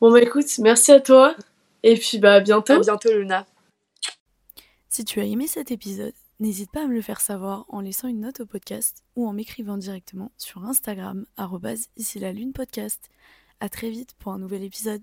Bon 0.01 0.13
bah 0.13 0.23
écoute, 0.23 0.47
merci 0.59 0.93
à 0.93 1.01
toi, 1.01 1.35
et 1.83 1.97
puis 1.97 2.19
bah 2.19 2.35
à 2.35 2.41
bientôt. 2.41 2.75
À 2.75 2.79
bientôt 2.79 3.11
Luna. 3.11 3.47
Si 4.89 5.05
tu 5.05 5.21
as 5.21 5.25
aimé 5.25 5.49
cet 5.49 5.73
épisode, 5.73 6.15
N'hésite 6.41 6.71
pas 6.71 6.85
à 6.85 6.87
me 6.87 6.95
le 6.95 7.03
faire 7.03 7.21
savoir 7.21 7.67
en 7.69 7.83
laissant 7.83 8.09
une 8.09 8.21
note 8.21 8.41
au 8.41 8.47
podcast 8.47 9.05
ou 9.15 9.29
en 9.29 9.35
m'écrivant 9.35 9.77
directement 9.77 10.33
sur 10.39 10.65
Instagram, 10.65 11.27
ici 11.99 12.19
la 12.19 12.33
lune 12.33 12.55
podcast. 12.55 13.11
À 13.61 13.69
très 13.69 13.91
vite 13.91 14.15
pour 14.19 14.33
un 14.33 14.39
nouvel 14.39 14.63
épisode. 14.65 15.03